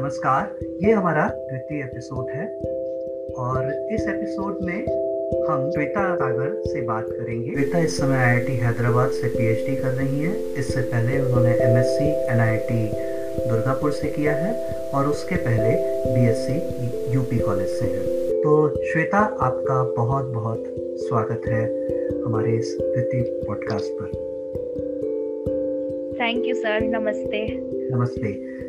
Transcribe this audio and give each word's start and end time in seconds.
नमस्कार 0.00 0.58
ये 0.82 0.92
हमारा 0.92 1.28
द्वितीय 1.28 1.80
एपिसोड 1.80 2.30
है 2.30 2.44
और 3.32 3.88
इस 3.92 4.08
एपिसोड 4.08 4.58
में 4.62 4.78
हम 5.48 5.70
श्वेता 5.70 6.14
सागर 6.16 6.62
से 6.66 6.80
बात 6.80 7.06
करेंगे। 7.10 7.50
श्वेता 7.50 7.78
इस 7.78 7.98
समय 7.98 8.16
आईआईटी 8.16 8.52
हैदराबाद 8.52 9.10
से 9.10 9.28
पीएचडी 9.28 9.76
कर 9.76 9.88
रही 9.88 10.20
हैं। 10.20 10.54
इससे 10.54 10.80
पहले 10.80 11.20
उन्होंने 11.20 11.50
एमएससी 11.50 12.08
एनआईटी 12.34 12.90
दुर्गापुर 13.48 13.92
से 13.92 14.08
किया 14.08 14.32
है 14.32 14.74
और 14.90 15.06
उसके 15.06 15.34
पहले 15.34 15.76
बीएससी 16.14 16.56
यूपी 17.14 17.38
कॉलेज 17.38 17.68
से 17.68 17.84
है। 17.84 18.02
तो 18.40 18.82
श्वेता 18.92 19.18
आपका 19.18 19.82
बहुत 20.02 20.24
बहुत 20.24 20.64
स्वागत 20.78 21.42
है 21.46 21.64
हमारे 22.22 22.52
इस 22.52 22.78
द्वितीय 22.80 23.22
पॉडकास्ट 23.46 23.92
पर। 23.92 24.06
थैंक 26.20 26.46
यू 26.46 26.54
सर 26.54 26.80
नमस्ते। 26.80 27.46
नमस्ते। 27.96 28.60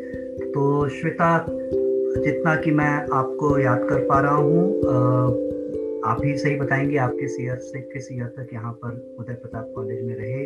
तो 0.53 0.87
श्वेता, 0.89 1.45
जितना 2.17 2.55
कि 2.55 2.71
मैं 2.71 2.93
आपको 3.13 3.57
याद 3.59 3.83
कर 3.89 3.99
पा 4.05 4.19
रहा 4.21 4.35
हूँ 4.35 4.79
आप 6.05 6.23
ही 6.23 6.37
सही 6.37 6.55
बताएँगे 6.55 6.97
आप 6.97 7.11
किस 7.19 7.39
ईयर 7.41 7.57
से 7.57 7.81
किस 7.83 8.11
ईयर 8.11 8.27
तक 8.37 8.53
यहाँ 8.53 8.71
पर 8.73 9.15
उदय 9.19 9.33
प्रताप 9.33 9.71
कॉलेज 9.75 10.03
में 10.05 10.15
रहे, 10.15 10.45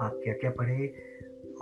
आप 0.00 0.20
क्या 0.24 0.34
क्या 0.34 0.50
पढ़े, 0.50 0.92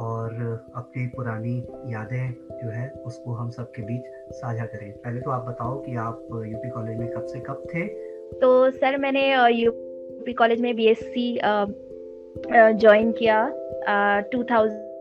और 0.01 0.31
अपनी 0.77 1.07
पुरानी 1.07 1.57
यादें 1.87 2.33
जो 2.53 2.71
है, 2.71 2.89
उसको 3.07 3.33
हम 3.33 3.51
सबके 3.51 3.83
बीच 3.83 4.34
साझा 4.34 4.65
करें। 4.65 4.91
पहले 4.95 5.20
तो 5.20 5.31
आप 5.31 5.47
बताओ 5.48 5.79
कि 5.83 5.97
आप 5.97 6.29
यूपी 6.47 6.70
कॉलेज 6.70 6.98
में 6.98 7.09
कब 7.09 7.27
से 7.27 7.41
कब 7.41 7.62
थे? 7.75 7.87
तो 8.33 8.70
सर, 8.70 8.98
मैंने 8.98 9.25
यूपी 9.55 10.33
कॉलेज 10.33 10.61
में 10.61 10.75
बीएससी 10.77 11.39
ज्वाइन 12.47 13.12
किया 13.12 13.48
टू 14.33 14.43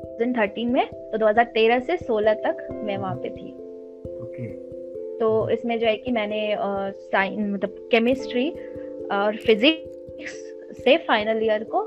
थाउज़ेंड 0.07 0.37
थर्टीन 0.37 0.69
में 0.69 0.85
तो 0.87 1.17
2013 1.17 1.79
से 1.79 1.97
16 1.97 2.33
तक 2.33 2.67
मैं 2.85 2.97
वहाँ 2.97 3.15
पे 3.15 3.29
थी। 3.29 3.51
ओके। 4.21 4.47
तो 5.17 5.49
इसमें 5.49 5.79
जो 5.79 5.87
है 5.87 5.95
कि 5.97 6.11
मैंने 6.11 6.55
साइंस 7.11 7.53
मतलब 7.53 7.87
केमिस्ट्री 7.91 8.49
और 9.11 9.35
फिजिक्स 9.35 10.33
से 10.83 10.97
फाइनल 10.97 11.43
ईयर 11.43 11.63
को 11.63 11.81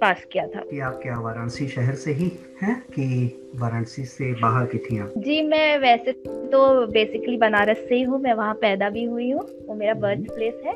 पास 0.00 0.24
किया 0.24 0.46
था। 0.46 0.60
कि 0.60 0.80
आप 0.80 1.00
क्या 1.02 1.18
वाराणसी 1.20 1.66
शहर 1.68 1.94
से 1.94 2.12
ही 2.12 2.30
हैं 2.62 2.80
कि 2.80 3.06
वाराणसी 3.54 4.04
से 4.04 4.32
बाहर 4.32 4.66
की 4.66 4.78
थी 4.78 4.98
आप? 4.98 5.12
जी 5.18 5.40
मैं 5.42 5.78
वैसे 5.78 6.12
तो 6.52 6.86
बेसिकली 6.86 7.36
बनारस 7.36 7.78
से 7.88 7.94
ही 7.94 8.02
हूँ 8.02 8.20
मैं 8.20 8.34
वहाँ 8.34 8.54
पैदा 8.54 8.90
भी 8.90 9.04
हुई 9.04 9.30
हूँ 9.30 9.42
वो 9.66 9.74
मेरा 9.74 9.94
बर्थ 9.94 10.18
हम्म। 10.18 10.34
प्लेस 10.34 10.60
है। 10.64 10.74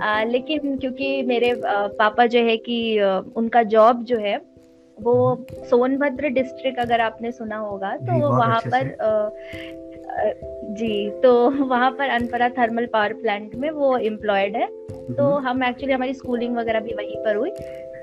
आ, 0.00 0.22
लेकिन 0.24 0.76
क्योंकि 0.78 1.22
मेरे 1.22 1.54
पापा 1.98 2.26
जो 2.26 2.40
है 2.40 2.56
कि 2.56 2.78
उनका 3.36 3.62
जॉब 3.62 4.02
जो 4.04 4.16
है 4.16 4.57
वो। 5.02 5.46
सोनभद्र 5.70 6.28
डिस्ट्रिक्ट 6.30 6.78
अगर 6.78 7.00
आपने 7.00 7.32
सुना 7.32 7.56
होगा 7.56 7.96
तो 7.96 8.18
वो 8.20 8.30
वहाँ 8.30 8.60
पर 8.66 8.94
जी 10.72 11.10
तो 11.22 11.32
वहाँ 11.66 11.90
पर 11.90 12.08
अनपरा 12.10 12.48
थर्मल 12.48 12.86
पावर 12.86 13.12
प्लांट 13.12 13.54
में 13.54 13.70
वो 13.70 13.96
एम्प्लॉयड 13.98 14.56
है 14.56 14.66
तो 14.66 15.24
हम्म। 15.24 15.46
हम 15.46 15.64
एक्चुअली 15.64 15.92
हमारी 15.92 16.14
स्कूलिंग 16.14 16.56
वगैरह 16.56 16.80
भी 16.80 16.94
वहीं 16.94 17.16
पर 17.24 17.36
हुई 17.36 17.50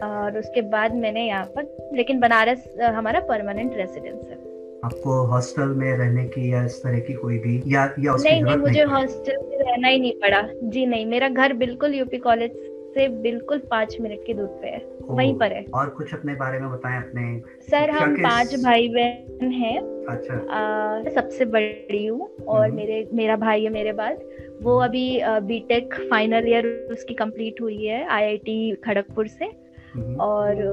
और 0.03 0.37
उसके 0.39 0.61
बाद 0.69 0.95
मैंने 0.95 1.27
यहाँ 1.27 1.45
पर 1.55 1.89
लेकिन 1.93 2.19
बनारस 2.19 2.67
हमारा 2.81 3.19
परमानेंट 3.19 3.75
रेसिडेंस 3.75 4.27
है 4.29 4.43
आपको 4.85 5.13
हॉस्टल 5.27 5.69
में 5.75 5.91
रहने 5.97 6.25
की 6.25 6.51
या 6.53 6.63
इस 6.65 6.81
तरह 6.83 6.99
की 6.99 7.13
कोई 7.13 7.37
भी 7.37 7.61
या 7.67 7.83
या 7.99 8.13
उसकी 8.13 8.29
नहीं 8.29 8.43
नहीं 8.43 8.57
मुझे 8.57 8.83
हॉस्टल 8.91 9.37
में 9.43 9.57
रहना 9.59 9.87
ही 9.87 9.99
नहीं 9.99 10.13
पड़ा 10.13 10.41
जी 10.63 10.85
नहीं 10.85 11.05
मेरा 11.05 11.29
घर 11.29 11.53
बिल्कुल 11.53 11.95
यूपी 11.95 12.17
कॉलेज 12.17 12.64
से 12.95 13.07
बिल्कुल 13.21 13.57
पाँच 13.71 13.97
मिनट 14.01 14.25
की 14.25 14.33
दूर 14.33 14.47
पे 14.61 14.67
है 14.67 14.81
वहीं 15.09 15.33
पर 15.37 15.51
है। 15.51 15.63
और 15.75 15.89
कुछ 15.89 16.13
अपने 16.13 16.33
बारे 16.35 16.59
में 16.59 16.69
बताएँ 16.71 16.97
अपने 16.97 17.39
सर 17.69 17.89
हम 17.89 18.15
पाँच 18.15 18.55
भाई 18.63 18.87
बहन 18.89 19.51
हैं। 19.51 19.77
अच्छा। 20.09 20.33
आ, 20.33 21.03
सबसे 21.09 21.45
बड़ी 21.45 22.05
हूँ 22.05 22.29
और 22.47 22.65
हम्म। 22.65 22.75
मेरे 22.75 23.07
मेरा 23.13 23.35
भाई 23.35 23.63
है 23.63 23.69
मेरे 23.69 23.91
बाद। 23.93 24.19
वो 24.63 24.77
अभी 24.79 25.05
बीटेक 25.25 25.93
फाइनल 26.09 26.47
ईयर 26.49 26.67
उसकी 26.91 27.13
कंप्लीट 27.13 27.61
हुई 27.61 27.85
है 27.85 28.05
आईआईटी 28.07 28.75
खड़गपुर 28.85 29.27
से। 29.27 29.45
हम्म। 29.95 30.15
और 30.21 30.63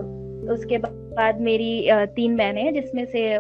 उसके 0.50 0.78
बाद 0.78 1.40
मेरी 1.40 1.88
तीन 1.92 2.36
बहनें 2.36 2.62
हैं 2.62 2.72
जिसमें 2.74 3.04
से 3.04 3.36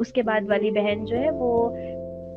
उसके 0.00 0.22
बाद 0.22 0.48
वाली 0.48 0.70
बहन 0.70 1.04
जो 1.04 1.16
है 1.16 1.30
वो 1.30 1.50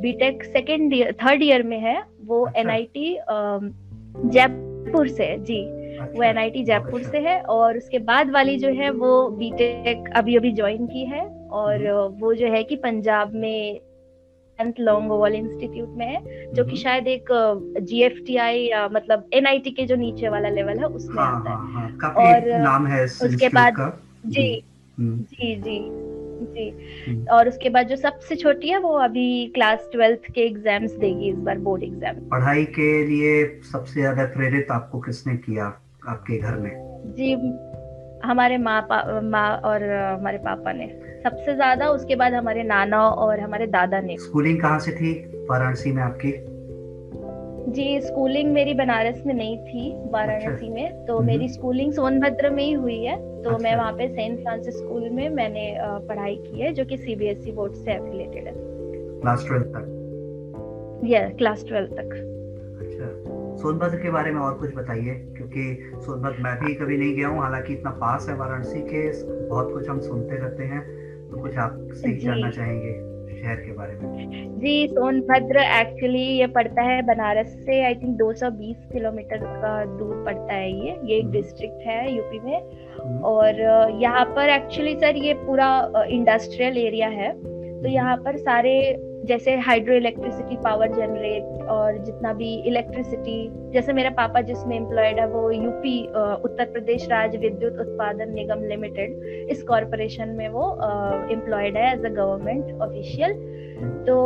BTech 0.02 0.44
second 0.44 0.94
year 0.94 1.14
third 1.24 1.44
year 1.44 1.64
में 1.64 1.80
है। 1.80 2.02
वो 2.26 2.48
एनआईटी 2.58 3.14
अच्छा। 3.16 4.30
जयपुर 4.30 5.08
से 5.08 5.36
जी। 5.40 5.62
वो 6.06 6.24
एनआईटी 6.24 6.64
जयपुर 6.64 7.00
अच्छा। 7.00 7.12
से 7.12 7.20
है 7.20 7.40
और 7.50 7.78
उसके 7.78 8.00
बाद 8.00 8.32
वाली 8.32 8.58
जो 8.58 8.70
है 8.74 8.90
वो 8.90 9.28
बीटेक 9.38 10.10
अभी 10.16 10.36
अभी 10.36 10.52
ज्वाइन 10.52 10.88
की 10.88 11.06
है 11.06 11.26
और 11.52 11.88
हम्म। 11.88 12.20
वो 12.20 12.34
जो 12.34 12.48
है 12.48 12.64
कि 12.64 12.76
पंजाब 12.76 13.34
में 13.36 13.80
लॉन्गोवाल 14.60 15.36
इंस्टीट्यूट 15.36 15.90
में 15.90 16.06
है 16.08 16.22
जो 16.54 16.64
कि 16.64 16.70
हम्म। 16.70 16.76
शायद 16.76 17.08
एक 17.08 17.30
जीएफटीआई 17.82 18.60
या 18.60 18.88
मतलब 18.90 19.30
एनआईटी 19.34 19.72
के 19.72 19.86
जो 19.86 19.96
नीचे 19.96 20.30
वाला 20.30 20.50
लेवल 20.50 20.80
है 20.80 20.86
उसमें 20.86 21.24
हाँ, 21.24 21.36
आता 21.36 21.52
है 21.52 21.74
हाँ, 21.74 21.90
हाँ, 22.02 22.12
और 22.12 22.62
नाम 22.62 22.88
है 22.88 23.04
उसके 23.04 23.50
बाद 23.50 23.76
जी 24.28 24.64
हम्म। 24.98 25.18
जी 25.18 25.56
जी 25.56 25.80
जी 26.44 27.26
और 27.28 27.48
उसके 27.48 27.70
बाद 27.70 27.88
जो 27.88 27.96
सबसे 27.96 28.36
छोटी 28.36 28.70
है 28.70 28.78
वो 28.80 28.94
अभी 29.00 29.48
क्लास 29.48 29.90
ट्वेल्थ 29.92 30.32
के 30.32 30.42
एग्ज़ाम्स 30.42 30.92
देगी 30.94 31.30
इस 31.30 31.38
बार 31.40 31.58
बोर्ड 31.60 31.84
एग्ज़ाम 31.84 32.16
पढ़ाई 32.30 32.66
के 32.66 32.92
लिए 33.08 33.46
सबसे 33.72 34.00
ज़्यादा 34.00 34.26
प्रेरित 34.26 34.72
आपको 34.72 35.00
किसने 35.00 35.36
किया 35.38 35.70
आपके 36.10 36.38
घर 36.38 36.56
में? 36.56 36.72
जी 37.18 37.34
हमारे 38.28 38.58
माँ 38.58 38.88
माँ 39.24 39.58
और 39.58 39.84
हमारे 40.20 40.38
पापा 40.38 40.72
ने। 40.72 40.88
सबसे 41.24 41.56
ज़्यादा 41.56 41.90
उसके 41.90 42.16
बाद 42.16 42.34
हमारे 42.34 42.64
नाना 42.64 43.08
और 43.08 43.40
हमारे 43.40 43.68
दादा 43.68 44.02
ने। 44.02 44.18
स्कूलिंग 44.18 44.62
कहाँ 44.62 44.80
से 44.80 44.92
थी? 44.92 45.14
वाराणसी 45.50 45.92
में 45.92 46.04
आपकी? 46.04 46.34
जी 47.72 48.02
स्कूलिंग 48.02 48.54
मेरी 48.54 48.74
बनारस 48.74 49.24
में 49.26 49.34
नहीं 49.34 49.58
थी 49.58 50.10
वाराणसी 50.12 50.46
अच्छा। 50.48 50.68
में। 50.68 51.06
तो 51.06 51.18
हम्म। 51.18 51.28
मेरी 51.28 51.50
स्कूलिंग 51.50 51.94
सोनभद्र 51.94 52.50
में 52.50 52.64
ही 52.64 52.74
हुई 52.74 53.04
है। 53.04 53.42
तो 53.44 53.50
अच्छा। 53.50 53.64
मैं 53.64 53.76
वहाँ 53.76 53.94
पे 53.94 54.08
सेंट 54.08 54.40
फ्रांसिस 54.40 54.78
स्कूल 54.78 55.10
में 55.10 55.30
मैंने 55.30 55.78
पढ़ाई 55.82 56.36
की 56.36 56.62
है 56.62 56.74
जो 56.74 56.86
कि 56.86 56.98
सीबीएसई 56.98 57.52
बोर्ड 57.52 57.74
से 57.74 57.92
एफिलेटेड 57.92 58.48
है। 58.48 58.54
क्लास 59.22 59.46
ट्वेल्थ 59.48 59.66
तक? 59.66 61.02
या 61.06 61.30
क्लास 61.30 61.66
ट्वेल्थ 61.68 61.92
तक। 61.92 62.31
सोनभद्र 63.62 63.98
के 63.98 64.12
बारे 64.12 64.32
में 64.32 64.40
और 64.42 64.58
कुछ 64.60 64.74
बताइए 64.76 65.14
क्योंकि 65.38 65.64
सोनभद्र 65.96 66.44
मैं 66.44 66.56
भी 66.60 66.74
कभी 66.76 66.98
नहीं 66.98 67.16
गया 67.16 67.28
हूँ 67.28 67.42
हालाँकि 67.42 67.74
इतना 67.74 67.92
पास 68.00 68.28
है 68.30 68.36
वाराणसी 68.36 68.82
के 68.84 69.08
बहुत 69.48 69.72
कुछ 69.74 69.90
हम 69.90 70.00
सुनते 70.02 70.38
रहते 70.38 70.64
हैं 70.66 70.82
तो 71.30 71.42
कुछ 71.42 71.58
आप 71.60 71.78
सही 71.94 72.18
जानना 72.20 72.50
चाहेंगे 72.52 72.94
शहर 73.34 73.56
के 73.58 73.72
बारे 73.74 73.94
में 73.96 74.58
जी 74.60 74.88
सोनभद्र 74.88 75.60
एक्चुअली 75.74 76.24
ये 76.40 76.48
पड़ता 76.56 76.82
है 76.82 77.02
बनारस 77.04 77.54
से 77.66 77.84
आई 77.86 77.96
थिंक 77.96 78.18
220 78.20 78.92
किलोमीटर 78.92 79.46
का 79.56 79.74
दूर 79.94 80.24
पड़ता 80.26 80.54
है 80.54 80.72
ये 80.72 80.98
ये 81.04 81.18
एक 81.18 81.30
डिस्ट्रिक्ट 81.32 81.88
हम्म। 81.88 81.92
है 81.92 82.16
यूपी 82.16 82.40
में 82.40 82.58
हम्म। 82.98 83.24
और 83.26 83.62
यहाँ 84.02 84.26
पर 84.36 84.50
एक्चुअली 84.50 84.96
सर 84.96 85.16
ये 85.20 85.34
पूरा 85.46 85.70
इंडस्ट्रियल 86.10 86.78
एरिया 86.80 87.08
है 87.12 87.32
तो 87.82 87.88
यहाँ 87.90 88.18
पर 88.18 88.38
सारे 88.40 88.74
जैसे 89.26 89.56
हाइड्रो 89.58 89.96
इलेक्ट्रिसिटी 89.96 90.56
पावर 90.64 90.88
जनरेट 90.88 91.68
और 91.70 91.98
जितना 91.98 92.34
भी 92.34 92.54
इलेक्ट्रिसिटी 92.68 93.72
जैसे 93.74 93.94
मेरा 93.94 94.10
पापा 94.10 94.42
जिसमें 94.42 94.76
एम्प्लॉयड 94.78 95.20
है, 95.20 95.28
वो 95.28 95.52
यूपी 95.52 96.02
उत्तर 96.46 96.72
प्रदेश 96.72 97.08
राज्य 97.10 97.38
विद्युत 97.38 97.80
उत्पादन 97.80 98.34
निगम 98.34 98.64
लिमिटेड 98.66 99.48
इस 99.50 99.64
कॉरपोरेशन 99.64 100.30
में 100.30 100.48
वो 100.50 100.72
एम्प्लॉयड 101.32 101.78
है 101.78 101.94
एज 101.94 102.06
अ 102.06 102.10
गवर्नमेंट 102.10 102.82
ऑफिशियल 102.82 103.34
तो 104.08 104.18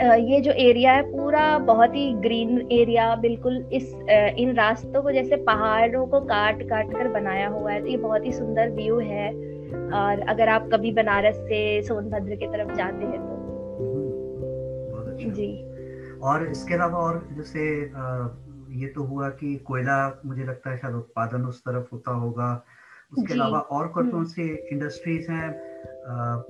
ये 0.00 0.40
जो 0.40 0.52
एरिया 0.52 0.92
है 0.92 1.02
पूरा 1.02 1.46
बहुत 1.58 1.94
ही 1.94 2.12
ग्रीन 2.14 2.68
एरिया 2.72 3.14
बिल्कुल 3.16 3.64
इस 3.72 3.94
इन 4.38 4.54
रास्तों 4.54 5.02
को 5.02 5.12
जैसे 5.12 5.36
पहाड़ों 5.44 6.06
को 6.06 6.20
काट 6.20 6.62
काट 6.62 6.92
कर 6.92 7.08
बनाया 7.08 7.48
हुआ 7.48 7.72
है 7.72 7.80
तो 7.80 7.88
ये 7.88 7.96
बहुत 7.96 8.26
ही 8.26 8.32
सुंदर 8.32 8.70
व्यू 8.70 8.98
है 8.98 9.28
और 9.94 10.20
अगर 10.28 10.48
आप 10.48 10.68
कभी 10.72 10.92
बनारस 10.92 11.36
से 11.36 11.82
सोनभद्र 11.82 12.36
की 12.36 12.46
तरफ़ 12.46 12.74
जाते 12.74 13.04
हैं 13.04 13.20
तो। 13.20 13.35
जी। 15.18 16.18
और 16.20 16.46
इसके 16.46 16.74
अलावा 16.74 16.98
और 16.98 17.28
जैसे 17.32 17.64
ये 18.80 18.86
तो 18.86 19.02
हुआ 19.02 19.28
कि 19.30 19.56
कोयला 19.56 19.98
मुझे 20.26 20.44
लगता 20.44 20.70
है 20.70 20.76
शायद 20.76 20.94
उत्पादन 20.94 21.44
उस 21.44 21.60
तरफ़ 21.60 21.86
होता 21.92 22.12
होगा। 22.12 22.64
उसके 23.18 23.34
अलावा 23.34 23.58
और 23.58 23.88
कौन 23.88 24.08
कौन 24.10 24.20
हम्म। 24.20 24.28
सी 24.28 24.48
इंडस्ट्रीज़ 24.72 25.30
हैं? 25.30 25.48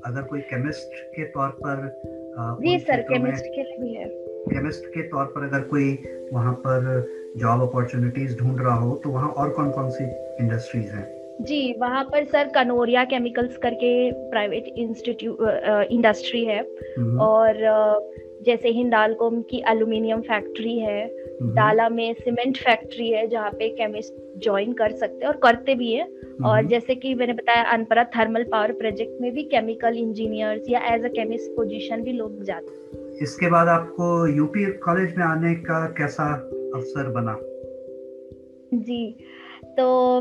अगर 0.07 0.23
कोई 0.23 0.41
केमिस्ट 0.41 0.95
के 1.17 1.25
तौर 1.25 1.49
पर 1.63 1.89
जी 2.63 2.79
सर 2.79 3.03
केमिस्ट 3.03 3.45
के 3.45 3.63
लिए 3.63 3.79
भी 3.79 3.95
है। 3.95 4.09
केमिस्ट 4.51 4.87
के 4.87 5.03
तौर 5.03 5.25
पर 5.25 5.45
अगर 5.45 5.61
कोई 5.61 5.93
वहाँ 6.33 6.53
पर 6.67 7.07
जॉब 7.37 7.61
अपॉर्चुनिटीज़ 7.61 8.37
ढूंढ 8.39 8.61
रहा 8.61 8.75
हो 8.75 8.95
तो 9.05 9.11
वहाँ 9.11 9.29
और 9.29 9.51
कौन 9.51 9.71
कौन 9.71 9.91
सी 9.91 10.05
इंडस्ट्रीज़ 10.41 10.93
हैं? 10.93 11.05
जी 11.41 11.73
वहाँ 11.81 12.05
पर 12.05 12.25
सर 12.25 12.49
कनोरिया 12.49 13.05
केमिकल्स 13.05 13.57
करके 13.57 13.91
प्राइवेट 14.31 14.65
इंस्टीट्यूट 14.77 15.39
इंडस्ट्री 15.91 16.45
है। 16.45 16.61
हम्म। 16.99 17.21
और 17.21 17.55
जैसे 18.43 18.69
हिंडालकोम 18.69 19.43
की 19.43 19.63
एल्यूमिनियम 19.69 20.21
फैक्ट्री 20.21 20.79
है 20.79 21.17
डाला 21.43 21.89
में 21.89 22.15
सीमेंट 22.15 22.57
फैक्ट्री 22.57 23.11
है 23.11 23.27
जहाँ 23.27 23.51
पे 23.51 23.69
केमिस्ट 23.69 24.41
ज्वाइन 24.43 24.73
कर 24.73 24.91
सकते 24.91 25.17
हैं 25.17 25.33
और 25.33 25.37
करते 25.37 25.75
भी 25.75 25.93
हैं। 25.93 26.07
और 26.45 26.67
जैसे 26.67 26.95
कि 26.95 27.15
मैंने 27.15 27.33
बताया 27.33 27.63
अनपरा 27.63 28.05
थर्मल 28.05 28.45
पावर 28.45 28.73
प्रोजेक्ट 28.73 29.21
में 29.21 29.33
भी 29.33 29.43
केमिकल 29.43 29.97
इंजीनियर्स 29.97 30.63
या 30.69 30.81
एज 30.95 31.05
अ 31.05 31.09
केमिस्ट 31.09 31.51
पोजीशन 31.51 32.03
भी 32.03 32.13
लोग 32.13 32.43
जाते 32.43 32.67
हैं। 32.67 33.11
इसके 33.23 33.51
बाद 33.51 33.69
आपको 33.69 34.27
यूपी 34.27 34.65
कॉलेज 34.65 35.17
में 35.17 35.25
आने 35.25 35.55
का 35.55 35.87
कैसा 35.87 36.33
अवसर 36.75 37.09
बना? 37.11 37.39
जी 38.75 39.17
तो 39.65 40.21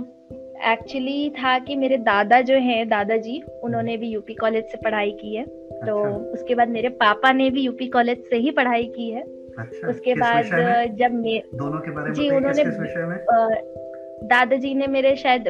एक्चुअली 0.63 1.29
था 1.29 1.57
कि 1.59 1.75
मेरे 1.75 1.97
दादा 1.97 2.41
जो 2.41 2.55
हैं 2.55 2.87
दादाजी 2.89 3.41
उन्होंने 3.63 3.97
भी 3.97 4.07
यूपी 4.09 4.33
कॉलेज 4.33 4.63
से 4.63 4.77
पढ़ाई 4.77 5.11
की 5.11 5.35
है। 5.35 5.45
तो 5.45 5.79
अच्छा। 5.79 6.09
तो 6.09 6.31
उसके 6.33 6.55
बाद 6.55 6.69
मेरे 6.69 6.89
पापा 6.89 7.31
ने 7.31 7.49
भी 7.49 7.61
यूपी 7.61 7.87
कॉलेज 7.87 8.23
से 8.29 8.35
ही 8.35 8.51
पढ़ाई 8.51 8.83
की 8.83 9.09
है। 9.09 9.21
अच्छा, 9.59 9.87
उसके 9.87 10.13
बाद 10.13 10.45
जब 10.97 11.13
मैं 11.13 11.41
दोनों 11.55 11.79
के 11.79 11.91
बारे 11.91 12.13
जी 12.13 12.29
उन्होंने 12.29 12.63
दादाजी 14.27 14.73
ने 14.73 14.87
मेरे 14.87 15.15
शायद 15.15 15.47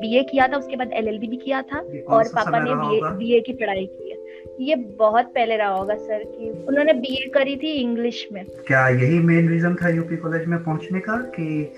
बीए 0.00 0.22
किया 0.22 0.46
था 0.48 0.56
उसके 0.56 0.76
बाद 0.76 0.90
एलएलबी 0.92 1.26
भी 1.26 1.36
किया 1.36 1.62
था 1.62 1.78
और 2.08 2.28
पापा 2.28 2.58
ने 2.58 2.74
बीए 2.74 3.00
बीए 3.18 3.40
की 3.40 3.52
पढ़ाई 3.52 3.86
की 3.86 4.10
है। 4.10 4.16
ये 4.60 4.74
बहुत 4.74 5.26
पहले 5.26 5.56
रहा 5.56 5.68
होगा 5.68 5.94
सर 5.94 6.24
कि 6.24 6.50
उन्होंने 6.68 6.92
बीए 6.92 7.28
करी 7.28 7.56
थी 7.56 7.72
इंग्लिश 7.72 8.26
में। 8.32 8.44
क्या 8.66 8.88
यही 8.88 9.18
मेन 9.18 9.48
रीजन 9.48 9.74
था 9.74 9.88
यूपी 9.88 10.16
कॉलेज 10.16 10.46
में 10.46 10.58
पहुँचने 10.64 11.00
का 11.00 11.16
कि 11.16 11.72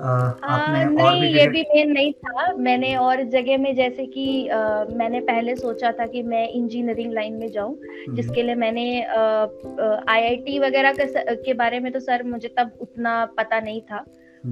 आपने 0.00 1.02
आ, 1.02 1.06
और 1.06 1.14
नहीं 1.16 1.34
ये 1.34 1.46
भी 1.48 1.62
मेन 1.62 1.90
नहीं 1.92 2.12
था 2.12 2.52
मैंने 2.52 2.94
और 2.96 3.22
जगह 3.22 3.58
में 3.58 3.74
जैसे 3.74 4.06
कि 4.06 4.48
आ, 4.48 4.84
मैंने 4.84 5.20
पहले 5.20 5.56
सोचा 5.56 5.92
था 5.92 6.06
कि 6.06 6.22
मैं 6.22 6.48
इंजीनियरिंग 6.48 7.12
लाइन 7.12 7.34
में 7.34 7.50
जाऊँ 7.52 7.74
हम्म। 7.74 8.16
जिसके 8.16 8.42
लिए 8.42 8.54
मैंने 8.54 8.86
आईआईटी 9.02 10.58
वगैरह 10.58 10.92
के, 10.92 11.36
के 11.36 11.54
बारे 11.54 11.80
में 11.80 11.92
तो 11.92 12.00
सर 12.00 12.22
मुझे 12.22 12.48
तब 12.48 12.70
उतना 12.80 13.24
पता 13.24 13.60
नहीं 13.60 13.80
था। 13.80 14.04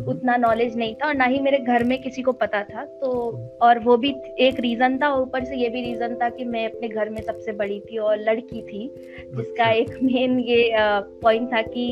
उतना 0.09 0.37
नॉलेज 0.37 0.77
नहीं 0.77 0.95
था 0.95 1.07
और 1.07 1.15
ना 1.15 1.25
ही 1.25 1.41
मेरे 1.41 1.59
घर 1.59 1.85
में 1.85 2.01
किसी 2.03 2.23
को 2.23 2.33
पता 2.33 2.63
था 2.65 2.85
तो 3.01 3.11
और 3.63 3.79
वो 3.79 3.97
भी 3.97 4.15
एक 4.41 4.61
रीजन 4.61 4.99
था 4.99 5.13
ऊपर 5.15 5.45
से 5.45 5.57
ये 5.57 5.69
भी 5.69 5.83
रीजन 5.83 6.15
था 6.15 6.29
कि 6.29 6.45
मैं 6.45 6.65
अपने 6.67 6.89
घर 6.89 7.11
में 7.11 7.21
सबसे 7.23 7.53
बड़ी 7.53 7.79
थी 7.81 7.99
और 7.99 8.19
लड़की 8.21 8.63
थी 8.63 8.89
जिसका 9.37 9.65
अच्छा। 9.65 9.71
एक 9.71 9.99
मेन 10.03 10.39
ये 10.41 10.71
पॉइंट 11.23 11.53
था 11.53 11.63
कि 11.63 11.87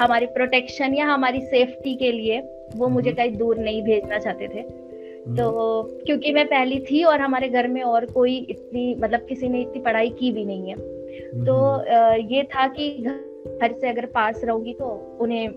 हमारी 0.00 0.26
प्रोटेक्शन 0.26 0.94
या 0.94 1.06
हमारी 1.06 1.40
सेफ्टी 1.40 1.94
के 1.96 2.12
लिए 2.12 2.40
वो 2.76 2.88
मुझे 2.88 3.10
हम्म। 3.10 3.16
कहीं 3.16 3.36
दूर 3.36 3.58
नहीं 3.58 3.82
भेजना 3.82 4.18
चाहते 4.18 4.48
थे 4.48 4.60
हम्म। 4.60 5.36
तो 5.36 5.82
क्योंकि 6.06 6.32
मैं 6.32 6.46
पहली 6.46 6.78
थी 6.80 7.02
और 7.04 7.20
हमारे 7.20 7.48
घर 7.48 7.68
में 7.68 7.82
और 7.82 8.06
कोई 8.06 8.36
इतनी 8.50 8.94
मतलब 8.94 9.26
किसी 9.28 9.48
ने 9.48 9.60
इतनी 9.60 9.82
पढ़ाई 9.82 10.08
की 10.10 10.32
भी 10.32 10.44
नहीं 10.44 10.70
है 10.70 11.44
तो 11.44 11.54
हम्म। 11.54 12.34
ये 12.34 12.42
था 12.44 12.66
कि 12.68 12.90
घर 12.98 13.72
से 13.72 13.88
अगर 13.88 14.06
पास 14.06 14.40
रहूँगी 14.44 14.72
तो 14.72 14.86
उन्हें 15.20 15.48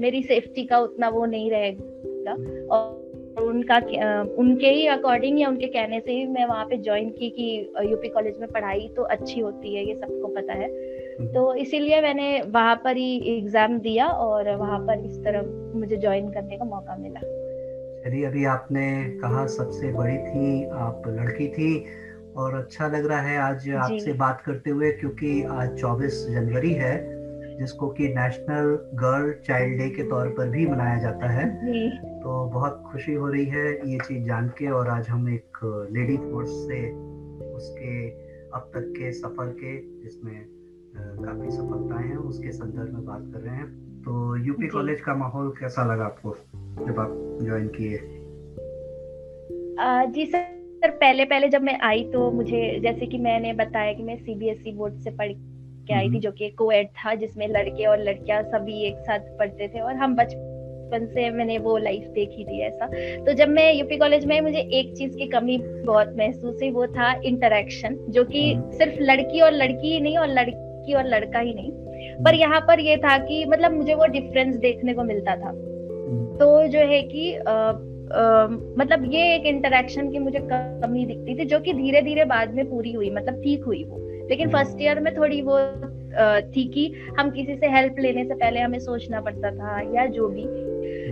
मेरी 0.00 0.22
सेफ्टी 0.22 0.64
का 0.64 0.78
उतना 0.78 1.08
वो 1.08 1.24
नहीं 1.24 1.50
रहेगा। 1.50 2.32
और 2.66 3.04
उनका 3.42 3.76
उनके 4.38 4.66
ही 4.66 4.86
अकॉर्डिंग 4.86 5.40
या 5.40 5.48
उनके 5.48 5.66
कहने 5.66 6.00
से 6.00 6.12
ही 6.12 6.26
मैं 6.26 6.46
वहाँ 6.46 6.64
पे 6.64 6.76
ज्वाइन 6.76 7.10
की 7.10 7.28
कि 7.30 7.72
यूपी 7.90 8.08
कॉलेज 8.08 8.38
में 8.40 8.48
पढ़ाई 8.52 8.88
तो 8.96 9.02
अच्छी 9.02 9.40
होती 9.40 9.74
है 9.74 9.86
ये 9.88 9.94
सबको 9.94 10.28
पता 10.28 10.52
है। 10.52 10.68
तो 11.32 11.54
इसीलिए 11.54 12.00
मैंने 12.00 12.40
वहाँ 12.42 12.74
पर 12.76 12.96
ही 12.96 13.36
एग्ज़ाम 13.36 13.78
दिया 13.78 14.06
और 14.06 14.54
वहाँ 14.56 14.78
पर 14.78 15.04
इस 15.04 15.18
तरह 15.18 15.42
मुझे 15.78 15.96
ज्वाइन 15.96 16.30
करने 16.30 16.56
का 16.56 16.64
मौका 16.64 16.96
मिला। 16.96 17.20
चलिए 18.04 18.24
अभी 18.24 18.44
आपने 18.44 19.04
कहा 19.20 19.46
सबसे 19.46 19.92
बड़ी 19.92 20.16
थी 20.16 20.64
आप 20.64 21.02
लड़की 21.06 21.48
थी 21.48 21.84
और 22.36 22.54
अच्छा 22.54 22.88
लग 22.88 23.06
रहा 23.06 23.20
है 23.20 23.38
आज 23.38 23.70
आपसे 23.70 24.12
बात 24.12 24.40
करते 24.40 24.70
हुए 24.70 24.90
क्योंकि 24.90 25.42
आज 25.42 25.78
24 25.78 26.26
जनवरी 26.30 26.72
है। 26.72 27.15
जिसको 27.58 27.88
कि 27.88 28.08
नेशनल 28.08 28.78
गर्ल 28.94 29.32
चाइल्ड 29.46 29.78
डे 29.78 29.88
के 29.90 30.02
तौर 30.02 30.28
पर 30.28 30.48
भी 30.48 30.66
मनाया 30.66 30.98
जाता 30.98 31.28
है। 31.28 31.48
तो 32.20 32.44
बहुत 32.50 32.82
खुशी 32.92 33.14
हो 33.14 33.28
रही 33.28 33.44
है 33.44 33.90
ये 33.90 33.98
चीज़ 33.98 34.24
जान 34.24 34.48
के 34.48 34.70
और 34.70 34.88
आज 34.88 35.08
हम 35.08 35.28
एक 35.28 35.58
लेडी 35.92 36.16
फोर्स 36.16 36.50
से 36.50 36.80
उसके 37.54 38.08
अब 38.50 38.70
तक 38.74 38.92
के 38.98 39.12
सफ़र 39.12 39.48
के 39.48 40.02
जिसमें 40.02 40.44
काफ़ी 40.96 41.50
सफलताएँ 41.50 42.08
हैं 42.08 42.16
उसके 42.16 42.52
संदर्भ 42.52 42.92
में 42.94 43.04
बात 43.04 43.22
कर 43.34 43.40
रहे 43.40 43.56
हैं। 43.56 43.86
तो 44.02 44.36
यूपी 44.36 44.68
कॉलेज 44.68 45.00
का 45.00 45.14
माहौल 45.14 45.50
कैसा 45.50 45.84
लगा 45.84 46.04
आपको 46.04 46.36
जब 46.86 47.00
आप 47.00 47.40
ज्वाइन 47.42 47.68
किए? 47.68 47.98
जी 50.12 50.26
सर 50.26 50.90
पहले 50.90 51.24
पहले 51.24 51.48
जब 51.48 51.62
मैं 51.62 51.78
आई 51.80 52.04
तो 52.04 52.30
मुझे 52.30 52.80
जैसे 52.82 53.06
कि 53.06 53.18
मैंने 53.18 53.52
बताया 53.52 53.92
कि 53.92 54.02
मैं 54.02 54.16
सीबीएसई 54.16 54.72
बोर्ड 54.72 54.94
e 54.94 54.98
से 54.98 55.10
पढ़ 55.10 55.32
के 55.88 55.94
आई 55.94 56.02
थी 56.02 56.06
हम्म। 56.06 56.20
जो 56.20 56.30
कि 56.32 56.48
कोएड 56.58 56.88
था 56.98 57.14
जिसमें 57.14 57.46
लड़के 57.48 57.86
और 57.86 58.02
लड़कियाँ 58.02 58.42
सभी 58.44 58.82
एक 58.84 58.98
साथ 59.00 59.18
पढ़ते 59.38 59.68
थे 59.68 59.80
और 59.80 59.94
हम 59.94 60.16
बचपन 60.16 61.06
से 61.06 61.30
मैंने 61.30 61.58
वो 61.58 61.76
लाइफ 61.76 62.08
देखी 62.14 62.44
थी 62.44 62.60
ऐसा 62.60 62.86
तो 63.24 63.32
जब 63.32 63.48
मैं 63.48 63.72
यूपी 63.74 63.96
कॉलेज 63.96 64.24
में 64.24 64.40
मुझे 64.40 64.68
एक 64.72 64.94
चीज़ 64.96 65.16
की 65.16 65.26
कमी 65.26 65.58
बहुत 65.58 66.14
महसूस 66.18 66.54
हुई 66.54 66.70
वो 66.70 66.86
था 66.86 67.12
इंटरेक्शन 67.24 67.96
जो 68.08 68.24
कि 68.24 68.52
हम्म। 68.52 68.70
सिर्फ़ 68.70 69.00
लड़की 69.02 69.40
और 69.40 69.52
लड़की 69.52 69.92
ही 69.92 70.00
नहीं 70.00 70.18
और 70.18 70.28
लड़की 70.28 70.94
और 70.94 71.06
लड़का 71.06 71.38
ही 71.38 71.54
नहीं 71.54 71.70
पर 71.70 72.30
हम्म। 72.30 72.40
यहाँ 72.40 72.60
पर 72.60 72.80
ये 72.80 72.96
था 72.96 73.16
कि 73.18 73.44
मतलब 73.44 73.72
मुझे 73.72 73.94
वो 73.94 74.06
डिफरेंस 74.06 74.56
देखने 74.56 74.94
को 74.94 75.04
मिलता 75.04 75.36
था। 75.36 75.52
तो 76.38 76.46
जो 76.68 76.78
है 76.78 77.02
कि 77.02 77.30
मतलब 78.78 79.04
ये 79.12 79.34
एक 79.34 79.46
इंटरेक्शन 79.46 80.10
की 80.10 80.18
मुझे 80.18 80.38
कमी 80.42 81.04
दिखती 81.06 81.34
थी 81.38 81.44
जो 81.44 81.60
कि 81.60 81.72
धीरे 81.72 82.02
धीरे 82.02 82.24
बाद 82.24 82.54
में 82.54 82.68
पूरी 82.70 82.92
हुई 82.92 83.10
मतलब 83.10 83.40
ठीक 83.42 83.64
हुई 83.64 83.82
वो 83.84 84.05
लेकिन 84.30 84.50
फ़र्स्ट 84.50 84.72
हम्म। 84.72 84.82
ईयर 84.82 85.00
में 85.00 85.14
थोड़ी 85.16 85.40
वो 85.42 85.58
थी 86.54 86.64
कि 86.68 86.92
हम 87.18 87.30
किसी 87.30 87.56
से 87.56 87.68
हेल्प 87.68 87.98
लेने 87.98 88.24
से 88.24 88.34
पहले 88.34 88.60
हमें 88.60 88.78
सोचना 88.78 89.20
पड़ता 89.20 89.50
था 89.50 89.80
या 89.94 90.06
जो 90.06 90.28
भी 90.28 90.46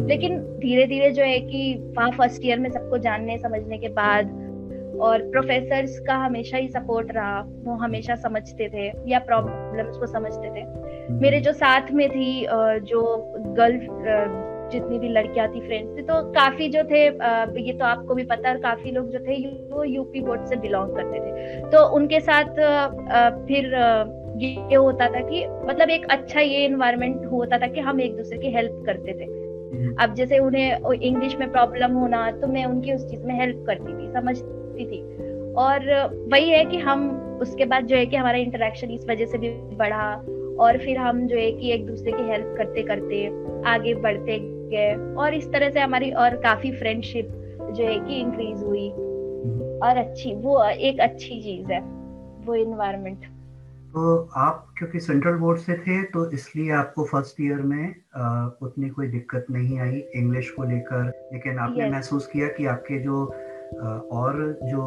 लेकिन 0.06 0.38
धीरे 0.61 0.87
धीरे 0.87 1.11
जो 1.11 1.22
है 1.22 1.38
कि 1.40 1.75
वहाँ 1.96 2.11
फ़र्स्ट 2.11 2.44
ईयर 2.44 2.58
में 2.58 2.70
सबको 2.70 2.99
जानने 2.99 3.38
समझने 3.38 3.78
के 3.78 3.88
बाद 3.90 4.32
और 5.00 5.22
प्रोफेसर्स 5.31 5.99
का 5.99 6.14
हमेशा 6.14 6.56
ही 6.56 6.69
सपोर्ट 6.69 7.12
रहा 7.12 7.40
वो 7.64 7.75
हमेशा 7.75 8.14
समझते 8.16 8.69
थे 8.69 8.87
या 9.11 9.19
प्रॉब्लम्स 9.20 9.96
को 9.96 10.06
समझते 10.06 10.50
थे 10.50 10.61
हम्म। 10.61 11.20
मेरे 11.22 11.40
जो 11.40 11.52
साथ 11.52 11.90
में 11.93 12.08
थी 12.11 12.46
जो 12.82 13.02
गर्ल 13.56 13.78
जितनी 14.72 14.99
भी 14.99 15.08
लड़कियाँ 15.08 15.49
थी 15.49 15.61
फ्रेंड्स 15.61 15.96
थी 15.99 16.02
तो 16.02 16.14
काफ़ी 16.32 16.69
जो 16.69 16.82
थे 16.84 17.05
ये 17.61 17.72
तो 17.72 17.84
आपको 17.84 18.14
भी 18.14 18.25
पता 18.25 18.49
है 18.49 18.58
काफ़ी 18.61 18.90
लोग 18.90 19.11
जो 19.11 19.19
थे 19.19 19.37
वो 19.69 19.84
यूपी 19.84 20.20
बोर्ड 20.20 20.44
से 20.46 20.56
बिलोंग 20.56 20.94
करते 20.96 21.20
थे। 21.20 21.61
तो 21.70 21.87
उनके 21.96 22.20
साथ 22.20 22.50
फिर 23.46 23.75
ये 24.38 24.75
होता 24.75 25.08
था 25.08 25.20
कि 25.20 25.44
मतलब 25.66 25.90
एक 25.90 26.06
अच्छा 26.11 26.40
ये 26.40 26.64
इन्वायरमेंट 26.64 27.26
होता 27.26 27.58
था 27.58 27.66
कि 27.66 27.81
हम 27.81 28.00
एक 28.00 28.16
दूसरे 28.16 28.38
की 28.38 28.50
हेल्प 28.50 28.82
करते 28.87 29.12
थे। 29.12 29.25
हम्म। 29.25 29.94
अब 30.00 30.14
जैसे 30.14 30.38
उन्हें 30.38 30.93
इंग्लिश 30.93 31.37
में 31.37 31.50
प्रॉब्लम 31.52 31.93
होना 31.93 32.31
तो 32.31 32.46
मैं 32.46 32.64
उनकी 32.64 32.93
उस 32.93 33.08
चीज़ 33.11 33.25
में 33.26 33.34
हेल्प 33.40 33.64
करती 33.66 33.93
थी 33.93 34.12
समझती 34.12 34.87
थी। 34.87 35.02
और 35.55 35.90
वही 36.32 36.50
है 36.50 36.64
कि 36.64 36.78
हम 36.78 37.11
उसके 37.43 37.64
बाद 37.64 37.87
जो 37.87 37.96
है 37.96 38.06
कि 38.06 38.16
हमारा 38.16 38.38
इंटरेक्शन 38.38 38.90
इस 38.90 39.06
वजह 39.11 39.26
से 39.26 39.38
भी 39.38 39.49
बढ़ा 39.76 40.05
और 40.61 40.79
फिर 40.79 40.99
हम 40.99 41.26
जो 41.26 41.37
है 41.37 41.52
कि 41.52 41.73
एक 41.73 41.87
दूसरे 41.87 42.12
की 42.12 42.23
हेल्प 42.23 42.55
करते 42.59 42.83
करते 42.83 43.26
आगे 43.69 43.95
बढ़ते 43.95 44.38
गए। 44.43 45.14
और 45.14 45.35
इस 45.35 45.52
तरह 45.52 45.71
से 45.71 45.81
हमारी 45.81 46.11
और 46.11 46.37
काफ़ी 46.37 46.73
फ्रेंडशिप 46.73 47.28
जो 47.76 47.85
है 47.85 47.99
कि 48.00 48.21
इंक्रीज 48.21 48.62
हुई। 48.62 48.90
और 49.83 49.97
अच्छी 49.97 50.35
वो 50.35 50.64
एक 50.64 51.00
अच्छी 51.00 51.43
चीज़ 51.43 51.73
है 51.73 51.81
वो 52.47 52.55
इन्वायरमेंट 52.55 53.25
तो 53.95 54.28
आप 54.37 54.67
क्योंकि 54.78 55.00
सेंट्रल 55.00 55.35
बोर्ड 55.35 55.59
से 55.59 55.75
थे 55.75 56.02
तो 56.02 56.31
इसलिए 56.31 56.71
आपको 56.71 57.05
फ़र्स्ट 57.05 57.40
ईयर 57.40 57.57
में 57.57 57.95
आ, 58.17 58.47
उतनी 58.62 58.88
कोई 58.88 59.07
दिक्कत 59.09 59.47
नहीं 59.50 59.78
आई 59.78 60.02
इंग्लिश 60.14 60.50
को 60.50 60.64
लेकर। 60.64 61.28
लेकिन 61.33 61.59
आपने 61.59 61.85
yes. 61.85 61.93
महसूस 61.93 62.26
किया 62.26 62.49
कि 62.49 62.67
आपके 62.67 62.99
जो 62.99 63.25
और 64.12 64.59
जो 64.64 64.83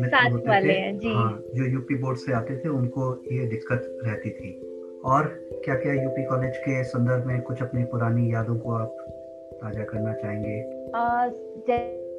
मित्र 0.00 0.30
होते 0.32 0.60
थे 0.62 1.08
हाँ 1.08 1.42
जो। 1.54 1.64
यूपी 1.64 1.94
बोर्ड 1.94 2.18
से 2.18 2.32
आते 2.32 2.56
थे 2.56 2.68
उनको 2.68 3.22
ये 3.32 3.46
दिक्कत 3.46 4.00
रहती 4.04 4.30
थी। 4.30 4.50
और 5.08 5.26
क्या 5.64 5.74
क्या 5.74 5.92
यूपी 5.92 6.24
कॉलेज 6.24 6.56
के 6.56 6.82
संदर्भ 6.84 7.26
में 7.26 7.40
कुछ 7.42 7.62
अपनी 7.62 7.84
पुरानी 7.84 8.32
यादों 8.34 8.56
को 8.56 8.72
आप 8.72 8.96
ताज़ा 9.62 9.84
करना 9.84 10.12
चाहेंगे 10.12 10.56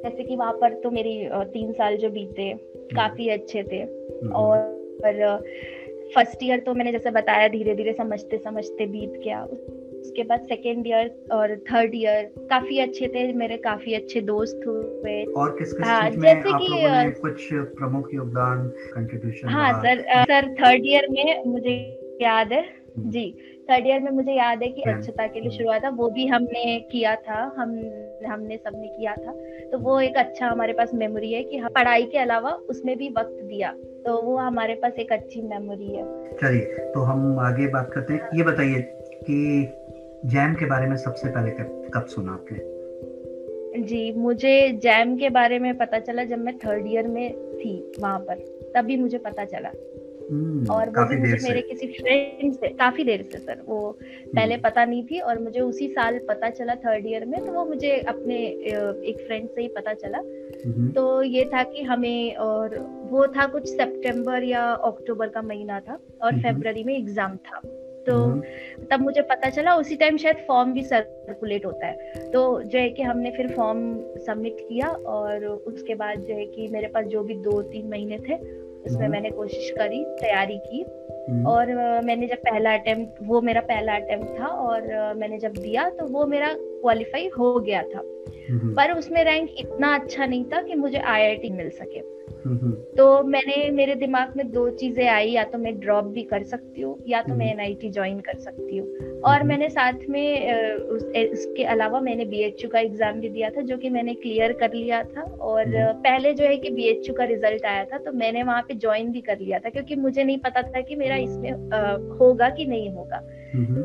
जैसे 0.04 0.24
कि 0.24 0.36
वहाँ 0.36 0.52
पर 0.52 0.74
तो 0.74 0.90
मेरी 0.90 1.14
तीन 1.52 1.72
साल 1.72 1.96
जो 1.96 2.10
बीते 2.10 2.42
हम्म। 2.42 2.96
काफ़ी 2.96 3.28
अच्छे 3.28 3.62
थे 3.62 3.80
हम्म। 3.80 4.32
और 4.32 4.58
फ़र्स्ट 6.14 6.42
ईयर 6.42 6.60
तो 6.60 6.74
मैंने 6.74 6.92
जैसे 6.92 7.10
बताया 7.10 7.48
धीरे 7.48 7.74
धीरे 7.74 7.92
समझते 7.92 8.38
समझते 8.38 8.86
बीत 8.86 9.20
गया 9.24 9.42
उसके 9.44 10.22
बाद 10.22 10.40
सेकेंड 10.40 10.86
ईयर 10.86 11.14
और 11.32 11.56
थर्ड 11.72 11.94
ईयर 11.94 12.24
काफ़ी 12.50 12.78
अच्छे 12.78 13.08
थे 13.08 13.32
मेरे 13.32 13.56
काफ़ी 13.56 13.94
अच्छे 13.94 14.20
दोस्त 14.20 14.66
हुए 14.66 15.22
और 15.24 15.56
किस 15.58 15.72
किस 15.72 15.86
हाँ, 15.86 16.10
जैसे 16.10 16.52
कि 16.52 17.20
कुछ 17.20 17.48
प्रमुख 17.52 18.14
योगदान 18.14 18.68
कंट्रीब्यूशन 18.94 19.48
हाँ 19.48 19.72
सर 19.82 20.02
सर 20.24 20.54
थर्ड 20.54 20.86
ईयर 20.86 21.06
में 21.10 21.42
मुझे 21.46 21.76
याद 22.22 22.52
है। 22.52 22.79
जी 22.98 23.30
थर्ड 23.70 23.86
ईयर 23.86 24.00
में 24.00 24.10
मुझे 24.10 24.32
याद 24.32 24.62
है 24.62 24.68
कि 24.68 24.82
अच्छता 24.82 25.26
के 25.26 25.40
लिए 25.40 25.50
शुरुआत 25.50 25.84
था 25.84 25.88
वो 25.88 26.08
भी 26.10 26.26
हमने 26.26 26.78
किया 26.92 27.14
था 27.16 27.42
हम 27.56 27.70
हमने 28.26 28.56
सबने 28.56 28.88
किया 28.88 29.14
था। 29.16 29.32
तो 29.70 29.78
वो 29.78 30.00
एक 30.00 30.16
अच्छा 30.16 30.46
हमारे 30.46 30.72
पास 30.72 30.94
मेमोरी 30.94 31.32
है 31.32 31.42
कि 31.42 31.56
हम 31.56 31.68
पढ़ाई 31.68 32.04
के 32.04 32.18
अलावा 32.18 32.50
उसमें 32.50 32.96
भी 32.98 33.08
वक्त 33.08 33.38
दिया 33.42 33.72
तो 34.06 34.20
वो 34.22 34.36
हमारे 34.36 34.74
पास 34.74 34.92
एक 34.92 35.12
अच्छी 35.12 35.42
मेमोरी 35.42 35.86
है। 35.86 36.04
चलिए 36.36 36.90
तो 36.94 37.00
हम 37.00 37.38
आगे 37.38 37.66
बात 37.66 37.90
करते 37.94 38.14
हैं। 38.14 38.28
ये 38.34 38.42
बताइए 38.42 38.80
कि 39.24 39.72
जैम 40.26 40.54
के 40.54 40.66
बारे 40.66 40.86
में 40.86 40.96
सबसे 40.96 41.28
पहले 41.28 41.50
कब 41.50 41.90
कब 41.94 42.06
सुना 42.06 42.32
आपने? 42.32 42.58
जी 43.82 44.12
मुझे 44.12 44.70
जैम 44.82 45.16
के 45.16 45.28
बारे 45.28 45.58
में 45.58 45.76
पता 45.78 45.98
चला 45.98 46.24
जब 46.24 46.38
मैं 46.38 46.58
थर्ड 46.58 46.86
ईयर 46.86 47.06
में 47.06 47.32
थी 47.32 47.92
वहाँ 48.00 48.18
पर 48.18 48.34
तभी 48.74 48.96
मुझे 48.96 49.18
पता 49.18 49.44
चला। 49.44 49.68
हम्म, 49.68 49.89
और 50.30 50.90
वो 50.90 51.04
भी 51.04 51.16
मुझे 51.16 51.36
मेरे 51.42 51.60
किसी 51.60 51.86
फ्रेंड 51.86 52.52
से 52.52 52.68
काफ़ी 52.68 53.04
देर 53.04 53.22
से 53.22 53.38
सर 53.38 53.62
वो 53.66 53.98
पहले 54.00 54.54
हम्म। 54.54 54.62
पता 54.62 54.84
नहीं 54.84 55.02
थी 55.04 55.18
और 55.20 55.38
मुझे 55.38 55.60
उसी 55.60 55.88
साल 55.88 56.18
पता 56.18 56.50
चला 56.50 56.74
थर्ड 56.74 57.06
ईयर 57.06 57.24
में 57.24 57.46
तो 57.46 57.52
वो 57.52 57.64
मुझे 57.64 57.98
अपने 57.98 58.36
एक 59.10 59.24
फ्रेंड 59.26 59.48
से 59.48 59.62
ही 59.62 59.68
पता 59.68 59.94
चला। 59.94 60.18
हम्म। 60.18 60.90
तो 60.90 61.22
ये 61.22 61.44
था 61.44 61.62
कि 61.62 61.82
हमें 61.82 62.34
और 62.36 62.78
वो 63.10 63.26
था 63.26 63.46
कुछ 63.46 63.68
सितंबर 63.68 64.42
या 64.42 64.64
अक्टूबर 64.72 65.28
का 65.28 65.42
महीना 65.42 65.80
था 65.80 65.98
और 66.22 66.40
फरवरी 66.40 66.84
में 66.84 66.96
एग्ज़ाम 66.96 67.36
था। 67.36 67.60
तो 68.06 68.14
तब 68.90 69.00
मुझे 69.00 69.22
पता 69.22 69.50
चला 69.50 69.74
उसी 69.76 69.96
टाइम 69.96 70.16
शायद 70.16 70.36
फॉर्म 70.48 70.72
भी 70.72 70.82
सर्कुलेट 70.82 71.66
होता 71.66 71.86
है। 71.86 72.30
तो 72.32 72.62
जो 72.62 72.78
है 72.78 72.88
कि 72.90 73.02
हमने 73.02 73.30
फिर 73.30 73.48
फॉर्म 73.48 73.80
सबमिट 74.26 74.56
किया 74.60 74.88
और 74.88 75.44
उसके 75.44 75.94
बाद 75.94 76.18
जो 76.18 76.34
है 76.34 76.46
कि 76.46 76.68
मेरे 76.68 76.86
पास 76.86 77.04
जो 77.04 77.22
भी 77.22 77.34
दो 77.34 77.62
तीन 77.62 77.90
महीने 77.90 78.18
थे 78.18 78.69
उसमें 78.86 79.00
हम्म। 79.00 79.12
मैंने 79.12 79.30
कोशिश 79.30 79.70
करी 79.70 80.04
तैयारी 80.20 80.58
की 80.58 80.82
हम्म। 81.30 81.46
और 81.46 81.74
मैंने 82.04 82.26
जब 82.26 82.38
पहला 82.38 82.74
अटेम्प्ट 82.74 83.22
वो 83.22 83.40
मेरा 83.40 83.60
पहला 83.60 83.96
अटेम्प्ट 83.96 84.40
था 84.40 84.46
और 84.46 85.14
मैंने 85.16 85.38
जब 85.38 85.52
दिया 85.52 85.88
तो 85.90 86.06
वो 86.06 86.26
मेरा 86.26 86.52
क्वालिफाई 86.58 87.28
हो 87.38 87.58
गया 87.60 87.82
था 87.82 88.02
हम्म। 88.50 88.74
पर 88.74 88.92
उसमें 88.92 89.22
रैंक 89.24 89.50
इतना 89.58 89.94
अच्छा 89.94 90.26
नहीं 90.26 90.44
था 90.44 90.62
कि 90.62 90.74
मुझे 90.74 90.98
आईआईटी 90.98 91.50
मिल 91.50 91.68
सके 91.70 92.00
तो 92.40 93.22
मैंने 93.24 93.70
मेरे 93.70 93.94
दिमाग 93.94 94.32
में 94.36 94.50
दो 94.50 94.68
चीज़ें 94.70 95.06
आई 95.08 95.30
या 95.30 95.44
तो 95.44 95.58
मैं 95.58 95.78
ड्रॉप 95.80 96.04
भी 96.04 96.22
कर 96.22 96.42
सकती 96.42 96.80
हूँ 96.80 96.96
या 97.08 97.20
तो 97.22 97.34
मैं 97.34 97.50
एनआईटी 97.52 97.90
ज्वाइन 97.90 98.20
कर 98.20 98.38
सकती 98.38 98.76
हूँ। 98.76 99.20
और 99.22 99.42
मैंने 99.42 99.68
साथ 99.68 100.08
में 100.08 100.74
उस, 100.74 101.04
इसके 101.06 101.64
अलावा 101.64 102.00
मैंने 102.00 102.24
बीएचयू 102.24 102.70
का 102.70 102.80
एग्ज़ाम 102.80 103.20
भी 103.20 103.28
दिया 103.28 103.50
था 103.50 103.60
जो 103.60 103.76
कि 103.78 103.90
मैंने 103.90 104.14
क्लियर 104.14 104.52
कर 104.52 104.72
लिया 104.74 105.02
था। 105.04 105.22
और 105.22 105.64
पहले 106.02 106.32
जो 106.34 106.44
है 106.44 106.56
कि 106.56 106.70
बीएचयू 106.70 107.14
का 107.14 107.24
रिज़ल्ट 107.24 107.64
आया 107.66 107.84
था 107.84 107.98
तो 107.98 108.12
मैंने 108.12 108.42
वहाँ 108.42 108.62
पे 108.62 108.74
ज्वाइन 108.76 109.12
भी 109.12 109.20
कर 109.20 109.38
लिया 109.38 109.58
था 109.58 109.70
क्योंकि 109.70 109.96
मुझे 109.96 110.24
नहीं 110.24 110.38
पता 110.38 110.62
था 110.62 110.80
कि 110.80 110.96
मेरा 110.96 111.16
इसमें 111.18 111.50
होगा 112.18 112.48
कि 112.50 112.66
नहीं 112.66 112.90
होगा। 112.90 113.20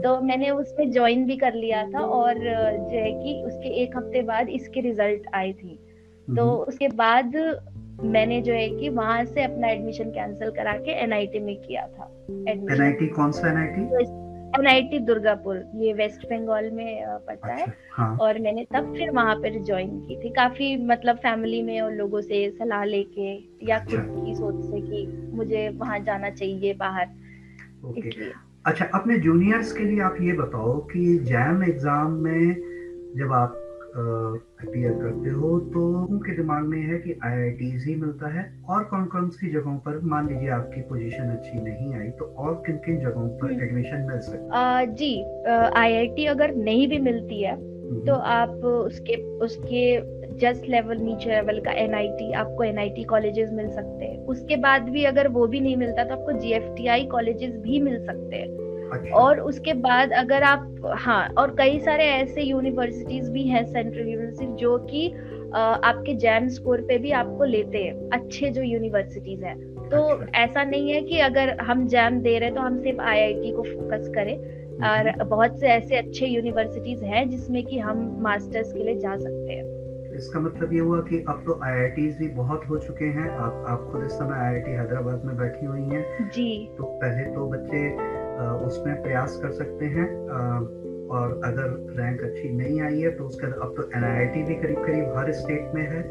तो 0.01 0.19
मैंने 0.21 0.49
उसमें 0.51 0.91
ज्वाइन 0.91 1.25
भी 1.25 1.35
कर 1.37 1.53
लिया 1.53 1.83
था 1.89 1.99
और 1.99 2.39
जो 2.39 2.97
है 2.97 3.11
कि 3.13 3.41
उसके 3.45 3.69
एक 3.83 3.97
हफ़्ते 3.97 4.21
बाद 4.23 4.49
इसके 4.49 4.81
रिज़ल्ट 4.81 5.27
आए 5.33 5.51
थी। 5.53 5.79
तो 6.27 6.51
उसके 6.59 6.87
बाद 6.95 7.35
मैंने 8.03 8.41
जो 8.41 8.53
है 8.53 8.69
कि 8.69 8.89
वहाँ 8.89 9.23
से 9.25 9.43
अपना 9.43 9.67
एडमिशन 9.67 10.09
कैंसिल 10.09 10.51
करा 10.51 10.73
के 10.77 10.91
एनआईटी 10.91 11.39
में 11.39 11.55
किया 11.61 11.87
था 11.87 12.11
एनआईटी 12.49 13.07
कौन 13.07 13.31
सा 13.31 13.49
एनआईटी 13.49 14.23
एनआईटी 14.59 14.99
दुर्गापुर 14.99 15.63
ये 15.75 15.93
वेस्ट 15.93 16.25
बंगाल 16.25 16.69
में 16.71 17.05
पड़ता 17.27 17.53
अच्छा, 17.53 17.65
है। 17.65 17.73
हाँ. 17.91 18.17
और 18.17 18.39
मैंने 18.39 18.65
तब 18.73 18.93
फिर 18.97 19.11
वहाँ 19.11 19.35
पर 19.35 19.63
ज्वाइन 19.63 19.89
की 19.99 20.15
थी। 20.15 20.29
काफ़ी 20.29 20.75
मतलब 20.85 21.15
फैमिली 21.15 21.61
में 21.61 21.81
और 21.81 21.91
लोगों 21.91 22.21
से 22.21 22.49
सलाह 22.49 22.83
लेके 22.83 23.33
या 23.67 23.77
अच्छा. 23.77 23.97
खुद 23.97 24.23
की 24.25 24.35
सोच 24.35 24.63
से 24.65 24.81
कि 24.81 25.31
मुझे 25.37 25.67
वहाँ 25.69 25.99
जाना 25.99 26.29
चाहिए 26.29 26.73
बाहर। 26.73 27.07
इसलिए। 27.97 28.31
अच्छा 28.65 28.85
अपने 28.85 29.17
जूनियर्स 29.17 29.73
के 29.73 29.83
लिए 29.83 30.01
आप 30.01 30.17
ये 30.21 30.33
बताओ 30.33 30.77
कि 30.79 31.17
जैम 31.19 31.63
एग्ज़ाम 31.63 32.11
में 32.11 32.55
जब 33.17 33.33
आप 33.33 33.64
अपीयर 33.95 34.91
करते 34.91 35.29
हो 35.29 35.59
तो 35.73 35.81
उनके 36.05 36.35
दिमाग 36.35 36.63
में 36.63 36.81
है 36.81 36.97
कि 36.97 37.19
आई 37.23 37.49
ही 37.85 37.95
मिलता 37.95 38.29
है 38.29 38.43
और 38.69 38.83
कौन 38.83 39.05
कौन 39.05 39.29
सी 39.29 39.51
जगहों 39.51 39.77
पर 39.77 39.99
मान 40.05 40.27
लीजिए 40.29 40.49
आपकी 40.49 40.81
पोजीशन 40.81 41.29
अच्छी 41.29 41.61
नहीं 41.61 41.93
आई 41.95 42.09
तो 42.09 42.25
और 42.37 42.53
किन 42.65 42.77
किन 42.77 42.99
जगहों 42.99 43.27
पर 43.37 43.51
एडमिशन 43.53 43.95
हम्म। 43.95 44.07
मिल 44.07 44.19
सकता 44.21 44.83
जी 44.85 45.13
आईआईटी 45.75 46.25
अगर 46.25 46.55
नहीं 46.55 46.87
भी 46.87 46.99
मिलती 46.99 47.41
है 47.43 47.55
तो 47.55 48.13
हम्म। 48.13 48.21
आप 48.21 48.65
उसके 48.65 49.15
उसके 49.37 49.85
जस्ट 50.37 50.67
लेवल 50.69 50.97
नीचे 50.97 51.29
लेवल 51.29 51.59
का 51.59 51.71
एनआईटी 51.71 52.31
आपको 52.33 52.63
एनआईटी 52.63 53.03
कॉलेजेस 53.03 53.49
मिल 53.51 53.69
सकते 53.69 54.05
हैं 54.05 54.25
उसके 54.25 54.55
बाद 54.55 54.89
भी 54.89 55.03
अगर 55.03 55.27
वो 55.27 55.47
भी 55.47 55.59
नहीं 55.59 55.75
मिलता 55.77 56.03
तो 56.03 56.13
आपको 56.13 56.31
जीएफटीआई 56.31 57.05
कॉलेजेस 57.05 57.55
भी 57.57 57.81
मिल 57.81 58.05
सकते 58.05 58.35
हैं। 58.35 58.64
और 58.97 59.39
उसके 59.39 59.73
बाद 59.73 60.11
अगर 60.11 60.43
आप 60.43 60.93
हाँ 60.95 61.29
और 61.37 61.55
कई 61.57 61.79
सारे 61.79 62.03
ऐसे 62.03 62.41
यूनिवर्सिटीज 62.41 63.29
भी 63.29 63.43
हैं 63.43 63.65
सेंट्रल 63.65 64.07
यूनिवर्सिटी 64.07 64.53
जो 64.53 64.77
कि 64.77 65.13
आपके 65.85 66.13
जैम 66.13 66.47
स्कोर 66.47 66.81
पे 66.81 66.97
भी 66.97 67.11
आपको 67.11 67.43
लेते 67.43 67.77
हैं। 67.77 68.09
अच्छे 68.13 68.49
जो 68.49 68.61
यूनिवर्सिटीज 68.61 69.43
हैं। 69.43 69.75
तो 69.75 70.01
अच्छा। 70.01 70.43
ऐसा 70.43 70.63
नहीं 70.63 70.91
है 70.91 71.01
कि 71.01 71.19
अगर 71.19 71.57
हम 71.61 71.87
जैम 71.87 72.19
दे 72.21 72.39
रहे 72.39 72.51
तो 72.51 72.61
हम 72.61 72.77
सिर्फ़ 72.77 73.01
आईआईटी 73.01 73.51
को 73.51 73.61
फोकस 73.61 74.11
करें। 74.15 74.65
और 74.75 75.09
हम्म। 75.09 75.29
बहुत 75.29 75.59
से 75.59 75.67
ऐसे 75.67 75.95
अच्छे 75.95 76.25
यूनिवर्सिटीज 76.25 77.03
हैं 77.03 77.29
जिसमें 77.29 77.63
कि 77.65 77.79
हम 77.79 78.17
मास्टर्स 78.21 78.73
के 78.73 78.79
लिए 78.79 78.95
जा 78.95 79.15
सकते 79.17 79.53
हैं। 79.53 79.75
इसका 80.15 80.39
मतलब 80.39 80.73
ये 80.73 80.79
हुआ 80.79 80.99
कि 80.99 81.25
अब 81.29 81.43
तो 81.45 81.59
आई 81.63 81.87
भी 81.87 82.27
बहुत 82.27 82.61
हो 82.69 82.77
चुके 82.77 83.05
हैं। 83.05 83.29
आप 83.29 83.65
आप 83.69 83.89
खुद 83.91 84.03
इस 84.03 84.11
समय 84.11 84.37
आईआईटी 84.37 84.71
हैदराबाद 84.71 85.25
में 85.25 85.37
बैठी 85.37 85.65
हुई 85.65 85.81
हैं। 85.81 86.29
जी। 86.29 86.69
तो 86.77 86.83
पहले 86.83 87.23
तो 87.23 87.49
बच्चे 87.49 87.87
उसमें 88.65 89.01
प्रयास 89.03 89.39
कर 89.43 89.51
सकते 89.51 89.85
हैं 89.85 90.07
और 91.09 91.41
अगर 91.45 91.67
रैंक 91.97 92.21
अच्छी 92.21 92.49
नहीं 92.49 92.81
आई 92.81 92.99
है 92.99 93.11
तो 93.11 93.23
उसके 93.23 93.47
अब 93.47 93.73
तो 93.77 93.83
एन 93.95 94.45
भी 94.47 94.55
करीब 94.55 94.85
करीब 94.85 95.17
हर 95.17 95.31
स्टेट 95.31 95.71
में 95.75 95.81
है। 95.81 96.01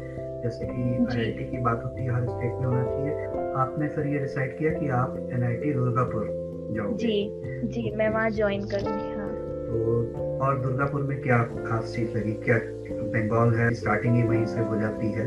जैसे 0.43 0.65
कि 0.65 1.19
आई 1.19 1.49
की 1.51 1.57
बात 1.57 1.83
होती 1.83 2.05
है 2.05 2.13
हर 2.13 2.23
स्टेट 2.23 2.51
में 2.51 2.65
होना 2.65 2.83
चाहिए। 2.83 3.13
आपने 3.53 3.87
फिर 3.87 4.07
ये 4.07 4.19
डिसाइड 4.19 4.57
किया 4.57 4.71
कि 4.73 4.89
आप 4.89 5.17
एन 5.33 5.43
आई 5.43 5.55
टी 5.55 5.73
दुर्गापुर 5.73 6.27
जाओगे। 6.75 6.95
जी 6.95 7.67
जी 7.67 7.91
मैं 7.95 8.09
वहाँ 8.09 8.29
ज्वाइन 8.29 8.65
करूँगी 8.65 9.13
हाँ। 9.15 9.29
तो 9.67 10.39
और 10.45 10.59
दुर्गापुर 10.61 11.03
में 11.03 11.21
क्या 11.21 11.43
खास 11.43 11.93
चीज़ 11.95 12.17
लगी? 12.17 12.33
क्या 12.33 12.57
बंगाल 13.15 13.53
है 13.53 13.73
स्टार्टिंग 13.73 14.15
ही 14.15 14.23
वहीं 14.23 14.45
से 14.45 14.59
हो 14.59 14.79
जाती 14.81 15.11
है। 15.11 15.25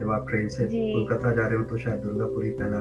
जब 0.00 0.10
आप 0.10 0.28
ट्रेन 0.30 0.48
से 0.48 0.64
कोलकाता 0.64 1.30
जा 1.32 1.46
रहे 1.46 1.58
हो 1.58 1.64
तो 1.64 1.76
शायद 1.76 2.00
दुर्गापुर 2.00 2.44
ही 2.44 2.50
पहला 2.50 2.78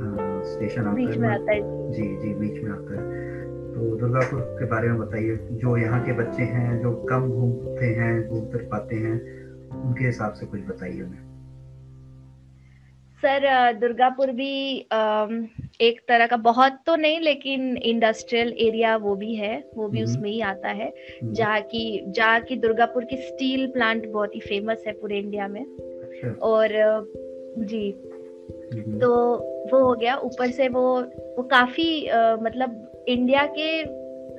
स्टेशन 0.00 0.80
आता 0.80 0.92
बीच 0.92 1.08
है, 1.08 1.18
में 1.18 1.28
आता 1.28 1.52
है 1.52 1.92
जी 1.92 2.16
जी 2.16 2.34
बीच 2.34 2.62
में 2.62 2.70
आता 2.70 3.00
है 3.00 3.28
तो 3.74 3.96
दुर्गापुर 3.96 4.40
के 4.58 4.64
बारे 4.64 4.88
में 4.88 4.98
बताइए 4.98 5.36
जो 5.52 5.76
यहाँ 5.76 6.04
के 6.04 6.12
बच्चे 6.12 6.42
हैं 6.42 6.80
जो 6.82 6.92
कम 7.10 7.28
घूमते 7.28 7.86
हैं 7.86 8.28
घूम 8.28 8.46
फिर 8.52 8.68
पाते 8.72 8.96
हैं 8.96 9.16
उनके 9.82 10.04
हिसाब 10.04 10.32
से 10.32 10.46
कुछ 10.46 10.60
बताइए 10.60 11.02
उन्हें 11.02 11.28
सर 13.22 13.72
दुर्गापुर 13.72 14.30
भी 14.30 14.52
एक 15.80 16.00
तरह 16.08 16.26
का 16.26 16.36
बहुत 16.36 16.78
तो 16.86 16.96
नहीं 16.96 17.20
लेकिन 17.20 17.76
इंडस्ट्रियल 17.76 18.52
एरिया 18.58 18.96
वो 18.96 19.14
भी 19.16 19.34
है 19.34 19.52
वो 19.76 19.88
भी 19.88 20.00
हम्म। 20.00 20.10
उसमें 20.10 20.30
ही 20.30 20.40
आता 20.40 20.68
है 20.68 20.88
हम्म। 21.22 21.32
जहाँ 21.32 21.60
की 21.60 22.12
जहाँ 22.12 22.40
की 22.40 22.56
दुर्गापुर 22.56 23.04
की 23.04 23.16
स्टील 23.16 23.66
प्लांट 23.66 24.08
बहुत 24.08 24.34
ही 24.34 24.40
फ़ेमस 24.40 24.84
है 24.86 24.92
पूरे 24.92 25.18
इंडिया 25.18 25.48
में 25.48 25.60
अच्छा। 25.60 26.32
और 26.46 26.68
जी। 27.58 28.09
तो 28.72 29.10
वो 29.72 29.78
हो 29.78 29.94
गया 29.94 30.16
ऊपर 30.16 30.50
से 30.50 30.68
वो 30.68 30.82
वो 31.36 31.42
काफ़ी 31.42 32.06
आ, 32.06 32.36
मतलब 32.36 33.04
इंडिया 33.08 33.46
के 33.58 33.82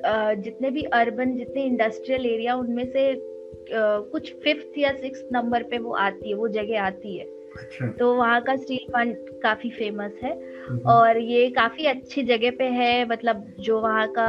आ, 0.08 0.34
जितने 0.34 0.70
भी 0.70 0.82
अर्बन 0.82 1.36
जितने 1.36 1.64
इंडस्ट्रियल 1.64 2.26
एरिया 2.26 2.54
उनमें 2.54 2.84
से 2.92 3.12
आ, 3.12 3.98
कुछ 4.12 4.32
फिफ्थ 4.34 4.78
या 4.78 4.92
सिक्स 4.92 5.24
नंबर 5.32 5.62
पे 5.62 5.78
वो 5.78 5.92
आती 5.92 6.28
है 6.28 6.34
वो 6.34 6.48
जगह 6.48 6.82
आती 6.82 7.16
है 7.18 7.24
अच्छा। 7.56 7.86
तो 7.92 8.14
वहाँ 8.14 8.40
का 8.42 8.56
स्टील 8.56 8.90
प्लांट 8.90 9.28
काफ़ी 9.42 9.70
फ़ेमस 9.70 10.12
है 10.22 10.32
हम्म। 10.68 10.90
और 10.90 11.18
ये 11.18 11.48
काफ़ी 11.50 11.86
अच्छी 11.86 12.22
जगह 12.22 12.50
पे 12.50 12.64
है 12.64 13.08
मतलब 13.08 13.44
जो 13.60 13.80
वहाँ 13.80 14.06
का 14.08 14.28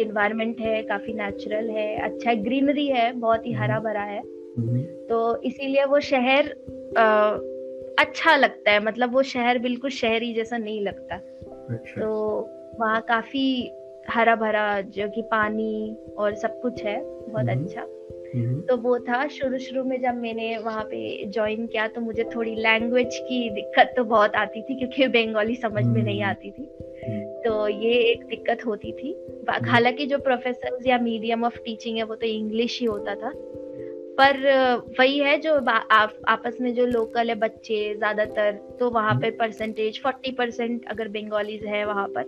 इन्वायरमेंट 0.00 0.60
है 0.60 0.82
काफ़ी 0.82 1.12
नेचुरल 1.12 1.70
है 1.70 1.98
अच्छा 2.00 2.34
ग्रीनरी 2.34 2.86
है 2.86 3.12
बहुत 3.12 3.46
ही 3.46 3.52
हरा 3.52 3.74
हम्म। 3.74 3.84
भरा 3.84 4.02
है 4.02 4.20
हम्म। 4.20 4.82
तो 5.08 5.42
इसीलिए 5.42 5.84
वो 5.84 6.00
शहर 6.00 6.50
आ, 6.98 7.36
अच्छा 7.98 8.36
लगता 8.36 8.70
है 8.70 8.84
मतलब 8.84 9.12
वो 9.12 9.22
शहर 9.22 9.58
बिल्कुल 9.58 9.90
शहरी 9.90 10.34
जैसा 10.34 10.56
नहीं 10.56 10.80
लगता 10.80 11.14
अच्छा। 11.14 12.00
तो 12.00 12.10
वहाँ 12.80 13.00
काफ़ी 13.00 13.72
हरा 14.10 14.34
भरा 14.36 14.80
जो 14.80 15.08
कि 15.08 15.22
पानी 15.22 15.96
और 16.18 16.34
सब 16.34 16.60
कुछ 16.60 16.82
है 16.82 17.00
बहुत 17.04 17.48
अच्छा 17.48 17.80
हम्म। 18.34 18.60
तो 18.60 18.76
वो 18.76 18.98
था 18.98 19.26
शुरू 19.28 19.58
शुरू 19.58 19.84
में 19.84 20.00
जब 20.00 20.14
मैंने 20.14 20.56
वहाँ 20.58 20.84
पे 20.84 21.26
ज्वाइन 21.26 21.66
किया 21.66 21.86
तो 21.88 22.00
मुझे 22.00 22.24
थोड़ी 22.24 22.54
लैंग्वेज 22.54 23.16
की 23.18 23.50
दिक्कत 23.50 23.94
तो 23.96 24.04
बहुत 24.04 24.36
आती 24.36 24.62
थी 24.62 24.78
क्योंकि 24.78 25.06
बंगाली 25.06 25.54
समझ 25.54 25.84
में 25.84 26.02
नहीं 26.02 26.22
हम्म। 26.22 26.30
आती 26.30 26.50
थी 26.50 26.68
हम्म। 27.08 27.42
तो 27.42 27.68
ये 27.68 27.92
एक 27.92 28.24
दिक्कत 28.24 28.66
होती 28.66 28.92
थी 28.92 29.16
हालाँकि 29.66 30.06
जो 30.06 30.18
प्रोफेसर 30.18 30.78
या 30.86 30.98
मीडियम 30.98 31.44
ऑफ़ 31.44 31.58
टीचिंग 31.58 31.96
है 31.96 32.02
वो 32.02 32.14
तो 32.14 32.26
इंग्लिश 32.26 32.80
ही 32.80 32.86
होता 32.86 33.14
था 33.14 33.32
पर 34.20 34.36
वही 35.00 35.18
है 35.18 35.38
जो 35.38 35.54
आप, 35.54 36.12
आपस 36.28 36.56
में 36.60 36.74
जो 36.74 36.86
लोकल 36.86 37.28
है 37.28 37.34
बच्चे 37.34 37.94
ज़्यादातर 37.94 38.52
तो 38.80 38.90
वहाँ 38.90 39.14
पे 39.14 39.30
परसेंटेज 39.30 40.02
फोर्टी 40.02 40.30
परसेंट 40.30 40.84
अगर 40.90 41.08
बंगालीज 41.08 41.64
है 41.64 41.84
वहाँ 41.84 42.06
पर 42.08 42.22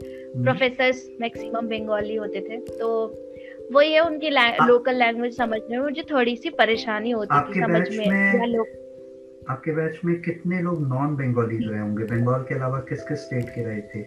प्रोफेसर 0.44 0.92
मैक्सिमम 1.20 1.68
बंगाली 1.68 2.14
होते 2.14 2.40
थे। 2.40 2.58
तो 2.78 2.90
वही 3.72 3.92
है 3.92 4.00
उनकी 4.00 4.36
आ, 4.36 4.66
लोकल 4.66 4.94
लैंग्वेज 4.94 5.36
समझने 5.36 5.76
में 5.76 5.84
मुझे 5.84 6.02
थोड़ी 6.02 6.36
सी 6.36 6.50
परेशानी 6.50 7.10
होती 7.10 7.40
थी 7.40 7.60
समझ 7.60 7.88
में, 7.96 8.06
में 8.08 8.46
लोग 8.46 8.66
आपके 9.50 9.70
बैच 9.70 10.00
में 10.04 10.22
कितने 10.22 10.60
लोग 10.62 10.80
नॉन 10.88 11.16
बंगाली 11.16 11.58
रहे 11.68 11.80
होंगे? 11.80 12.04
बंगाल 12.04 12.42
के 12.42 12.54
अलावा 12.54 12.78
किस 12.78 13.02
किस 13.02 13.18
स्टेट 13.18 13.44
के 13.44 13.64
रहे 13.64 13.80
थे? 13.80 14.02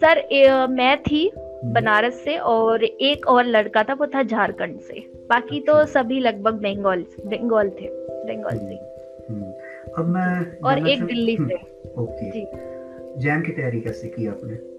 सर 0.00 0.18
ए, 0.18 0.66
मैं 0.70 1.02
थी। 1.02 1.32
बनारस 1.64 2.24
से 2.24 2.36
और 2.36 2.84
एक 2.84 3.26
और 3.26 3.44
लड़का 3.44 3.82
था 3.82 3.94
वो 3.94 4.06
था 4.06 4.22
झारखंड 4.22 4.80
से। 4.80 5.12
बाकी 5.14 5.60
तो 5.60 5.72
अच्छा। 5.72 6.02
सभी 6.02 6.20
लगभग 6.20 6.54
बंगाल 6.54 7.04
बंगाल 7.26 7.68
थे 7.68 7.88
बंगाल 7.90 8.58
से। 8.58 8.74
अब 9.98 10.04
मैं 10.08 10.58
और 10.58 10.88
एक 10.88 11.04
दिल्ली 11.04 11.36
से। 11.36 11.54
ओके। 12.02 12.30
जी। 12.30 12.46
जैम 13.22 13.42
की 13.42 13.52
तैयारी 13.52 13.80
कैसे 13.80 14.08
की 14.08 14.26
आपने? 14.26 14.72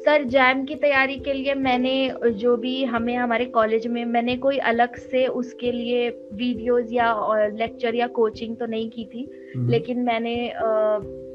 सर 0.00 0.22
जैम 0.22 0.64
की 0.64 0.74
तैयारी 0.74 1.16
के 1.16 1.32
लिए 1.32 1.54
मैंने 1.54 2.14
जो 2.26 2.56
भी 2.56 2.84
हमें 2.84 3.16
हमारे 3.16 3.44
कॉलेज 3.44 3.86
में 3.86 4.04
मैंने 4.04 4.36
कोई 4.36 4.58
अलग 4.58 4.96
से 4.96 5.26
उसके 5.26 5.72
लिए 5.72 6.08
वीडियोस 6.10 6.88
या 6.92 7.14
लेक्चर 7.48 7.94
या 7.94 8.06
कोचिंग 8.06 8.56
तो 8.56 8.66
नहीं 8.66 8.90
की 8.90 9.04
थी। 9.04 9.52
हम्म। 9.56 9.70
लेकिन 9.70 9.98
मैंने 9.98 10.52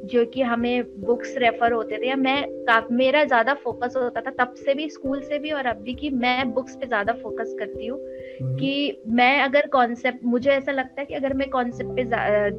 जो 0.08 0.26
कि 0.26 0.42
हमें 0.42 1.02
बुक्स 1.02 1.36
रेफर 1.38 1.72
होते 1.72 1.98
थे 1.98 2.08
या 2.08 2.16
मैं 2.16 2.38
मेरा 2.92 3.24
ज़्यादा 3.24 3.54
फोकस 3.54 3.94
होता 3.98 4.22
था 4.22 4.32
तब 4.40 4.54
से 4.56 4.74
भी 4.74 4.90
स्कूल 4.90 5.22
से 5.22 5.40
भी 5.40 5.52
और 5.52 5.66
अब 5.66 5.78
भी 5.78 5.94
कि 5.94 6.10
मैं 6.10 6.54
बुक्स 6.54 6.76
पे 6.76 6.88
ज़्यादा 6.88 7.14
फोकस 7.14 7.56
करती 7.60 7.88
हूँ 7.88 8.00
हम्म। 8.42 8.56
कि 8.56 9.02
मैं 9.08 9.42
अगर 9.42 9.68
कॉन्सेप्ट 9.68 10.24
मुझे 10.24 10.52
ऐसा 10.52 10.72
लगता 10.72 11.02
है 11.02 11.06
कि 11.06 11.14
अगर 11.14 11.34
मैं 11.34 11.50
कॉन्सेप्ट 11.50 11.96
पे 11.96 12.04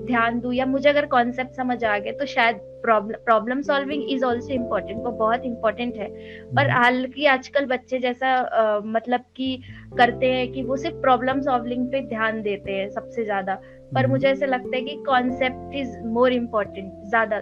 ध्यान 0.07 0.41
दूँ 0.41 0.55
या 0.55 0.67
मुझे 0.67 0.89
अगर 0.89 1.07
कॉन्सेप्ट 1.07 1.57
समझ 1.57 1.83
आ 1.85 1.99
गए 1.99 2.13
तो 2.13 2.27
शायद 2.27 2.61
problem 2.85 3.61
solving 3.63 4.11
is 4.11 4.25
also 4.25 4.53
important 4.55 4.99
वो 4.99 5.11
बहुत 5.11 5.45
इंपॉर्टेंट 5.45 5.97
है 5.97 6.09
पर 6.55 6.63
हम्म। 6.63 6.83
हालाँकि 6.83 7.27
आजकल 7.27 7.67
बच्चे 7.67 7.99
जैसा 7.99 8.29
आ, 8.29 8.81
मतलब 8.81 9.25
कि 9.37 9.61
करते 9.99 10.27
हैं 10.27 10.53
कि 10.53 10.63
वो 10.63 10.77
सिर्फ़ 10.77 10.97
प्रॉब्लम 10.97 11.41
सॉल्विंग 11.41 11.87
पे 11.87 12.01
ध्यान 12.09 12.43
देते 12.43 12.73
हैं 12.73 12.89
सबसे 12.91 13.25
ज़्यादा 13.25 13.61
पर। 13.95 14.07
मुझे 14.07 14.29
ऐसे 14.29 14.47
लगता 14.47 14.77
है 14.77 14.83
कि 14.83 14.97
कॉन्सेप्ट 15.07 15.75
इज़ 15.75 15.99
मोर 16.07 16.33
इम्पोर्टेंट 16.33 16.93
ज़्यादा 17.09 17.41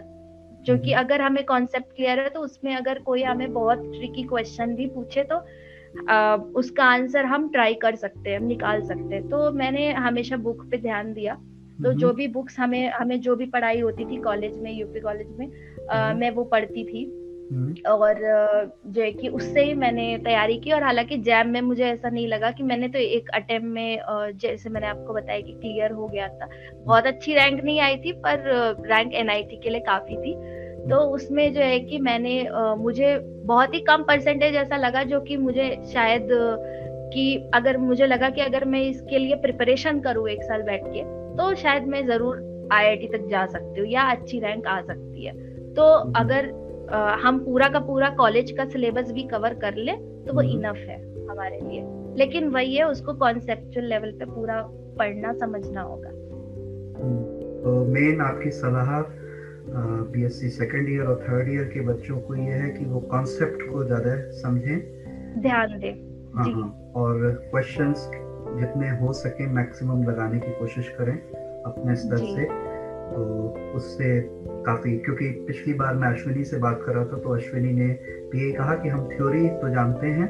जो 0.62 0.76
कि 0.78 0.92
हम्म। 0.92 1.04
अगर 1.04 1.20
हमें 1.20 1.44
कॉन्सेप्ट 1.44 1.94
क्लियर 1.96 2.20
है 2.20 2.28
तो 2.28 2.40
उसमें 2.40 2.74
अगर 2.76 2.98
कोई 2.98 3.22
हमें 3.22 3.52
बहुत 3.52 3.78
ट्रिकी 3.78 4.22
क्वेश्चन 4.22 4.74
भी 4.74 4.86
पूछे 4.86 5.22
तो 5.24 5.44
आ, 6.10 6.36
उसका 6.36 6.84
आंसर 6.84 7.24
हम 7.24 7.48
ट्राई 7.48 7.74
कर 7.74 7.94
सकते 7.94 8.30
हैं 8.30 8.38
हम 8.38 8.46
निकाल 8.46 8.82
सकते 8.82 9.14
हैं 9.14 9.28
तो 9.28 9.50
मैंने 9.52 9.92
हमेशा 9.92 10.36
बुक 10.36 10.64
पे 10.70 10.78
ध्यान 10.78 11.12
दिया 11.12 11.34
तो 11.84 11.92
जो 11.92 12.06
हम्म। 12.06 12.16
भी 12.16 12.26
बुक्स 12.28 12.58
हमें 12.58 12.90
हमें 12.90 13.20
जो 13.20 13.36
भी 13.36 13.46
पढ़ाई 13.46 13.80
होती 13.80 14.04
थी 14.04 14.16
कॉलेज 14.22 14.58
में 14.58 14.72
यूपी 14.72 15.00
कॉलेज 15.00 15.28
में 15.38 15.50
आ, 15.90 16.12
मैं 16.14 16.30
वो 16.30 16.44
पढ़ती 16.44 16.84
थी। 16.84 17.04
और 17.86 18.18
जो 18.86 19.00
है 19.02 19.10
कि 19.12 19.28
उससे 19.28 19.64
ही 19.64 19.74
मैंने 19.74 20.16
तैयारी 20.18 20.56
की 20.56 20.72
और 20.72 20.82
हालाँकि 20.82 21.16
जैम 21.16 21.48
में 21.48 21.60
मुझे 21.60 21.84
ऐसा 21.84 22.08
नहीं 22.08 22.26
लगा 22.28 22.50
कि 22.50 22.62
मैंने 22.62 22.88
तो 22.88 22.98
एक 22.98 23.28
अटेम्प्ट 23.30 23.66
में 23.66 23.98
जैसे 24.38 24.70
मैंने 24.70 24.86
आपको 24.86 25.14
बताया 25.14 25.40
कि 25.40 25.52
क्लियर 25.52 25.92
हो 25.92 26.06
गया 26.08 26.28
था। 26.28 26.48
बहुत 26.84 27.06
अच्छी 27.06 27.34
रैंक 27.34 27.64
नहीं 27.64 27.80
आई 27.80 27.96
थी, 27.96 28.12
पर 28.12 28.42
रैंक 28.88 29.14
एनआईटी 29.14 29.56
के 29.56 29.70
लिए 29.70 29.80
काफ़ी 29.80 30.16
थी। 30.16 30.34
तो 30.90 30.96
उसमें 30.96 31.52
जो 31.54 31.60
है 31.60 31.78
कि 31.80 31.98
मैंने 31.98 32.48
मुझे 32.78 33.18
बहुत 33.44 33.74
ही 33.74 33.80
कम 33.80 34.02
परसेंटेज 34.02 34.54
ऐसा 34.54 34.76
लगा 34.76 35.02
जो 35.02 35.20
कि 35.20 35.36
मुझे 35.36 35.70
शायद, 35.92 36.28
कि 37.12 37.50
अगर 37.54 37.76
मुझे 37.78 38.06
लगा 38.06 38.28
कि 38.28 38.40
अगर 38.40 38.64
मैं 38.64 38.80
इसके 38.82 39.18
लिए 39.18 39.34
प्रिपरेशन 39.34 40.00
करूँ 40.00 40.28
एक 40.28 40.42
साल 40.42 40.62
बैठ 40.62 40.82
के 40.84 41.02
तो 41.36 41.54
शायद 41.54 41.86
मैं 41.86 42.06
ज़रूर 42.06 42.68
आईआईटी 42.72 43.06
तक 43.06 43.26
जा 43.28 43.46
सकती 43.46 43.80
हूँ 43.80 43.88
या 43.88 44.02
अच्छी 44.02 44.40
रैंक 44.40 44.66
आ 44.66 44.80
सकती 44.80 45.24
है। 45.24 45.32
तो 45.74 45.94
हम्म। 45.94 46.12
अगर 46.90 47.18
हम 47.26 47.38
पूरा 47.38 47.68
का 47.68 47.78
पूरा 47.78 48.08
कॉलेज 48.08 48.50
का 48.50 48.64
सिलेबस 48.64 49.12
भी 49.12 49.22
कवर 49.22 49.54
कर 49.54 49.74
ले 49.74 49.92
तो 49.92 50.32
वो 50.32 50.42
इनफ 50.42 50.66
हम्म। 50.66 50.76
है 50.76 51.26
हमारे 51.26 51.60
लिए। 51.60 51.84
लेकिन 52.16 52.48
वही 52.48 52.76
है 52.76 52.84
उसको 52.84 53.12
कॉन्सेप्चुअल 53.12 53.86
लेवल 53.86 54.10
पे 54.10 54.24
पूरा 54.24 54.62
पढ़ना 54.98 55.32
समझना 55.32 55.80
होगा। 55.80 56.08
हम्म, 56.08 57.22
तो 57.62 57.84
मेन 57.84 58.20
आपकी 58.20 58.50
सलाह 58.50 59.04
बीएससी 60.12 60.48
सेकंड 60.48 60.88
ईयर 60.88 61.06
और 61.06 61.24
थर्ड 61.28 61.48
ईयर 61.48 61.64
के 61.64 61.80
बच्चों 61.80 62.20
को 62.20 62.34
ये 62.34 62.52
है 62.52 62.70
कि 62.70 62.84
वो 62.84 63.00
कॉन्सेप्ट 63.00 63.62
को 63.62 63.84
ज़्यादा 63.84 64.30
समझें। 64.30 64.78
ध्यान 65.42 65.78
दें। 65.78 65.94
हाँ 66.34 66.52
हाँ। 66.52 66.92
और 66.96 67.48
क्वेश्चंस 67.50 68.10
जितने 68.60 68.88
हो 68.88 69.12
सके 69.12 69.46
मैक्सिमम 69.46 70.02
लगाने 70.02 70.38
की 70.38 70.52
कोशिश 70.52 70.88
करें 70.88 71.14
अपने 71.62 71.96
स्तर 71.96 72.16
से। 72.16 72.75
तो 73.14 73.22
उससे 73.76 74.08
काफ़ी 74.66 74.96
क्योंकि 74.96 75.30
पिछली 75.46 75.72
बार 75.72 75.94
मैं 75.94 76.08
अश्विनी 76.08 76.44
से 76.44 76.56
बात 76.56 76.82
कर 76.86 76.92
रहा 76.92 77.04
था 77.04 77.16
तो 77.16 77.34
अश्विनी 77.34 77.72
ने 77.72 77.86
भी 78.30 78.40
यही 78.40 78.52
कहा 78.52 78.74
कि 78.74 78.88
हम 78.88 79.08
थ्योरी 79.08 79.48
तो 79.48 79.68
जानते 79.68 80.06
हैं 80.06 80.26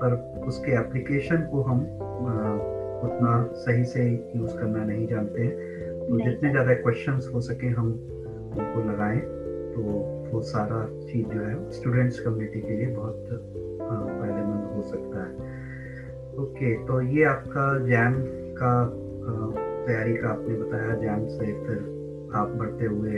पर 0.00 0.12
उसके 0.48 0.72
एप्लीकेशन 0.72 1.42
को 1.42 1.60
हम 1.60 1.80
उतना 3.04 3.32
सही 3.54 3.84
से 3.84 4.04
यूज़ 4.36 4.56
करना 4.56 4.82
नहीं 4.82 5.06
जानते 5.06 5.40
हैं। 5.40 5.52
तो 6.00 6.18
जितने 6.18 6.50
ज़्यादा 6.50 6.72
क्वेश्चंस 6.72 7.30
हो 7.34 7.40
सके 7.40 7.66
हम 7.66 7.86
उनको 7.86 8.80
लगाएँ। 8.90 9.18
तो 9.74 9.80
वो 10.30 10.40
सारा 10.40 10.84
चीज़ 11.02 11.26
जो 11.26 11.40
है 11.40 11.70
स्टूडेंट्स 11.70 12.18
कम्युनिटी 12.18 12.60
के 12.60 12.74
लिए 12.76 12.86
बहुत 12.86 13.26
फ़ायदेमंद 13.88 14.72
हो 14.74 14.82
सकता 14.82 15.24
है। 15.24 15.30
ओके 16.38 16.74
तो 16.86 17.00
ये 17.00 17.22
आपका 17.24 17.76
जैम 17.86 18.14
का 18.58 18.72
तैयारी 19.86 20.14
का 20.14 20.28
आपने 20.28 20.54
बताया 20.54 20.94
जैम 20.94 21.26
से 21.26 21.52
फिर 21.66 21.97
आप 22.34 22.48
बढ़ते 22.48 22.84
हुए 22.84 23.12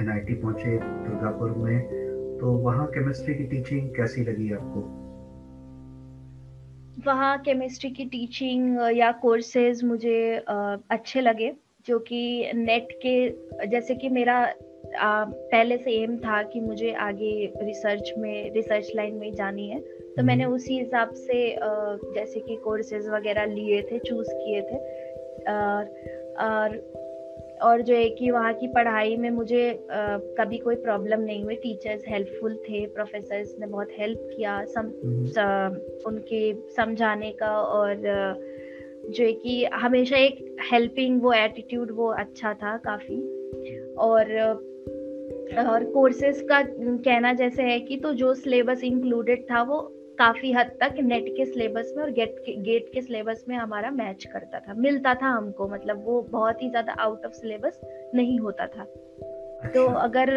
एन 0.00 0.08
आई 0.12 0.18
टी 0.18 0.34
पहुँचे 0.34 0.78
दुर्गापुर 0.82 1.50
में 1.50 2.08
तो 2.40 2.52
वहाँ 2.52 2.86
केमिस्ट्री 2.86 3.34
की 3.34 3.44
टीचिंग 3.44 3.90
कैसी 3.90 4.20
लगी 4.22 4.52
आपको? 4.52 4.80
वहाँ 7.10 7.38
केमिस्ट्री 7.38 7.90
की 7.90 8.04
टीचिंग 8.04 8.78
या 8.96 9.12
कोर्सेज 9.12 9.84
मुझे 9.84 10.42
अच्छे 10.90 11.20
लगे 11.20 11.52
जो 11.86 11.98
कि 11.98 12.50
नेट 12.54 12.88
के 13.06 13.28
जैसे 13.66 13.94
कि 13.94 14.08
मेरा 14.08 14.54
पहले 15.24 15.76
से 15.78 15.90
एम 15.90 16.16
था 16.16 16.42
कि 16.42 16.60
मुझे 16.60 16.92
आगे 16.92 17.54
रिसर्च 17.62 18.12
में 18.18 18.52
रिसर्च 18.52 18.92
लाइन 18.96 19.14
में 19.14 19.34
जानी 19.34 19.68
है। 19.68 19.80
तो 19.80 20.22
मैंने 20.22 20.44
हम्म। 20.44 20.54
उसी 20.54 20.78
हिसाब 20.78 21.10
से 21.10 21.56
जैसे 22.14 22.40
कि 22.40 22.56
कोर्सेज 22.56 23.08
वगैरह 23.08 23.44
लिए 23.44 23.82
थे 23.82 23.98
चूज़ 23.98 24.28
किए 24.30 24.60
थे। 24.60 24.76
और, 25.44 25.84
और 26.40 26.98
और 27.62 27.82
जो 27.82 27.94
है 27.94 28.08
कि 28.08 28.30
वहाँ 28.30 28.52
की 28.54 28.66
पढ़ाई 28.66 29.16
में 29.16 29.30
मुझे 29.30 29.70
आ, 29.70 30.18
कभी 30.38 30.58
कोई 30.58 30.76
प्रॉब्लम 30.76 31.20
नहीं 31.20 31.42
हुई 31.44 31.54
टीचर्स 31.54 32.02
हेल्पफुल 32.08 32.56
थे 32.56 32.86
प्रोफेसर्स 32.86 33.54
ने 33.60 33.66
बहुत 33.66 33.88
हेल्प 33.98 34.28
किया 34.36 34.64
सम 34.64 34.90
हम्म। 35.04 35.76
उनके 36.06 36.52
समझाने 36.76 37.32
का 37.32 37.50
और 37.60 37.96
जो 39.08 39.24
है 39.24 39.32
कि 39.32 39.64
हमेशा 39.74 40.16
एक 40.16 40.56
हेल्पिंग 40.72 41.22
वो 41.22 41.32
एटीट्यूड 41.32 41.90
वो 41.90 42.08
अच्छा 42.14 42.54
था 42.54 42.76
काफ़ी 42.76 43.20
और 43.98 44.32
और 45.58 45.84
कोर्सेज 45.84 46.40
का 46.40 46.62
कहना 46.62 47.32
जैसे 47.32 47.62
है 47.62 47.78
कि 47.80 47.96
तो 47.96 48.12
जो 48.14 48.34
सिलेबस 48.34 48.84
इंक्लूडेड 48.84 49.44
था 49.50 49.62
वो 49.62 49.80
काफ़ी 50.18 50.52
हद 50.52 50.70
तक 50.80 50.94
नेट 51.00 51.28
के 51.28 51.44
सिलेबस 51.44 51.92
में 51.96 52.02
और 52.04 52.10
गेट 52.10 52.36
के 52.38 52.52
गेट 52.62 52.90
के 52.94 53.02
सिलेबस 53.02 53.44
में 53.48 53.56
हमारा 53.56 53.90
मैच 53.90 54.24
करता 54.24 54.60
था 54.60 54.74
मिलता 54.74 55.14
था 55.14 55.26
हमको 55.26 55.68
मतलब 55.68 56.04
वो 56.04 56.20
बहुत 56.22 56.62
ही 56.62 56.70
ज़्यादा 56.70 56.92
आउट 56.92 57.26
ऑफ़ 57.26 57.32
सिलेबस 57.32 57.80
नहीं 58.14 58.38
होता 58.38 58.66
था 58.66 58.84
तो 59.64 59.84
अच्छा। 59.86 60.00
अगर 60.00 60.30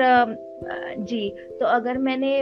जी 0.99 1.29
तो 1.59 1.65
अगर 1.65 1.97
मैंने 1.97 2.33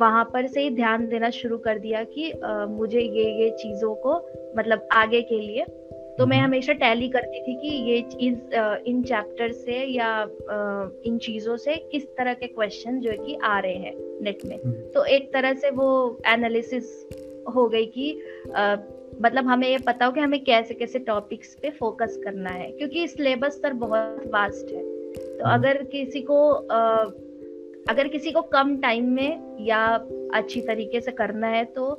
वहाँ 0.00 0.24
पर 0.24 0.46
से 0.46 0.62
ही 0.62 0.70
ध्यान 0.70 1.06
देना 1.08 1.30
शुरू 1.30 1.58
कर 1.58 1.78
दिया 1.78 2.02
कि 2.08 2.32
मुझे 2.70 3.00
ये 3.00 3.30
ये 3.42 3.50
चीज़ों 3.50 3.94
को 3.94 4.14
मतलब 4.58 4.88
आगे 4.92 5.22
के 5.22 5.40
लिए 5.40 5.64
तो 6.18 6.26
मैं 6.26 6.36
हम्म। 6.36 6.46
हमेशा 6.46 6.72
टैली 6.72 7.08
करती 7.08 7.40
थी 7.42 7.54
कि 7.54 7.74
ये 7.90 8.00
चीज़ 8.10 8.54
इन 8.88 9.02
चैप्टर 9.02 9.52
से 9.52 9.82
या 9.84 10.10
इन 11.06 11.18
चीज़ों 11.18 11.56
से 11.56 11.76
किस 11.92 12.04
तरह 12.16 12.34
के 12.34 12.46
क्वेश्चन 12.46 13.00
जो 13.00 13.10
है 13.10 13.16
कि 13.16 13.38
आ 13.44 13.58
रहे 13.58 13.74
हैं 13.74 13.94
नेट 14.22 14.44
में 14.44 14.56
हम्म। 14.56 14.72
तो 14.94 15.04
एक 15.06 15.32
तरह 15.32 15.54
से 15.54 15.70
वो 15.70 15.88
एनालिसिस 16.26 16.90
हो 17.54 17.68
गई 17.68 17.86
कि 17.86 18.12
मतलब 19.20 19.46
हमें 19.46 19.68
ये 19.68 19.78
पता 19.78 20.06
हो 20.06 20.12
कि 20.12 20.20
हमें 20.20 20.42
कैसे 20.44 20.74
कैसे 20.74 20.98
टॉपिक्स 21.04 21.54
पे 21.62 21.70
फोकस 21.70 22.18
करना 22.24 22.50
है 22.50 22.70
क्योंकि 22.70 23.06
सिलेबस 23.08 23.60
सर 23.62 23.72
बहुत 23.74 24.26
वास्ट 24.26 24.72
है 24.72 24.82
तो 24.82 25.44
हम्म। 25.44 25.54
अगर 25.54 25.82
किसी 25.82 26.20
को 26.20 26.50
अगर 27.90 28.08
किसी 28.08 28.30
को 28.32 28.42
कम 28.52 28.76
टाइम 28.80 29.10
में 29.10 29.56
या 29.60 29.86
अच्छी 30.34 30.60
तरीके 30.60 31.00
से 31.00 31.12
करना 31.12 31.48
है 31.48 31.64
तो 31.74 31.90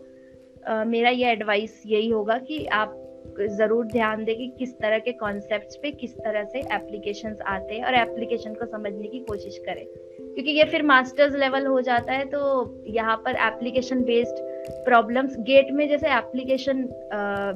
मेरा 0.86 1.10
ये 1.10 1.32
एडवाइस 1.32 1.82
यही 1.86 2.10
होगा 2.10 2.38
कि 2.38 2.66
आप 2.74 3.04
ज़रूर 3.40 3.86
ध्यान 3.86 4.24
दें 4.24 4.36
कि 4.38 4.48
किस 4.58 4.74
तरह 4.74 5.00
के 5.00 5.12
कॉन्सेप्ट्स 5.12 5.76
पे 5.76 5.92
किस 5.92 6.18
तरह 6.18 6.44
से 6.44 6.60
एप्लीकेशंस 6.76 7.40
आते 7.48 7.76
हैं 7.76 7.86
और 7.86 7.96
एप्लीकेशन 7.96 8.54
को 8.54 8.66
समझने 8.66 9.08
की 9.08 9.20
कोशिश 9.20 9.58
करें 9.66 9.86
क्योंकि 9.86 10.52
ये 10.52 10.64
फिर 10.64 10.84
मास्टर्स 10.84 11.36
लेवल 11.36 11.66
हो 11.66 11.82
जाता 11.82 12.14
है 12.14 12.26
तो 12.26 12.40
यहाँ 12.88 13.16
पर 13.26 13.36
एप्लीकेशन 13.48 14.04
बेस्ड 14.04 14.42
प्रॉब्लम्स 14.86 15.36
गेट 15.42 15.72
में 15.72 15.88
जैसे 15.90 16.08
एप्लीकेशन 16.08 16.88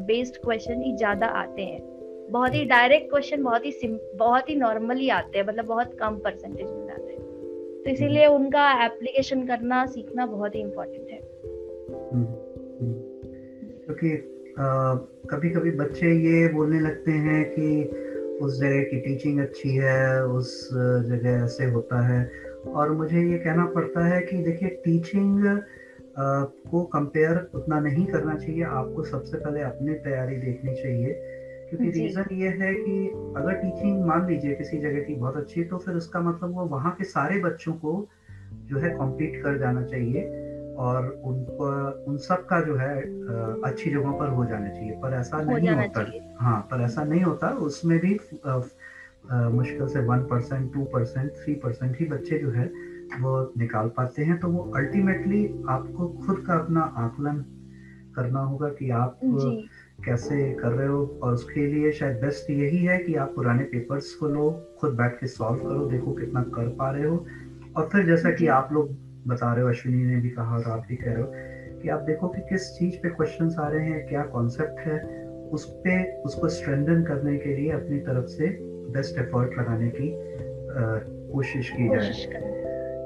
बेस्ड 0.07 0.37
क्वेश्चन 0.37 0.81
ही 0.81 0.95
ज़्यादा 0.97 1.27
आते 1.37 1.61
हैं 1.61 1.81
बहुत 2.31 2.53
ही 2.53 2.63
डायरेक्ट 2.65 3.09
क्वेश्चन 3.09 3.43
बहुत 3.43 3.65
ही 3.65 3.87
बहुत 4.15 4.49
ही 4.49 4.55
नॉर्मली 4.55 5.09
आते 5.09 5.37
हैं 5.37 5.45
मतलब 5.47 5.65
बहुत 5.65 5.95
कम 5.99 6.17
परसेंटेज 6.19 6.67
में 6.67 6.89
आते 6.89 7.13
हैं 7.13 7.29
तो 7.83 7.89
इसीलिए 7.89 8.25
हम्म। 8.25 8.35
उनका 8.35 8.71
एप्लीकेशन 8.85 9.45
करना 9.47 9.85
सीखना 9.85 10.25
बहुत 10.25 10.55
ही 10.55 10.61
इम्पोर्टेंट 10.61 11.09
है 11.09 11.19
हम्म, 12.11 12.25
हम्म। 12.81 12.93
क्योंकि 13.85 14.15
कभी 15.31 15.49
कभी 15.49 15.71
बच्चे 15.71 16.11
ये 16.11 16.47
बोलने 16.47 16.79
लगते 16.79 17.11
हैं 17.11 17.43
कि 17.49 17.83
उस 18.41 18.59
जगह 18.59 18.81
की 18.81 18.99
टीचिंग 18.99 19.39
अच्छी 19.39 19.75
है 19.75 20.25
उस 20.25 20.69
जगह 21.07 21.29
ऐसे 21.29 21.65
होता 21.65 22.01
है। 22.07 22.31
और 22.67 22.91
मुझे 22.91 23.21
ये 23.21 23.37
कहना 23.37 23.65
पड़ता 23.65 24.05
है 24.05 24.21
कि 24.21 24.37
देखिए 24.37 24.69
टीचिंग 24.69 25.61
को 26.71 26.83
कंपेयर 26.83 27.49
उतना 27.55 27.79
नहीं 27.79 28.05
करना 28.05 28.35
चाहिए। 28.35 28.63
आपको 28.63 29.03
सबसे 29.03 29.37
पहले 29.37 29.61
अपनी 29.61 29.93
तैयारी 29.93 30.37
देखनी 30.37 30.73
चाहिए। 30.75 31.13
क्योंकि 31.69 31.99
रीजन 31.99 32.25
ये 32.31 32.47
है 32.47 32.73
कि 32.73 33.07
अगर 33.37 33.53
टीचिंग 33.53 34.05
मान 34.05 34.27
लीजिए 34.27 34.53
किसी 34.53 34.77
जगह 34.77 34.99
की 34.99 35.15
बहुत 35.15 35.37
अच्छी 35.37 35.63
तो 35.63 35.77
फिर 35.77 35.95
उसका 35.95 36.21
मतलब 36.21 36.55
वो 36.55 36.65
वहाँ 36.65 36.91
के 36.91 37.03
सारे 37.03 37.39
बच्चों 37.39 37.73
को 37.73 38.07
जो 38.51 38.77
है 38.77 38.89
कॉम्पीट 38.89 39.43
कर 39.43 39.57
जाना 39.57 39.83
चाहिए। 39.83 40.50
और 40.81 41.07
उनको 41.25 41.65
उन 42.11 42.17
सब 42.19 42.45
का 42.45 42.59
जो 42.61 42.75
है 42.75 42.95
अच्छी 43.63 43.89
जगहों 43.89 44.13
पर 44.19 44.29
हो 44.29 44.45
जाना 44.45 44.69
चाहिए। 44.69 44.91
पर 45.01 45.13
ऐसा 45.13 45.41
नहीं 45.43 45.69
होता। 45.69 46.05
हाँ 46.39 46.59
पर 46.71 46.81
ऐसा 46.81 47.03
नहीं 47.03 47.21
होता। 47.21 47.49
उसमें 47.67 47.97
भी 47.99 48.19
मुश्किल 49.31 49.87
से 49.87 49.99
one 50.05 50.23
percent 50.29 50.73
two 50.73 50.83
percent 50.93 51.31
three 51.33 51.53
percent 51.55 51.99
ही 51.99 52.05
बच्चे 52.05 52.37
जो 52.39 52.51
है 52.51 52.65
वो 53.19 53.31
निकाल 53.57 53.87
पाते 53.97 54.23
हैं। 54.23 54.39
तो 54.39 54.47
वो 54.47 54.71
अल्टीमेटली 54.75 55.45
आपको 55.69 56.07
खुद 56.25 56.43
का 56.47 56.53
अपना 56.53 56.81
आकलन 56.97 57.43
करना 58.15 58.39
होगा 58.41 58.69
कि 58.69 58.89
आप 58.91 59.19
कैसे 60.05 60.51
कर 60.53 60.71
रहे 60.71 60.87
हो। 60.87 61.05
और 61.23 61.33
उसके 61.33 61.65
लिए 61.67 61.91
शायद 61.91 62.17
बेस्ट 62.21 62.49
यही 62.49 62.83
है 62.85 62.97
कि 62.99 63.15
आप 63.15 63.31
पुराने 63.35 63.63
पेपर्स 63.71 64.13
को 64.15 64.27
लो 64.27 64.49
खुद 64.79 64.93
बैठ 64.95 65.19
के 65.19 65.27
सॉल्व 65.27 65.59
करो 65.59 65.85
देखो 65.91 66.11
कितना 66.13 66.43
कर 66.55 66.67
पा 66.79 66.89
रहे 66.91 67.05
हो। 67.05 67.25
और 67.77 67.87
फिर 67.91 68.05
जैसा 68.05 68.31
कि 68.31 68.47
आप 68.49 68.69
लोग 68.73 68.89
बता 69.27 69.53
रहे 69.53 69.63
हो 69.63 69.69
अश्विनी 69.69 70.03
ने 70.03 70.15
भी 70.15 70.29
कहा 70.29 70.57
और 70.57 70.63
आप 70.71 70.85
भी 70.89 70.95
कह 70.95 71.11
रहे 71.11 71.21
हो 71.21 71.31
कि 71.79 71.89
आप 71.89 71.99
देखो 71.99 72.27
कि 72.27 72.41
किस 72.41 72.71
चीज़ 72.79 72.97
पे 72.97 73.09
क्वेश्चन 73.09 73.55
आ 73.59 73.67
रहे 73.67 73.89
हैं 73.89 74.07
क्या 74.07 74.23
कॉन्सेप्ट 74.23 74.79
है 74.79 74.99
उस 75.49 75.81
पे 75.83 76.21
उसको 76.21 76.47
स्ट्रेंथन 76.47 77.03
करने 77.03 77.37
के 77.37 77.55
लिए 77.55 77.71
अपनी 77.71 77.99
तरफ़ 77.99 78.25
से 78.25 78.47
बेस्ट 78.93 79.17
एफर्ट 79.17 79.59
लगाने 79.59 79.89
की 79.89 80.17
कोशिश 81.33 81.69
की 81.69 81.89
जाए। 81.89 82.11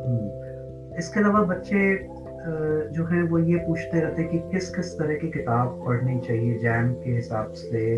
हम्म। 0.07 0.97
इसके 0.97 1.19
अलावा 1.19 1.41
बच्चे 1.41 2.07
जो 2.93 3.05
है 3.05 3.23
वो 3.23 3.39
ये 3.39 3.57
पूछते 3.57 3.99
रहते 3.99 4.23
कि 4.23 4.39
किस 4.39 4.75
किस 4.75 4.99
तरह 4.99 5.15
की 5.15 5.29
किताब 5.29 5.83
पढ़नी 5.87 6.19
चाहिए 6.19 6.57
जैम 6.57 6.93
के 6.93 7.09
हिसाब 7.09 7.51
से 7.51 7.95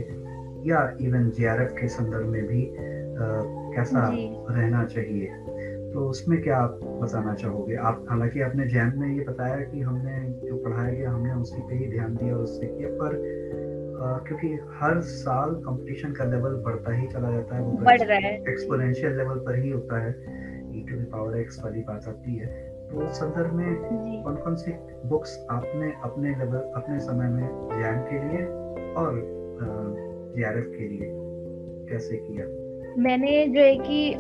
या 0.70 0.98
इवन 1.02 1.30
जेआरएफ 1.30 1.76
के 1.82 1.88
संदर्भ 1.88 2.26
में 2.26 2.48
भी 2.48 2.68
आ, 2.68 3.18
कैसा 3.76 4.10
रहना 4.50 4.86
चाहिए? 4.86 5.28
तो 5.98 6.10
उसमें 6.10 6.42
क्या 6.42 6.58
आप 6.58 6.80
बताना 6.84 7.34
चाहोगे? 7.34 7.76
आप 7.76 8.06
हालाँकि 8.10 8.42
आपने 8.42 8.68
जैम 8.68 8.94
में 8.96 9.18
ये 9.18 9.24
बताया 9.24 9.56
कि 9.56 9.82
हमने 9.82 10.48
जो 10.48 10.58
पढ़ाया 10.58 10.94
गया 10.94 11.12
हमने 11.12 11.34
उसी 11.34 11.62
पे 11.62 11.76
ही 11.76 11.92
ध्यान 11.92 12.16
दिया 12.16 12.36
और 12.36 12.44
उससे 12.44 12.68
किया 12.68 12.90
पर 12.90 13.16
आ, 14.04 14.18
क्योंकि 14.18 14.48
हर 14.48 15.02
साल 15.02 15.50
कंपटीशन 15.56 16.12
का 16.12 16.24
लेवल 16.24 16.56
बढ़ता 16.56 16.94
ही 16.94 17.08
चला 17.08 17.32
जाता 17.32 17.56
है 17.56 17.62
वो 17.62 17.72
बढ़ 17.72 18.02
रहा 18.02 18.18
है। 18.18 18.44
एक्सपोनेंशियल 18.50 19.18
लेवल 19.18 19.36
पर 19.36 19.60
ही 19.60 19.70
होता 19.70 20.00
है। 20.00 20.12
ई 20.80 20.82
टू 20.82 21.18
पावर 21.18 21.38
एक्स 21.38 21.64
वाली 21.64 21.82
बात 21.82 22.08
आती 22.08 22.36
है। 22.36 22.48
तो 22.92 22.98
उस 22.98 23.12
संदर्भ 23.12 23.54
में 23.54 23.76
कौन 24.24 24.36
कौन 24.36 24.56
सी 24.56 24.72
बुक्स 25.06 25.48
आपने 25.52 25.94
अपने 26.04 26.30
लेवल 26.30 26.58
अपने 26.58 27.00
समय 27.00 27.30
में 27.30 27.48
जैम 27.82 28.02
के 28.02 28.30
लिए 28.30 28.46
और 28.94 29.14
जे 30.38 30.78
के 30.78 30.88
लिए 30.88 31.12
कैसे 31.90 32.18
किया? 32.18 32.46
मैंने 32.98 33.48
जो 33.48 33.60
है 33.60 33.76
कि 33.76 34.14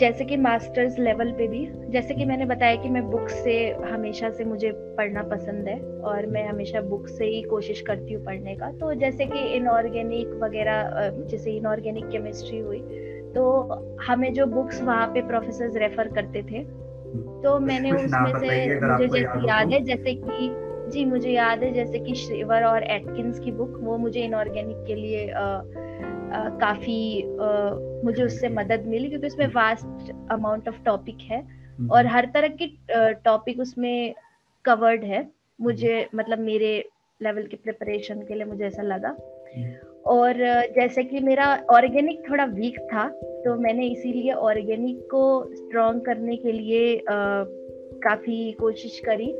जैसे 0.00 0.24
कि 0.24 0.36
मास्टर्स 0.36 0.98
लेवल 0.98 1.32
पे 1.32 1.48
भी 1.48 1.68
जैसे 1.88 2.14
कि 2.14 2.24
मैंने 2.24 2.44
बताया 2.44 2.76
कि 2.76 2.88
मैं 2.88 3.10
बुक 3.10 3.28
से 3.28 3.70
हमेशा 3.70 4.30
से 4.30 4.44
मुझे 4.44 4.72
पढ़ना 4.72 5.22
पसंद 5.22 5.68
है 5.68 5.80
और 5.80 6.26
मैं 6.26 6.48
हमेशा 6.48 6.80
बुक 6.80 7.08
से 7.08 7.24
ही 7.24 7.42
कोशिश 7.42 7.80
करती 7.80 8.12
हूँ 8.12 8.24
पढ़ने 8.24 8.54
का। 8.54 8.72
तो 8.72 8.94
जैसे 8.94 9.26
कि 9.26 9.38
इनऑर्गेनिक 9.38 10.40
वगैरह 10.42 10.90
जैसे 11.30 11.50
इनऑर्गेनिक 11.50 12.08
केमिस्ट्री 12.08 12.58
हुई 12.58 12.78
तो 13.34 13.60
हमें 14.06 14.32
जो 14.34 14.46
बुक्स 14.46 14.82
वहाँ 14.82 15.06
पे 15.06 15.22
प्रोफेसर 15.22 15.78
रेफर 15.78 16.08
करते 16.08 16.42
थे 16.42 16.64
तो 17.42 17.58
मैंने 17.58 17.92
उसमें 17.92 18.38
से 18.38 18.78
मुझे 18.78 19.06
जैसे 19.06 19.48
याद 19.48 19.72
है 19.72 19.80
जैसे 19.80 20.14
कि 20.14 20.56
जी 20.90 21.04
मुझे 21.04 21.30
याद 21.30 21.62
है 21.62 21.72
जैसे 21.72 21.98
कि 21.98 22.14
श्रीवर 22.14 22.64
और 22.64 22.82
एटकिंस 22.82 23.40
की 23.40 23.52
बुक 23.52 23.78
वो 23.80 23.96
मुझे 23.98 24.20
इनऑर्गेनिक 24.20 24.76
के 24.86 24.94
लिए 24.94 25.26
काफ़ी 26.32 27.22
आ, 27.22 27.48
मुझे 28.04 28.22
उससे 28.22 28.48
मदद 28.48 28.84
मिली 28.86 29.08
क्योंकि 29.08 29.26
उसमें 29.26 29.46
वास्ट 29.46 30.10
अमाउंट 30.32 30.68
ऑफ़ 30.68 30.82
टॉपिक 30.84 31.18
है 31.20 31.40
हम्म। 31.40 31.90
और 31.90 32.06
हर 32.06 32.30
तरह 32.34 32.48
की 32.48 32.76
टॉपिक 33.24 33.60
उसमें 33.60 34.14
कवर्ड 34.64 35.04
है 35.04 35.28
मुझे 35.60 35.94
हम्म। 35.94 36.18
मतलब 36.18 36.38
मेरे 36.38 36.72
लेवल 37.22 37.46
के 37.46 37.56
प्रिपरेशन 37.56 38.22
के 38.22 38.34
लिए 38.34 38.44
मुझे 38.44 38.64
ऐसा 38.66 38.82
लगा 38.82 39.16
हम्म। 39.56 39.72
और 40.06 40.36
जैसे 40.74 41.02
कि 41.04 41.20
मेरा 41.20 41.46
ऑर्गेनिक 41.70 42.22
थोड़ा 42.30 42.44
वीक 42.44 42.78
था 42.92 43.08
तो 43.44 43.54
मैंने 43.54 43.86
इसीलिए 43.86 44.32
ऑर्गेनिक 44.32 45.00
को 45.10 45.24
स्ट्रॉन्ग 45.54 46.04
करने 46.04 46.36
के 46.36 46.52
लिए 46.52 46.96
आ, 46.98 47.44
काफ़ी 48.04 48.52
कोशिश 48.52 49.00
करी 49.04 49.32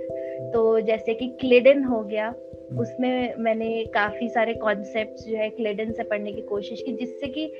तो 0.52 0.80
जैसे 0.80 1.14
कि 1.14 1.28
क्लेडन 1.40 1.84
हो 1.84 2.02
गया। 2.02 2.32
उसमें 2.78 3.34
मैंने 3.38 3.84
काफ़ी 3.84 4.28
सारे 4.28 4.54
कॉन्सेप्ट 4.54 5.28
जो 5.28 5.36
है 5.36 5.48
क्लेडन 5.50 5.92
से 5.92 6.02
पढ़ने 6.02 6.32
की 6.32 6.42
कोशिश 6.42 6.82
की 6.82 6.92
जिससे 6.92 7.26
कि 7.28 7.52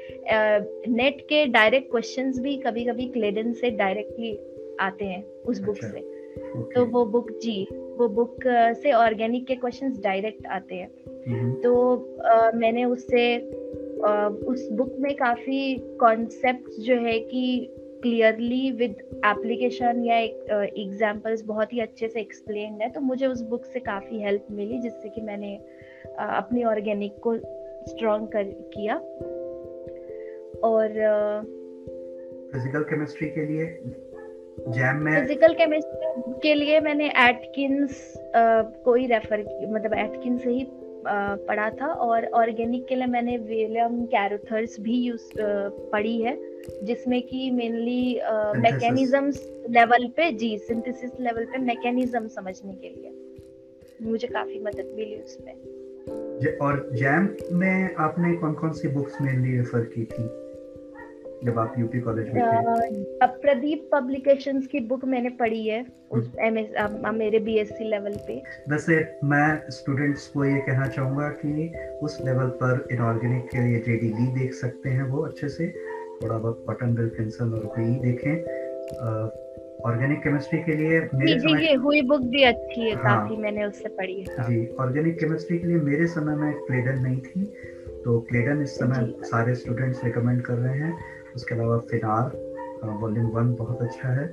नेट 0.88 1.20
के 1.20 1.46
डायरेक्ट 1.46 1.90
क्वेश्चंस 1.90 2.38
भी 2.40 2.56
कभी 2.56 2.84
कभी 2.84 3.06
क्लेडन 3.06 3.52
से 3.52 3.70
डायरेक्टली 3.70 4.38
आते 4.80 5.04
हैं 5.04 5.24
उस 5.42 5.60
बुक 5.60 5.76
अच्छा, 5.76 5.88
से 5.88 5.98
okay. 5.98 6.74
तो 6.74 6.84
वो 6.84 7.04
बुक 7.04 7.30
जी 7.42 7.66
वो 7.98 8.08
बुक 8.08 8.36
से 8.82 8.92
ऑर्गेनिक 8.92 9.46
के 9.46 9.54
क्वेश्चंस 9.54 10.00
डायरेक्ट 10.00 10.46
आते 10.46 10.74
हैं 10.74 10.90
हम्म। 11.28 11.54
तो 11.54 11.72
आ, 12.24 12.50
मैंने 12.54 12.84
उससे 12.84 13.36
आ, 14.06 14.26
उस 14.26 14.68
बुक 14.72 14.94
में 14.98 15.14
काफ़ी 15.16 15.76
कॉन्सेप्ट 16.00 16.80
जो 16.80 16.94
है 16.94 17.18
कि 17.20 17.74
क्लियरली 18.02 18.70
विद 18.70 18.96
एप्लीकेशन 19.26 20.04
या 20.04 20.18
एग्जांपल्स 20.82 21.42
बहुत 21.42 21.72
ही 21.72 21.80
अच्छे 21.80 22.08
से 22.08 22.20
एक्सप्लेन 22.20 22.80
है 22.82 22.90
तो 22.90 23.00
मुझे 23.00 23.26
उस 23.26 23.42
बुक 23.42 23.64
से 23.64 23.80
काफ़ी 23.80 24.22
हेल्प 24.22 24.46
मिली 24.50 24.78
जिससे 24.78 25.08
कि 25.08 25.20
मैंने 25.20 25.54
अपनी 26.18 26.64
ऑर्गेनिक 26.64 27.18
को 27.18 27.36
स्ट्रॉन्ग 27.86 28.28
कर 28.28 28.44
किया। 28.74 28.94
और 30.64 30.88
फ़िज़िकल 32.52 32.82
केमिस्ट्री 32.82 33.28
के 33.28 33.46
लिए 33.46 33.66
जैम 34.68 34.96
में 34.96 35.12
फ़िज़िकल 35.20 35.54
केमिस्ट्री 35.54 36.32
के 36.42 36.54
लिए 36.54 36.80
मैंने 36.80 37.06
एटकिंस 37.06 38.14
को 38.84 38.94
ही 38.94 39.06
रेफर 39.06 39.40
मतलब 39.72 39.94
एटकिंस 39.94 40.42
से 40.42 40.50
ही 40.50 40.64
पढ़ा 41.48 41.70
था 41.70 41.86
और 41.86 42.26
ऑर्गेनिक 42.26 42.86
के 42.86 42.94
लिए 42.94 43.06
मैंने 43.06 43.38
विलियम 43.38 44.06
कैरोथर्स 44.06 44.80
भी 44.80 45.02
यूज़ 45.02 45.30
पढ़ी 45.92 46.22
है 46.22 46.38
जिसमें 46.84 47.22
कि 47.22 47.50
मेनली 47.50 48.20
मैकेनिज्म्स 48.60 49.52
लेवल 49.70 50.08
पे 50.08 50.32
जी 50.32 50.58
सिंथेसिस 50.58 51.10
लेवल 51.20 51.44
पे 51.44 51.58
मैकेनिज्म 51.58 52.28
समझने 52.28 52.72
के 52.72 52.88
लिए। 52.88 53.36
मुझे 54.02 54.28
काफ़ी 54.28 54.58
मदद 54.58 54.92
मिली 54.96 55.16
उसमें। 55.16 55.54
और 56.56 56.90
जैम 56.92 57.36
में 57.52 57.94
आपने 57.94 58.32
कौन 58.32 58.52
कौन 58.52 58.72
सी 58.72 58.88
बुक्स 58.88 59.20
मेनली 59.20 59.56
रेफर 59.56 59.80
की 59.80 60.04
थी? 60.04 60.49
जब 61.44 61.58
आप 61.58 61.74
यूपी 61.78 62.00
कॉलेज 62.00 62.26
में 62.26 62.42
थे। 62.42 63.26
प्रदीप 63.42 63.88
पब्लिकेशंस 63.92 64.66
की 64.66 64.80
बुक 64.80 65.04
मैंने 65.04 65.30
पढ़ी 65.30 65.66
है 65.66 65.84
उस 66.10 66.30
एमएस 66.40 66.72
हम्म। 66.78 67.14
मेरे 67.16 67.38
बीएससी 67.38 67.88
लेवल 67.90 68.16
पे। 68.26 68.42
वैसे 68.70 68.96
मैं 69.24 69.70
स्टूडेंट्स 69.70 70.26
को 70.26 70.44
ये 70.44 70.58
कहना 70.60 70.86
चाहूँगा 70.88 71.28
कि 71.44 71.72
उस 72.02 72.18
लेवल 72.24 72.48
पर 72.62 72.86
इनऑर्गेनिक 72.92 73.48
के 73.50 73.58
लिए 73.58 73.78
जेडीली 73.80 74.26
देख 74.38 74.54
सकते 74.54 74.90
हैं 74.90 75.02
वो 75.02 75.22
अच्छे 75.22 75.48
से। 75.48 75.68
थोड़ा 76.22 76.38
बहुत 76.38 76.64
पटन 76.68 76.96
विल्किंसन 76.96 77.52
और 77.54 77.64
हुई 77.76 77.94
देखें। 78.00 79.38
ऑर्गेनिक 79.86 80.18
केमिस्ट्री 80.18 80.58
के 80.58 80.74
लिए 80.76 81.00
मेरे 81.14 81.34
जी, 81.34 81.38
समय 81.38 81.64
ये 81.66 81.74
हुई 81.74 82.00
बुक 82.02 82.20
भी 82.22 82.42
अच्छी 82.42 82.80
है 82.80 82.94
हाँ, 82.94 83.02
काफ़ी 83.04 83.36
मैंने 83.36 83.64
उससे 83.64 83.88
पढ़ी 83.88 84.20
है। 84.20 84.44
जी 84.50 84.66
ऑर्गेनिक 84.80 85.18
केमिस्ट्री 85.20 85.58
के 85.58 85.66
लिए 85.66 85.76
मेरे 85.76 86.06
समय 86.06 86.34
में 86.36 86.52
क्लेडन 86.56 87.00
नहीं 87.02 87.20
थी 87.20 87.44
तो 88.04 88.18
क्लेडन 88.20 88.62
इस 88.62 88.74
समय 88.78 89.12
सारे 89.22 89.54
स्टूडेंट्स 89.54 90.04
रिकमेंड 90.04 90.42
कर 90.42 90.54
रहे 90.54 90.78
हैं। 90.78 90.92
उसके 91.36 91.54
अलावा 91.54 91.76
फिनार 91.90 92.38
वॉल्यूम 93.00 93.26
वन 93.26 93.54
बहुत 93.54 93.82
अच्छा 93.82 94.08
है। 94.08 94.26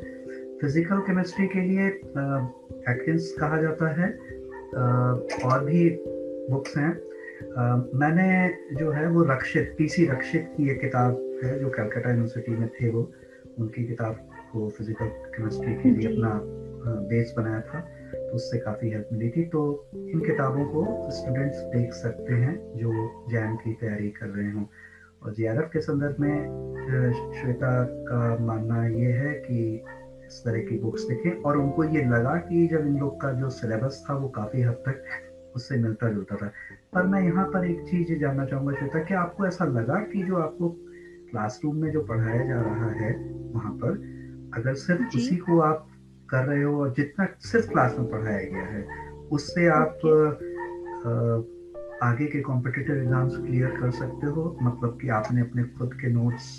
फ़िज़िकल 0.61 0.99
केमिस्ट्री 1.07 1.47
के 1.47 1.61
लिए 1.61 1.87
एटकिंस 1.87 3.33
कहा 3.39 3.57
जाता 3.57 3.87
है। 3.91 4.09
और 5.45 5.63
भी 5.63 5.89
बुक्स 6.51 6.77
हैं। 6.77 6.91
मैंने 7.99 8.27
जो 8.75 8.89
है 8.91 9.07
वो 9.07 9.21
रक्षित 9.23 9.73
पीसी 9.77 10.05
रक्षित 10.05 10.47
की 10.57 10.69
एक 10.69 10.79
किताब 10.79 11.39
है 11.43 11.57
जो 11.59 11.69
कलकत्ता 11.69 12.09
यूनिवर्सिटी 12.09 12.51
में 12.51 12.67
थे 12.67 12.89
वो। 12.89 13.09
उनकी 13.59 13.83
किताब 13.83 14.15
को 14.51 14.67
फ़िज़िकल 14.67 15.07
केमिस्ट्री 15.35 15.73
के 15.73 15.89
लिए 15.89 16.07
अपना 16.07 16.39
बेस 17.09 17.33
बनाया 17.37 17.59
था। 17.59 17.79
तो 17.79 18.35
उससे 18.35 18.57
काफ़ी 18.57 18.89
हेल्प 18.89 19.09
मिली 19.11 19.29
थी। 19.29 19.43
तो 19.43 19.61
इन 19.95 20.19
किताबों 20.25 20.63
को 20.65 21.11
स्टूडेंट्स 21.11 21.57
देख 21.75 21.93
सकते 21.93 22.33
हैं 22.33 22.55
जो 22.75 22.91
जैम 23.31 23.55
की 23.55 23.71
तैयारी 23.73 24.09
कर 24.09 24.27
रहे 24.27 24.51
हों। 24.51 24.63
और 25.23 25.33
जी 25.33 25.43
के 25.49 25.81
संदर्भ 25.81 26.15
में 26.19 26.43
श्वेता 27.13 27.83
का 27.83 28.37
मानना 28.45 28.87
ये 28.87 29.11
है 29.11 29.33
कि 29.33 29.83
इस 30.27 30.41
तरह 30.45 30.59
की 30.59 30.79
बुक्स 30.79 31.07
लिखें 31.09 31.41
और 31.41 31.57
उनको 31.57 31.83
ये 31.83 32.05
लगा 32.05 32.35
कि 32.35 32.67
जब 32.67 32.87
इन 32.87 32.97
लोग 32.97 33.21
का 33.21 33.31
जो 33.31 33.49
सिलेबस 33.49 34.05
था 34.09 34.15
वो 34.15 34.29
काफ़ी 34.29 34.61
हद 34.61 34.73
तक 34.73 35.03
उससे 35.55 35.77
मिलता 35.77 36.09
जुलता 36.09 36.35
था। 36.35 36.51
पर 36.93 37.03
मैं 37.03 37.21
यहाँ 37.21 37.45
पर 37.45 37.65
एक 37.65 37.81
चीज़ 37.81 38.19
जानना 38.19 38.45
चाहूँगा 38.45 38.73
श्वेता 38.73 38.99
कि 38.99 39.13
आपको 39.13 39.47
ऐसा 39.47 39.65
लगा 39.65 39.95
कि 39.95 40.23
जो 40.23 40.35
आपको 40.35 40.69
क्लासरूम 41.31 41.75
में 41.75 41.91
जो 41.91 42.01
पढ़ाया 42.01 42.45
जा 42.45 42.61
रहा 42.61 42.89
है 42.89 43.33
वहाँ 43.33 43.71
पर 43.73 43.89
अगर 44.55 44.73
सिर्फ़ 44.73 45.01
उसी 45.01 45.37
को 45.37 45.59
आप 45.59 45.87
कर 46.29 46.43
रहे 46.43 46.63
हो 46.63 46.81
और 46.81 46.93
जितना 46.93 47.27
सिर्फ़ 47.39 47.69
क्लास 47.69 47.95
में 47.99 48.09
पढ़ाया 48.09 48.43
गया 48.43 48.63
है 48.63 48.87
उससे 49.31 49.67
आप 49.67 49.97
आ, 51.05 51.56
आगे 52.03 52.25
के 52.25 52.39
कॉम्पिटिटिव 52.41 52.95
एग्ज़ाम्स 52.95 53.35
क्लियर 53.37 53.69
कर 53.69 53.91
सकते 53.91 54.27
हो? 54.27 54.57
मतलब 54.61 54.97
कि 55.01 55.09
आपने 55.09 55.41
अपने 55.41 55.63
खुद 55.77 55.93
के 55.93 56.07
नोट्स 56.13 56.49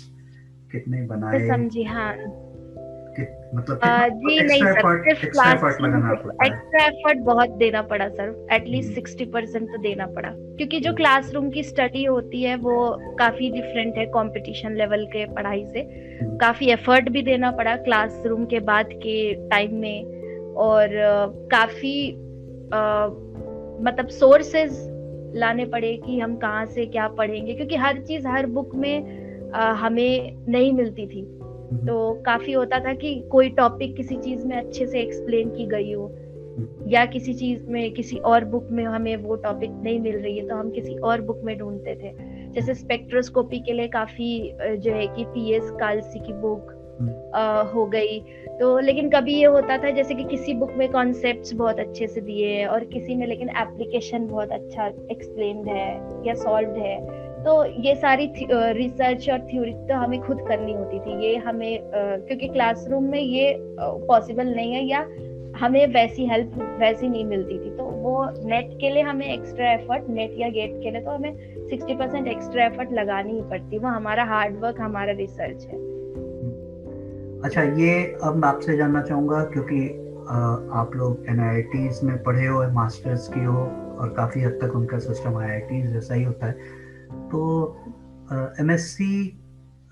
कितने 0.71 1.01
बनाए? 1.07 1.47
समझी 1.47 1.83
हाँ। 1.83 2.13
मतलब 3.55 3.79
जी 4.15 4.39
नहीं 4.41 4.63
सर 4.63 4.97
सिर्फ़ 5.03 5.25
क्लास 5.25 5.63
एक्स्ट्रा 6.43 6.83
एफर्ट 6.85 7.19
बहुत 7.19 7.49
देना 7.49 7.81
पड़ा 7.81 8.07
सर। 8.09 8.47
एटलीस्ट 8.51 8.93
सिक्सटी 8.93 9.25
परसेंट 9.25 9.67
तो 9.67 9.77
देना 9.77 10.05
पड़ा। 10.07 10.29
क्योंकि 10.29 10.79
जो 10.79 10.93
क्लासरूम 10.93 11.43
हम्म। 11.43 11.53
की 11.53 11.63
स्टडी 11.63 12.03
होती 12.03 12.43
है 12.43 12.55
वो 12.57 12.75
काफ़ी 13.19 13.49
डिफरेंट 13.51 13.97
है 13.97 14.05
कंपटीशन 14.05 14.75
लेवल 14.75 15.05
के 15.05 15.25
पढ़ाई 15.25 15.65
से। 15.65 15.79
हम्म। 15.79 16.37
काफ़ी 16.37 16.69
एफर्ट 16.71 17.09
भी 17.09 17.21
देना 17.21 17.51
पड़ा 17.51 17.75
क्लासरूम 17.75 18.45
के 18.45 18.59
बाद 18.59 18.89
के 18.93 19.49
टाइम 19.49 19.75
में। 19.75 20.53
और 20.59 20.89
काफ़ी 21.51 22.11
मतलब 23.83 24.07
सोर्सेज 24.11 24.71
लाने 25.35 25.65
पड़े 25.65 25.97
कि 26.05 26.19
हम 26.19 26.35
कहाँ 26.37 26.65
से 26.65 26.85
क्या 26.85 27.07
पढ़ेंगे 27.07 27.53
क्योंकि 27.53 27.75
हर 27.75 27.99
चीज़ 27.99 28.27
हर 28.27 28.45
बुक 28.45 28.75
में 28.75 29.19
आ, 29.51 29.71
हमें 29.71 30.37
नहीं 30.49 30.73
मिलती 30.73 31.07
थी 31.07 31.21
हम्म। 31.21 31.87
तो 31.87 32.23
काफ़ी 32.25 32.53
होता 32.53 32.79
था 32.79 32.93
कि 32.93 33.23
कोई 33.31 33.49
टॉपिक 33.49 33.95
किसी 33.95 34.15
चीज़ 34.15 34.47
में 34.47 34.57
अच्छे 34.57 34.87
से 34.87 35.01
एक्सप्लेन 35.01 35.49
की 35.49 35.65
गई 35.65 35.93
हो। 35.93 36.15
या 36.87 37.05
किसी 37.05 37.33
चीज़ 37.33 37.63
में 37.67 37.91
किसी 37.91 38.17
और 38.17 38.45
बुक 38.45 38.67
में 38.71 38.83
हमें 38.85 39.15
वो 39.15 39.35
टॉपिक 39.35 39.71
नहीं 39.71 39.99
मिल 39.99 40.15
रही 40.15 40.37
है 40.37 40.47
तो 40.47 40.55
हम 40.55 40.71
किसी 40.71 40.95
और 40.97 41.21
बुक 41.21 41.41
में 41.43 41.57
ढूंढते 41.57 41.95
थे 41.95 42.13
जैसे 42.53 42.73
स्पेक्ट्रोस्कोपी 42.73 43.59
के 43.59 43.73
लिए 43.73 43.87
काफ़ी 43.87 44.53
जो 44.61 44.91
है 44.91 45.07
कि 45.07 45.23
पी 45.23 45.51
एस 45.51 45.71
कालसी 45.71 46.19
की 46.19 46.33
बुक 46.33 46.78
हो 47.73 47.85
गई। 47.85 48.19
तो 48.59 48.77
लेकिन 48.79 49.09
कभी 49.09 49.33
ये 49.33 49.45
होता 49.45 49.77
था 49.77 49.89
जैसे 49.89 50.15
कि 50.15 50.23
किसी 50.23 50.53
बुक 50.53 50.71
में 50.77 50.87
कॉन्सेप्ट्स 50.91 51.53
बहुत 51.53 51.79
अच्छे 51.79 52.07
से 52.07 52.21
दिए 52.21 52.47
हैं 52.49 52.67
और 52.67 52.83
किसी 52.85 53.15
में 53.15 53.25
लेकिन 53.27 53.49
एप्लीकेशन 53.49 54.27
बहुत 54.27 54.51
अच्छा 54.51 54.87
एक्सप्लेन 55.11 55.65
है 55.67 55.87
या 56.27 56.33
सॉल्व 56.35 56.75
है 56.77 56.97
तो 57.43 57.63
ये 57.81 57.95
सारी 57.95 58.31
रिसर्च 58.51 59.29
और 59.29 59.39
थ्योरी 59.41 59.73
तो 59.87 59.95
हमें 59.95 60.19
खुद 60.21 60.41
करनी 60.47 60.73
होती 60.73 60.99
थी। 60.99 61.25
ये 61.25 61.35
हमें 61.37 61.79
क्योंकि 61.83 62.47
क्लासरूम 62.47 63.03
में 63.03 63.19
ये 63.19 63.55
पॉसिबल 64.07 64.53
नहीं 64.55 64.73
है 64.73 64.85
या 64.85 64.99
हमें 65.57 65.85
वैसी 65.87 66.25
हेल्प 66.25 66.57
वैसी 66.79 67.07
नहीं 67.09 67.23
मिलती 67.25 67.57
थी। 67.59 67.69
तो 67.77 67.83
वो 67.83 68.25
नेट 68.49 68.77
के 68.81 68.89
लिए 68.89 69.01
हमें 69.03 69.25
एक्स्ट्रा 69.27 69.71
एफर्ट 69.71 70.09
नेट 70.09 70.35
या 70.37 70.49
गेट 70.49 70.79
के 70.83 70.91
लिए 70.91 71.01
तो 71.01 71.11
हमें 71.11 71.33
सिक्सटी 71.69 71.95
परसेंट 71.95 72.27
एक्स्ट्रा 72.27 72.65
एफर्ट 72.65 72.91
लगानी 72.93 73.33
ही 73.33 73.41
पड़ती। 73.49 73.77
वो 73.77 73.87
हमारा 73.87 74.23
हार्डवर्क 74.25 74.81
हमारा 74.81 75.13
रिसर्च 75.13 75.65
है। 75.65 75.88
अच्छा 77.43 77.61
ये 77.63 77.91
अब 78.23 78.35
मैं 78.35 78.47
आपसे 78.47 78.75
जानना 78.77 79.01
चाहूँगा, 79.01 79.43
क्योंकि 79.43 79.87
आप 80.79 80.91
लोग 80.95 81.25
एन 81.29 81.39
में 82.03 82.21
पढ़े 82.23 82.45
हो 82.45 82.61
मास्टर्स 82.73 83.27
की 83.27 83.43
हो, 83.43 83.59
और 83.99 84.13
काफ़ी 84.17 84.41
हद 84.43 84.59
तक 84.61 84.75
उनका 84.75 84.97
सिस्टम 84.99 85.37
आई 85.37 85.81
जैसा 85.83 86.13
ही 86.13 86.23
होता 86.23 86.47
है। 86.47 86.53
तो 87.29 87.41
एम 88.59 88.71
एस 88.71 88.87
सी 88.87 89.25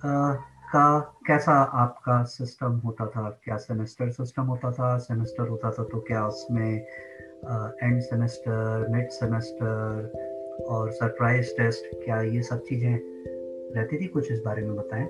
का 0.03 0.99
कैसा 1.27 1.53
आपका 1.83 2.21
सिस्टम 2.23 2.77
होता 2.85 3.05
था? 3.07 3.29
क्या 3.43 3.57
सेमेस्टर 3.57 4.09
सिस्टम 4.09 4.43
होता 4.43 4.71
था? 4.71 4.97
सेमेस्टर 4.97 5.47
होता 5.47 5.71
था 5.71 5.83
तो 5.83 5.99
क्या 6.07 6.25
उसमें 6.27 6.73
एंड 6.73 8.01
सेमेस्टर 8.01 8.87
मिड 8.91 9.09
सेमेस्टर 9.11 10.65
और 10.69 10.91
सरप्राइज़ 10.91 11.55
टेस्ट 11.57 11.95
क्या 12.03 12.21
ये 12.21 12.41
सब 12.41 12.63
चीज़ें 12.63 12.93
रहती 13.75 13.97
थी? 13.97 14.07
कुछ 14.07 14.31
इस 14.31 14.41
बारे 14.45 14.61
में 14.61 14.75
बताएँ। 14.75 15.07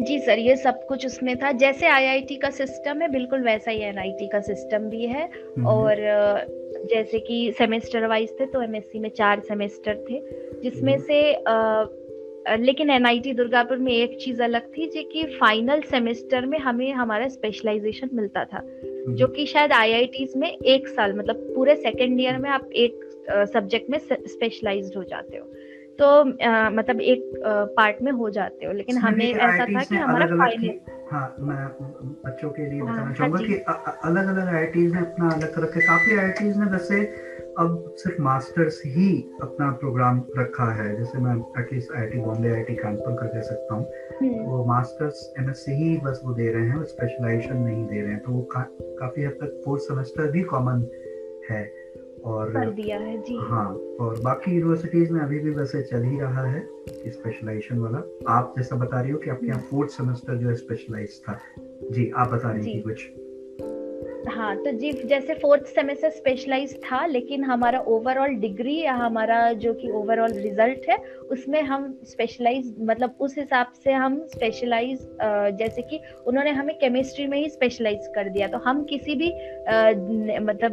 जी 0.00 0.18
सर 0.18 0.38
ये 0.38 0.56
सब 0.56 0.86
कुछ 0.86 1.06
उसमें 1.06 1.36
था 1.36 1.52
जैसे 1.52 1.86
आईआईटी 1.86 2.36
का 2.36 2.50
सिस्टम 2.50 3.02
है 3.02 3.08
बिल्कुल 3.08 3.42
वैसा 3.42 3.70
ही 3.70 3.80
एनआईटी 3.80 4.28
का 4.28 4.40
सिस्टम 4.40 4.78
भी 4.78 5.06
है। 5.06 5.24
और 5.66 5.96
जैसे 6.90 7.18
कि 7.18 7.52
सेमेस्टर 7.58 8.06
वाइज 8.06 8.30
थे 8.40 8.46
तो 8.46 8.62
एमएससी 8.62 8.98
में 8.98 9.08
चार 9.08 9.40
सेमेस्टर 9.40 10.04
थे 10.10 10.20
जिसमें 10.60 10.92
हम्म। 10.92 11.04
से 11.04 11.34
आ, 11.34 11.84
लेकिन 12.56 12.90
एनआईटी 12.90 13.32
दुर्गापुर 13.32 13.76
में 13.76 13.92
एक 13.92 14.18
चीज़ 14.20 14.42
अलग 14.42 14.62
थी 14.68 14.86
जो 14.86 15.02
कि 15.02 15.24
फाइनल 15.24 15.80
सेमेस्टर 15.80 16.46
में 16.46 16.58
हमें 16.58 16.92
हमारा 16.92 17.28
स्पेशलाइजेशन 17.28 18.10
मिलता 18.12 18.44
था 18.44 18.58
हम्म। 18.58 19.14
जो 19.14 19.26
कि 19.26 19.46
शायद 19.46 19.72
आईआईटीज 19.72 20.32
में 20.36 20.50
एक 20.50 20.88
साल 20.88 21.14
मतलब 21.14 21.36
पूरे 21.54 21.76
सेकेंड 21.76 22.20
ईयर 22.20 22.38
में 22.38 22.50
आप 22.50 22.70
एक 22.72 23.08
सब्जेक्ट 23.52 23.90
में 23.90 23.98
स्पेशलाइज 23.98 24.92
हो 24.96 25.04
जाते 25.04 25.36
हो 25.36 25.46
तो 25.98 26.06
आ, 26.48 26.70
मतलब 26.70 27.00
एक 27.00 27.30
पार्ट 27.76 27.96
में 28.02 28.12
हो 28.12 28.30
जाते 28.30 28.66
हो। 28.66 28.72
लेकिन 28.72 28.96
हमें 28.96 29.32
ऐसा 29.32 29.64
था 29.64 29.84
कि 29.84 29.96
हमारा 29.96 30.26
फाइनल 30.26 30.78
हाँ 31.12 31.36
मैं 31.40 31.66
बच्चों 32.26 32.50
के 32.50 32.70
लिए 32.70 32.82
बताना 32.82 33.02
हाँ, 33.02 33.14
चाहूँगा 33.14 33.38
कि 33.38 33.54
अलग 34.08 34.26
अलग 34.26 34.54
आई 34.54 34.66
ने 34.76 34.98
अपना 34.98 35.28
अलग 35.28 35.58
रखे 35.58 35.80
काफ़ी 35.80 36.16
आई 36.16 36.48
ने 36.48 36.70
वैसे 36.70 37.04
अब 37.58 37.94
सिर्फ़ 37.98 38.22
मास्टर्स 38.22 38.82
ही 38.86 39.30
अपना 39.42 39.70
प्रोग्राम 39.70 40.24
रखा 40.38 40.72
है। 40.72 40.96
जैसे 40.98 41.18
मैं 41.18 41.62
at least 41.62 41.92
I 41.92 42.06
T 42.06 42.18
Bombay 42.18 42.54
I 42.54 42.62
T 42.62 42.74
Kanpur 42.74 43.12
का 43.12 43.26
कह 43.26 43.40
सकता 43.40 43.74
हूँ। 43.74 43.84
हम्म। 44.22 44.44
वो 44.44 44.64
मास्टर्स 44.64 45.34
एम 45.38 45.50
एस 45.50 45.64
सी 45.64 45.72
ही 45.72 45.96
बस 45.98 46.20
वो 46.24 46.34
दे 46.34 46.52
रहे 46.52 46.68
हैं 46.68 46.84
स्पेशलाइजेशन 46.84 47.56
नहीं 47.56 47.86
दे 47.86 48.00
रहे 48.00 48.10
हैं। 48.10 48.20
तो 48.20 48.32
वो 48.32 48.42
का, 48.42 48.68
काफ़ी 48.80 49.24
हद 49.24 49.32
तक 49.32 49.62
फोर्थ 49.64 49.82
सेमेस्टर 49.82 50.30
भी 50.30 50.42
कॉमन 50.42 50.88
है। 51.50 51.81
और 52.24 52.50
कर 52.52 52.70
दिया 52.70 52.98
है 52.98 53.16
जी। 53.22 53.36
हाँ 53.40 53.68
और 54.00 54.20
बाकी 54.24 54.54
यूनिवर्सिटीज 54.54 55.10
में 55.10 55.20
अभी 55.20 55.38
भी 55.38 55.50
वैसे 55.50 55.82
चल 55.82 56.02
ही 56.02 56.18
रहा 56.20 56.46
है 56.46 56.60
स्पेशलाइजेशन 56.90 57.78
वाला। 57.78 57.98
आप 58.28 58.54
जैसा 58.56 58.76
बता 58.76 59.00
रही 59.00 59.10
हो 59.10 59.18
कि 59.18 59.30
आपके 59.30 59.46
यहाँ 59.46 59.60
फोर्थ 59.70 59.90
सेमेस्टर 59.90 60.36
जो 60.36 60.48
है 60.48 60.54
स्पेशलाइज 60.54 61.20
था। 61.28 61.38
जी 61.90 62.10
आप 62.10 62.32
बता 62.32 62.52
रही 62.52 62.74
थी 62.74 62.80
कुछ। 62.80 63.10
हाँ 64.28 64.54
तो 64.56 64.70
जी 64.72 64.92
जैसे 64.92 65.34
फोर्थ 65.34 65.62
सेमेस्टर 65.64 66.10
स्पेशलाइज 66.10 66.74
था 66.76 67.04
लेकिन 67.06 67.44
हमारा 67.44 67.78
ओवरऑल 67.88 68.34
डिग्री 68.34 68.76
या 68.80 68.92
हमारा 68.94 69.52
जो 69.52 69.72
कि 69.74 69.90
ओवरऑल 69.90 70.32
रिज़ल्ट 70.32 70.88
है 70.88 70.96
उसमें 71.30 71.60
हम 71.62 71.98
स्पेशलाइज 72.04 72.74
मतलब 72.80 73.16
उस 73.20 73.36
हिसाब 73.38 73.72
से 73.84 73.92
हम 73.92 74.20
स्पेशलाइज 74.26 75.06
जैसे 75.58 75.82
कि 75.82 76.00
उन्होंने 76.26 76.50
हमें 76.50 76.74
केमिस्ट्री 76.78 77.26
में 77.26 77.38
ही 77.38 77.48
स्पेशलाइज 77.48 78.06
कर 78.14 78.28
दिया। 78.28 78.48
तो 78.48 78.58
हम 78.58 78.84
किसी 78.84 79.14
भी 79.14 79.30
मतलब 80.40 80.72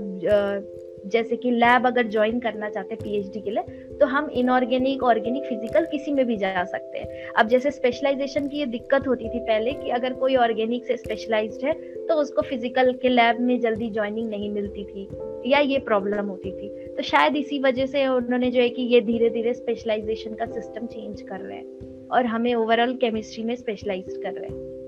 जैसे 1.06 1.36
कि 1.36 1.52
लैब 1.52 1.88
अगर 1.88 2.08
ज्वाइन 2.08 2.40
करना 2.40 2.70
चाहते 2.70 2.94
हैं 2.94 3.04
पीएचडी 3.04 3.42
के 3.42 3.52
लिए 3.52 3.98
तो 4.00 4.06
हम 4.06 4.30
इनऑर्गेनिक 4.32 5.04
ऑर्गेनिक 5.04 5.44
फ़िज़िकल 5.46 5.86
किसी 5.86 6.12
में 6.14 6.26
भी 6.26 6.38
जा 6.38 6.64
सकते 6.66 7.00
हैं। 7.00 7.32
अब 7.34 7.48
जैसे 7.48 7.72
स्पेशलाइजेशन 7.72 8.48
की 8.48 8.60
ये 8.60 8.66
दिक्कत 8.68 9.08
होती 9.08 9.30
थी 9.30 9.40
पहले 9.40 9.74
कि 9.74 9.90
अगर 9.90 10.14
कोई 10.14 10.36
ऑर्गेनिक 10.38 10.86
से 10.86 10.98
स्पेशलाइज्ड 10.98 11.66
है 11.66 11.74
तो 12.08 12.16
उसको 12.16 12.42
फ़िज़िकल 12.42 12.92
के 12.94 13.10
लैब 13.10 13.40
में 13.42 13.60
जल्दी 13.60 13.90
ज्वाइनिंग 13.90 14.30
नहीं 14.30 14.50
मिलती 14.50 14.84
थी, 14.84 15.08
या 15.46 15.60
ये 15.60 15.80
प्रॉब्लम 15.80 16.26
होती 16.26 16.52
थी। 16.52 16.70
तो 16.88 17.04
शायद 17.04 17.36
इसी 17.36 17.60
वजह 17.60 17.86
से 17.86 18.08
उन्होंने 18.08 18.52
जो 18.52 18.62
है 18.62 18.70
कि 18.70 18.82
ये 18.94 19.02
धीरे 19.02 19.30
धीरे 19.30 19.54
स्पेशलाइजेशन 19.54 20.34
का 20.34 20.46
सिस्टम 20.46 20.88
चेंज 20.88 21.22
कर 21.22 21.40
रहे 21.40 21.58
हैं 21.58 22.08
और 22.12 22.26
हमें 22.26 22.54
ओवरऑल 22.56 22.96
केमिस्ट्री 22.96 23.44
में 23.44 23.56
स्पेशलाइज 23.56 24.20
कर 24.24 24.32
रहे 24.32 24.50
हैं। 24.50 24.79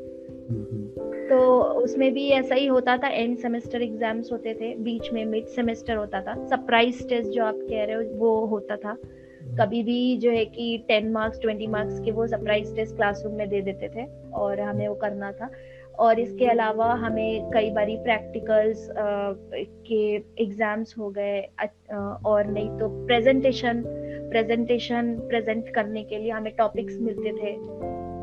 तो 1.32 1.38
उसमें 1.82 2.12
भी 2.14 2.28
ऐसा 2.32 2.56
ही 2.56 2.66
होता 2.68 2.98
था 2.98 3.08
एंड 3.08 3.38
सेमेस्टर 3.38 3.82
एग्ज़ाम्स 3.82 4.32
होते 4.32 4.54
थे 4.54 4.74
बीच 4.84 5.12
में 5.14 5.24
मिड 5.26 5.46
सेमेस्टर 5.50 5.96
होता 5.96 6.22
था। 6.22 6.34
सरप्राइज़ 6.48 7.08
टेस्ट 7.10 7.30
जो 7.30 7.44
आप 7.46 7.60
कह 7.70 7.84
रहे 7.84 7.96
हो 7.96 8.18
वो 8.18 8.46
होता 8.46 8.76
था। 8.76 8.98
कभी 9.60 9.82
भी 9.84 10.18
जो 10.18 10.32
है 10.32 10.44
कि 10.46 10.66
टेन 10.88 11.12
मार्क्स 11.12 11.40
ट्वेंटी 11.42 11.68
मार्क्स 11.68 12.00
के 12.00 12.12
वो 12.12 12.28
सरप्राइज़ 12.28 12.76
टेस्ट 12.76 12.96
क्लासरूम 12.96 13.34
में 13.36 13.48
दे 13.50 13.62
देते 13.62 13.90
थे 13.90 14.06
और 14.34 14.60
हमें 14.60 14.88
वो 14.88 14.96
करना 14.96 15.32
था। 15.32 15.50
और 16.00 16.20
इसके 16.20 16.46
अलावा 16.48 16.94
हमें 16.96 17.50
कई 17.54 17.70
बारी 17.72 17.96
प्रैक्टिकल्स 18.04 18.88
के 19.88 20.04
एग्ज़ाम्स 20.44 20.96
हो 20.98 21.10
गए 21.10 21.42
और 22.26 22.48
नहीं 22.48 22.70
तो 22.80 22.90
प्रेजेंटेशन 23.08 23.84
प्रेजेंटेशन 24.32 25.16
प्रेजेंट 25.30 25.74
करने 25.76 26.04
के 26.04 26.18
लिए 26.18 26.32
हमें 26.32 26.54
टॉपिक्स 26.58 26.98
मिलते 27.02 27.32
थे। 27.34 27.56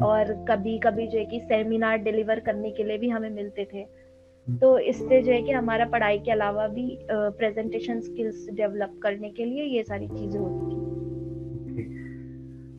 और 0.03 0.33
कभी 0.49 0.79
कभी 0.79 1.07
जो 1.07 1.19
है 1.19 1.25
कि 1.25 1.41
सेमिनार 1.41 1.99
डिलीवर 1.99 2.41
करने 2.41 2.71
के 2.71 2.85
लिए 2.85 2.99
भी 2.99 3.09
हमें 3.09 3.31
मिलते 3.31 3.65
थे। 3.75 3.79
हम्म। 3.79 4.59
तो 4.59 4.79
इससे 4.79 5.23
जो 5.23 5.33
है 5.33 5.43
कि 5.43 5.53
हमारा 5.53 5.85
पढ़ाई 5.85 6.19
के 6.19 6.31
अलावा 6.31 6.67
भी 6.69 6.99
प्रेजेंटेशन 7.11 8.01
स्किल्स 8.01 8.47
डेवलप 8.51 9.01
करने 9.03 9.31
के 9.31 9.45
लिए 9.45 9.65
ये 9.65 9.83
सारी 9.83 10.09
चीज़ें 10.09 10.39
होती 10.41 10.65
थी। 10.67 10.77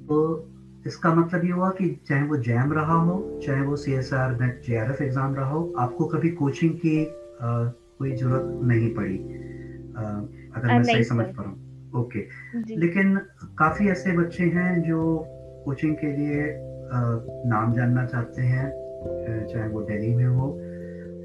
तो 0.07 0.45
इसका 0.87 1.13
मतलब 1.13 1.45
ये 1.45 1.51
हुआ 1.51 1.69
कि 1.69 1.89
चाहे 2.07 2.23
वो 2.23 2.37
जैम 2.37 2.73
रहा 2.73 2.93
हो 2.93 3.39
चाहे 3.45 3.61
वो 3.61 3.75
C 3.75 3.93
S 3.93 4.13
R 4.13 4.39
NET 4.41 4.61
J 4.67 4.77
R 4.77 4.91
F 4.91 5.03
exam 5.03 5.35
रहा 5.35 5.49
हो 5.49 5.73
आपको 5.79 6.05
कभी 6.05 6.29
कोचिंग 6.29 6.73
की 6.73 7.05
आ, 7.05 7.63
कोई 7.99 8.11
ज़रूरत 8.11 8.43
नहीं 8.67 8.93
पड़ी। 8.95 9.17
आ, 9.97 10.03
अगर 10.55 10.73
मैं 10.73 10.83
सही 10.83 11.03
समझ 11.03 11.25
पा 11.25 11.43
रहा 11.43 11.51
हूँ। 11.51 11.91
ओके। 11.95 12.19
लेकिन 12.75 13.15
काफ़ी 13.59 13.89
ऐसे 13.89 14.11
बच्चे 14.17 14.43
हैं 14.43 14.81
जो 14.83 14.99
कोचिंग 15.65 15.95
के 15.95 16.07
लिए 16.07 16.47
नाम 16.91 17.73
जानना 17.73 18.03
चाहते 18.03 18.41
हैं 18.41 18.67
चाहे 19.45 19.67
वो 19.67 19.81
दिल्ली 19.81 20.13
में 20.13 20.25
हो 20.25 20.47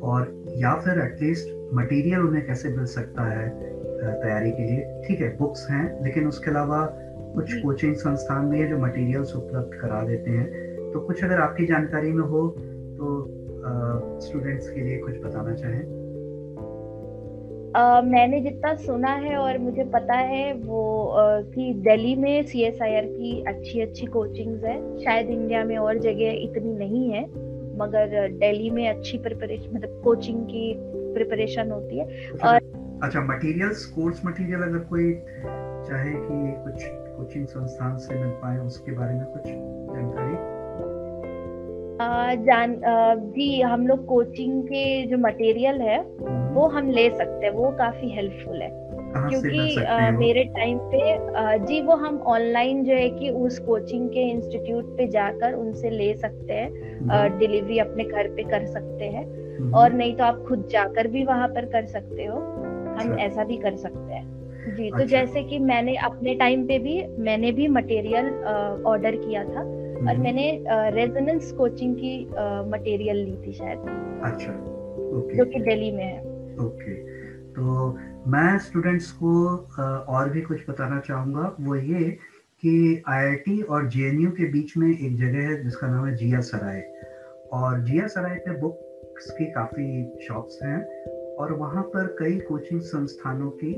और 0.03 0.29
या 0.59 0.75
फिर 0.75 0.99
एटलीस्ट 0.99 1.49
मटेरियल 1.75 2.21
उन्हें 2.21 2.45
कैसे 2.47 2.69
मिल 2.69 2.85
सकता 2.85 3.25
है 3.29 3.49
तैयारी 4.03 4.51
के 4.51 4.65
लिए। 4.65 5.03
ठीक 5.07 5.21
है 5.21 5.29
बुक्स 5.39 5.67
हैं 5.71 6.03
लेकिन 6.05 6.27
उसके 6.27 6.51
अलावा 6.51 6.85
कुछ 7.35 7.53
कोचिंग 7.55 7.95
संस्थान 7.95 8.49
भी 8.51 8.59
है 8.59 8.67
जो 8.69 8.77
मटेरियल्स 8.79 9.35
उपलब्ध 9.37 9.79
करा 9.81 10.03
देते 10.03 10.31
हैं। 10.31 10.47
तो 10.93 11.01
कुछ 11.01 11.25
अगर 11.25 11.39
आपकी 11.39 11.67
जानकारी 11.67 12.13
में 12.13 12.25
हो 12.25 12.49
तो 12.99 13.19
स्टूडेंट्स 14.21 14.69
के 14.69 14.81
लिए 14.81 14.99
कुछ 14.99 15.19
बताना 15.25 15.55
चाहें। 15.55 15.83
Uh, 17.75 18.05
मैंने 18.05 18.41
जितना 18.41 18.75
सुना 18.75 19.09
है 19.09 19.37
और 19.37 19.59
मुझे 19.59 19.85
पता 19.85 20.15
है 20.15 20.53
वो 20.53 21.15
uh, 21.15 21.55
कि 21.55 21.75
दिल्ली 21.75 22.17
में 22.17 22.43
सी 22.43 22.61
एस 22.63 22.83
आई 22.83 22.95
आर 22.95 23.05
की 23.05 23.45
अच्छी 23.45 23.81
अच्छी 23.81 24.07
कोचिंग्स 24.07 24.65
है। 24.65 25.05
शायद 25.05 25.31
इंडिया 25.31 25.65
में 25.65 25.77
और 25.77 25.99
जगह 25.99 26.31
इतनी 26.31 26.73
नहीं 26.73 27.11
है 27.11 27.25
मगर 27.79 28.29
दिल्ली 28.29 28.71
में 28.71 28.89
अच्छी 28.89 29.19
प्रिपरेशन 29.19 29.77
मतलब 29.77 30.01
कोचिंग 30.05 30.45
की 30.45 30.75
प्रिपरेशन 31.15 31.71
होती 31.71 31.99
है। 31.99 32.05
अच्छा, 32.05 32.49
और 32.49 32.57
अच्छा 33.03 33.21
मटेरियल्स 33.21 33.85
कोर्स 33.85 34.27
मटेरियल 34.27 34.63
अगर 34.63 34.79
कोई 34.79 35.15
चाहे 35.89 36.13
कि 36.13 36.63
कुछ 36.65 36.85
कोचिंग 36.87 37.47
संस्थान 37.47 37.99
से 37.99 38.15
मिल 38.15 38.31
पाए 38.31 38.59
उसके 38.59 38.93
बारे 38.93 39.15
में 39.15 39.25
कुछ 39.25 39.43
जानकारी? 39.97 40.54
जान 42.01 42.81
जी 43.33 43.61
हम 43.61 43.87
लोग 43.87 44.05
कोचिंग 44.07 44.63
के 44.63 45.07
जो 45.07 45.19
मटेरियल 45.19 45.81
है 45.81 45.99
हम्म। 45.99 46.55
वो 46.55 46.67
हम 46.69 46.91
ले 46.91 47.09
सकते 47.11 47.47
हैं 47.47 47.53
वो 47.53 47.71
काफ़ी 47.71 48.11
हेल्पफुल 48.11 48.63
है 48.63 48.71
क्योंकि 49.17 49.85
आ, 49.85 50.11
मेरे 50.11 50.45
टाइम 50.45 50.79
पे 50.79 51.13
आ, 51.37 51.57
जी 51.57 51.81
वो 51.83 51.97
हम 51.97 52.19
ऑनलाइन 52.29 52.83
जो 52.85 52.95
है 52.95 53.09
कि 53.11 53.31
उस 53.31 53.59
कोचिंग 53.59 54.09
के 54.09 54.29
इंस्टीट्यूट 54.31 54.97
पे 54.97 55.07
जाकर 55.07 55.55
उनसे 55.55 55.91
ले 55.91 56.13
सकते 56.15 56.53
हैं 56.53 57.39
डिलीवरी 57.39 57.79
हम्म। 57.79 57.91
अपने 57.91 58.05
घर 58.05 58.29
पे 58.29 58.43
कर 58.43 58.67
सकते 58.67 59.05
हैं 59.05 59.25
हम्म। 59.59 59.75
और 59.75 59.93
नहीं 59.93 60.17
तो 60.17 60.25
आप 60.25 60.45
खुद 60.49 60.67
जाकर 60.71 61.09
भी 61.09 61.25
वहाँ 61.25 61.49
पर 61.49 61.67
कर 61.67 61.87
सकते 61.87 62.25
हो 62.25 62.39
हम 62.39 62.99
अच्छा। 62.99 63.23
ऐसा 63.25 63.45
भी 63.45 63.57
कर 63.57 63.77
सकते 63.77 64.15
हैं 64.15 64.33
जी 64.77 64.91
तो 64.91 64.97
अच्छा। 64.97 65.07
जैसे 65.07 65.43
कि 65.43 65.59
मैंने 65.59 65.95
अपने 66.03 66.35
टाइम 66.35 66.67
पे 66.67 66.79
भी 66.79 67.03
मैंने 67.19 67.53
भी 67.53 67.69
मटेरियल 67.69 68.27
ऑर्डर 68.87 69.17
किया 69.17 69.45
था 69.45 69.63
और 70.05 70.11
हम्म। 70.11 70.23
मैंने 70.23 70.65
रेजोनेंस 70.95 71.53
कोचिंग 71.53 71.95
की 71.97 72.15
मटेरियल 72.71 73.17
ली 73.17 73.37
थी 73.47 73.53
शायद। 73.53 73.79
अच्छा 74.25 74.53
ओके। 75.19 75.37
जो 75.37 75.45
कि 75.45 75.61
दिल्ली 75.61 75.91
में 75.93 76.05
है। 76.05 76.19
ओके 76.67 76.95
तो 77.55 77.91
मैं 78.31 78.59
स्टूडेंट्स 78.59 79.11
को 79.13 79.33
और 80.15 80.31
भी 80.31 80.41
कुछ 80.41 80.69
बताना 80.71 81.01
चाहूँगा। 81.01 81.55
वो 81.61 81.77
ये 81.77 82.11
कि 82.63 83.03
आईआईटी 83.09 83.61
और 83.63 83.89
जेएनयू 83.89 84.31
के 84.31 84.51
बीच 84.53 84.77
में 84.77 84.89
एक 84.89 85.17
जगह 85.17 85.49
है 85.49 85.63
जिसका 85.65 85.89
नाम 85.89 86.07
है 86.07 86.15
जिया 86.17 86.41
सराय। 86.41 86.83
और 87.53 87.81
जिया 87.81 88.07
सराय 88.07 88.37
पे 88.47 88.61
बुक्स 88.61 89.31
की 89.31 89.45
काफ़ी 89.53 89.89
शॉप्स 90.29 90.59
हैं 90.63 90.79
और 91.37 91.53
वहाँ 91.53 91.83
पर 91.95 92.07
कई 92.21 92.39
कोचिंग 92.49 92.81
संस्थानों 92.81 93.51
की 93.63 93.75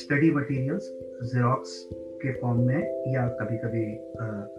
स्टडी 0.00 0.30
मटेरियल्स 0.30 0.92
जेरोक्स 1.24 1.88
के 2.22 2.32
फॉर्म 2.32 2.60
में 2.60 3.12
या 3.14 3.26
कभी 3.40 3.56
कभी 3.58 3.84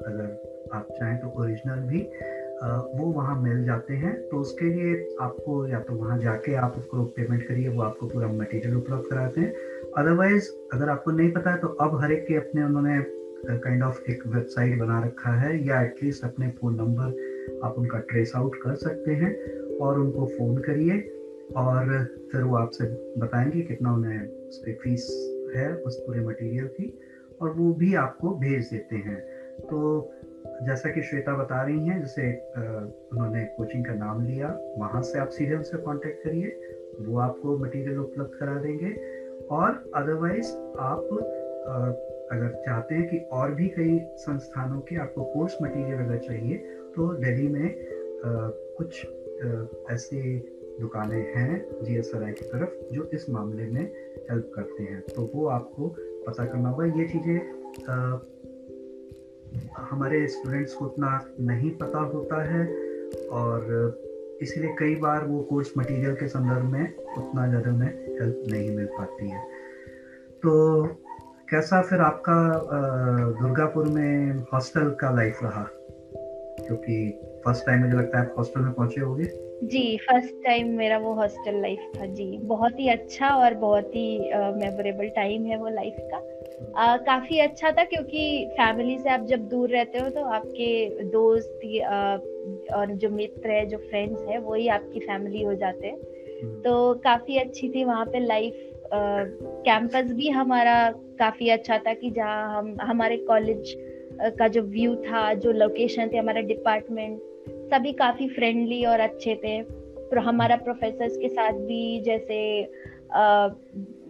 अगर 0.07 0.52
आप 0.73 0.87
चाहें 0.91 1.17
तो 1.19 1.33
ओरिजिनल 1.41 1.81
भी 1.87 2.07
वो 2.93 3.05
वहाँ 3.11 3.35
मिल 3.37 3.63
जाते 3.63 3.93
हैं। 3.95 4.13
तो 4.29 4.37
उसके 4.37 4.65
लिए 4.65 4.93
आपको 5.21 5.65
या 5.67 5.79
तो 5.79 5.93
वहाँ 5.93 6.17
जाके 6.19 6.53
आप 6.55 6.75
उसको 6.77 7.03
पेमेंट 7.15 7.47
करिए, 7.47 7.67
वो 7.67 7.81
आपको 7.81 8.07
पूरा 8.07 8.27
मटेरियल 8.29 8.75
उपलब्ध 8.75 9.09
कराते 9.09 9.41
हैं। 9.41 9.53
अदरवाइज़ 9.97 10.49
अगर 10.73 10.89
आपको 10.89 11.11
नहीं 11.11 11.31
पता 11.31 11.51
है 11.51 11.57
तो 11.57 11.67
अब 11.67 11.99
हर 12.01 12.11
एक 12.11 12.25
के 12.27 12.35
अपने 12.35 12.63
उन्होंने 12.63 12.99
काइंड 13.57 13.83
ऑफ़ 13.83 13.99
एक 14.09 14.23
वेबसाइट 14.27 14.77
बना 14.79 14.99
रखा 14.99 15.33
है, 15.33 15.65
या 15.67 15.81
एटलीस्ट 15.81 16.23
अपने 16.23 16.47
फ़ोन 16.51 16.75
नंबर 16.75 17.59
आप 17.63 17.75
उनका 17.77 17.97
ट्रेस 18.09 18.31
आउट 18.35 18.55
कर 18.55 18.75
सकते 18.75 19.11
हैं 19.13 19.35
और 19.77 19.99
उनको 19.99 20.25
फ़ोन 20.27 20.57
करिए 20.57 20.99
और 21.57 22.03
फिर 22.31 22.43
वो 22.43 22.55
आपसे 22.55 22.85
बताएँगे 23.19 23.61
कितना 23.61 23.93
उन्हें 23.93 24.47
उसकी 24.47 24.73
फ़ीस 24.73 25.07
है, 25.55 25.73
उस 25.75 25.99
पूरे 25.99 26.21
मटेरियल 26.21 26.67
की 26.69 26.93
और 27.41 27.51
वो 27.51 27.73
भी 27.73 27.93
आपको 27.95 28.33
भेज 28.35 28.69
देते 28.71 28.95
हैं। 28.97 29.19
तो 29.61 30.11
जैसा 30.65 30.89
कि 30.89 31.01
श्वेता 31.01 31.35
बता 31.37 31.61
रही 31.61 31.87
हैं, 31.87 31.99
जैसे 32.01 32.31
उन्होंने 33.11 33.43
कोचिंग 33.57 33.85
का 33.85 33.93
नाम 33.95 34.25
लिया, 34.25 34.47
वहाँ 34.77 35.01
से 35.01 35.19
आप 35.19 35.29
सीधे 35.29 35.55
उनसे 35.55 35.77
कांटेक्ट 35.77 36.23
करिए, 36.23 36.47
वो 37.01 37.17
आपको 37.19 37.57
मटेरियल 37.57 37.99
उपलब्ध 37.99 38.37
करा 38.39 38.55
देंगे। 38.61 38.91
और 39.51 39.91
अदरवाइज़ 39.95 40.51
आप 40.81 41.07
अगर 42.31 42.51
चाहते 42.65 42.95
हैं 42.95 43.07
कि 43.09 43.17
और 43.31 43.51
भी 43.53 43.67
कई 43.69 43.99
संस्थानों 44.17 44.79
के 44.81 44.95
आपको 45.01 45.23
कोर्स 45.33 45.57
मटेरियल 45.61 45.99
अगर 45.99 46.17
चाहिए 46.19 46.57
तो 46.95 47.07
दिल्ली 47.15 47.47
में 47.47 47.75
कुछ 48.77 49.05
ऐसे 49.91 50.21
दुकानें 50.79 51.33
हैं 51.35 51.83
जी 51.83 51.97
एस 51.97 52.11
की 52.15 52.45
तरफ़, 52.45 52.69
जो 52.93 53.09
इस 53.13 53.29
मामले 53.29 53.65
में 53.67 53.81
हेल्प 54.29 54.51
करते 54.55 54.83
हैं। 54.83 55.01
तो 55.09 55.29
वो 55.33 55.45
आपको 55.49 55.87
पता 56.27 56.45
करना 56.45 56.69
होगा। 56.69 56.85
ये 56.99 57.07
चीज़ें 57.07 57.37
हमारे 59.79 60.27
स्टूडेंट्स 60.27 60.73
को 60.73 60.85
उतना 60.85 61.19
नहीं 61.39 61.71
पता 61.71 61.99
होता 61.99 62.43
है 62.43 62.65
और 63.31 64.39
इसलिए 64.41 64.75
कई 64.79 64.95
बार 64.95 65.25
वो 65.25 65.41
कोर्स 65.43 65.73
मटेरियल 65.77 66.15
के 66.15 66.27
संदर्भ 66.27 66.63
में 66.63 66.81
उतना 67.17 67.47
ज़्यादा 67.47 67.71
उन्हें 67.71 67.89
हेल्प 67.89 68.43
नहीं 68.47 68.75
मिल 68.75 68.85
पाती 68.85 69.29
है। 69.29 69.41
तो 70.43 70.83
कैसा 71.49 71.81
फिर 71.81 72.01
आपका 72.01 72.35
दुर्गापुर 73.41 73.87
में 73.87 74.37
हॉस्टल 74.53 74.89
का 75.01 75.11
लाइफ 75.11 75.39
रहा? 75.43 75.67
क्योंकि 76.59 77.09
फ़र्स्ट 77.45 77.65
टाइम 77.65 77.81
मुझे 77.81 77.97
लगता 77.97 78.19
है 78.19 78.25
आप 78.25 78.35
हॉस्टल 78.37 78.61
में 78.61 78.73
पहुँचे 78.73 79.01
होंगे। 79.01 79.23
जी 79.63 79.97
फ़र्स्ट 79.97 80.33
टाइम 80.45 80.67
मेरा 80.77 80.97
वो 80.97 81.13
हॉस्टल 81.13 81.61
लाइफ 81.61 81.91
था, 81.97 82.05
जी। 82.05 82.37
बहुत 82.37 82.79
ही 82.79 82.87
अच्छा 82.89 83.27
और 83.27 83.53
बहुत 83.53 83.95
ही 83.95 84.19
मेमोरेबल 84.57 85.09
टाइम 85.09 85.45
है 85.45 85.57
वो 85.57 85.69
लाइफ 85.69 85.95
का। 85.99 86.17
आ, 86.77 86.97
काफ़ी 86.97 87.39
अच्छा 87.39 87.71
था 87.71 87.83
क्योंकि 87.83 88.45
फैमिली 88.51 88.97
से 88.97 89.09
आप 89.09 89.25
जब 89.25 89.47
दूर 89.49 89.69
रहते 89.69 89.97
हो 89.97 90.09
तो 90.09 90.23
आपके 90.25 91.03
दोस्त 91.03 91.59
आ, 91.83 92.15
और 92.77 92.91
जो 92.91 93.09
मित्र 93.09 93.49
है 93.49 93.65
जो 93.65 93.77
फ्रेंड्स 93.77 94.25
है 94.27 94.37
वही 94.39 94.67
आपकी 94.67 94.99
फैमिली 94.99 95.43
हो 95.43 95.53
जाते 95.53 95.87
हैं 95.87 95.97
हम्म। 96.43 96.61
तो 96.61 96.93
काफ़ी 96.93 97.37
अच्छी 97.37 97.69
थी 97.69 97.83
वहाँ 97.83 98.05
पे 98.05 98.19
लाइफ 98.19 98.69
कैंपस 98.93 100.11
भी 100.11 100.29
हमारा 100.29 100.91
काफ़ी 101.19 101.49
अच्छा 101.49 101.77
था 101.77 101.93
कि 101.93 102.09
जहाँ 102.09 102.57
हम 102.57 102.75
हमारे 102.81 103.17
कॉलेज 103.17 103.75
का 104.39 104.47
जो 104.47 104.61
व्यू 104.61 104.95
था 104.95 105.33
जो 105.33 105.51
लोकेशन 105.51 106.09
थे 106.13 106.17
हमारा 106.17 106.41
डिपार्टमेंट 106.41 107.21
सभी 107.73 107.93
काफ़ी 107.93 108.27
फ्रेंडली 108.27 108.85
और 108.85 108.99
अच्छे 108.99 109.35
थे 109.35 109.83
हमारा 110.19 110.55
प्रोफेसर्स 110.55 111.17
के 111.17 111.29
साथ 111.29 111.53
भी 111.53 111.99
जैसे 112.01 112.63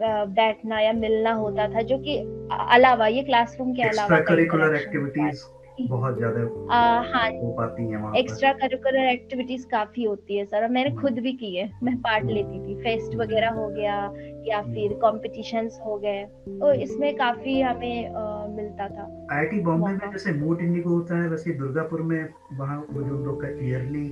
बैठना 0.02 0.80
या 0.80 0.94
मिलना 0.94 1.34
होता 1.34 1.68
था 1.68 1.82
जो 1.82 1.98
कि 1.98 2.18
अलावा 2.52 3.08
ये 3.08 3.24
क्लासरूम 3.24 3.74
के 3.74 3.82
अलावा 3.82 4.20
करिकुलर 4.20 4.76
एक्टिविटीज़ 4.76 5.44
बहुत 5.82 6.18
ज़्यादा 6.18 6.40
हाँ 7.14 7.30
हो 7.32 7.52
पाती 7.52 7.84
हैं 7.90 7.98
वहाँ 7.98 8.14
एक्स्ट्रा 8.16 8.52
करिकुलर 8.54 9.06
एक्टिविटीज़ 9.10 9.68
काफ़ी 9.68 10.04
होती 10.04 10.38
है 10.38 10.46
सर 10.46 10.68
मैंने 10.68 10.92
खुद 10.92 11.14
भी 11.14 11.32
की 11.34 11.56
है। 11.56 11.72
मैं 11.84 11.96
पार्ट 11.98 12.26
लेती 12.26 12.60
थी। 12.60 12.76
फेस्ट 12.76 13.16
वगैरह 13.16 13.50
हो 13.50 13.68
गया 13.68 14.14
या 14.48 14.62
फिर 14.62 14.94
कॉम्पिटिशन्स 14.94 15.80
हो 15.86 15.98
गए 15.98 16.24
तो 16.50 16.72
इसमें 16.74 17.16
काफ़ी 17.16 17.62
हमें 17.62 18.10
मिलता 18.56 18.88
था 18.88 19.04
आईआईटी 19.32 19.60
बॉम्बे 19.60 19.94
में 19.94 20.12
जैसे 20.12 20.34
मोट 20.34 20.62
इंडिगो 20.62 20.90
होता 20.90 21.22
है 21.22 21.28
वैसे 21.30 21.54
दुर्गापुर 21.54 22.02
में 22.02 22.30
वहाँ 22.54 22.78
वो 22.92 23.02
जो 23.04 23.24
लोग 23.26 23.42
का 23.42 23.48
ईयरली 23.66 24.08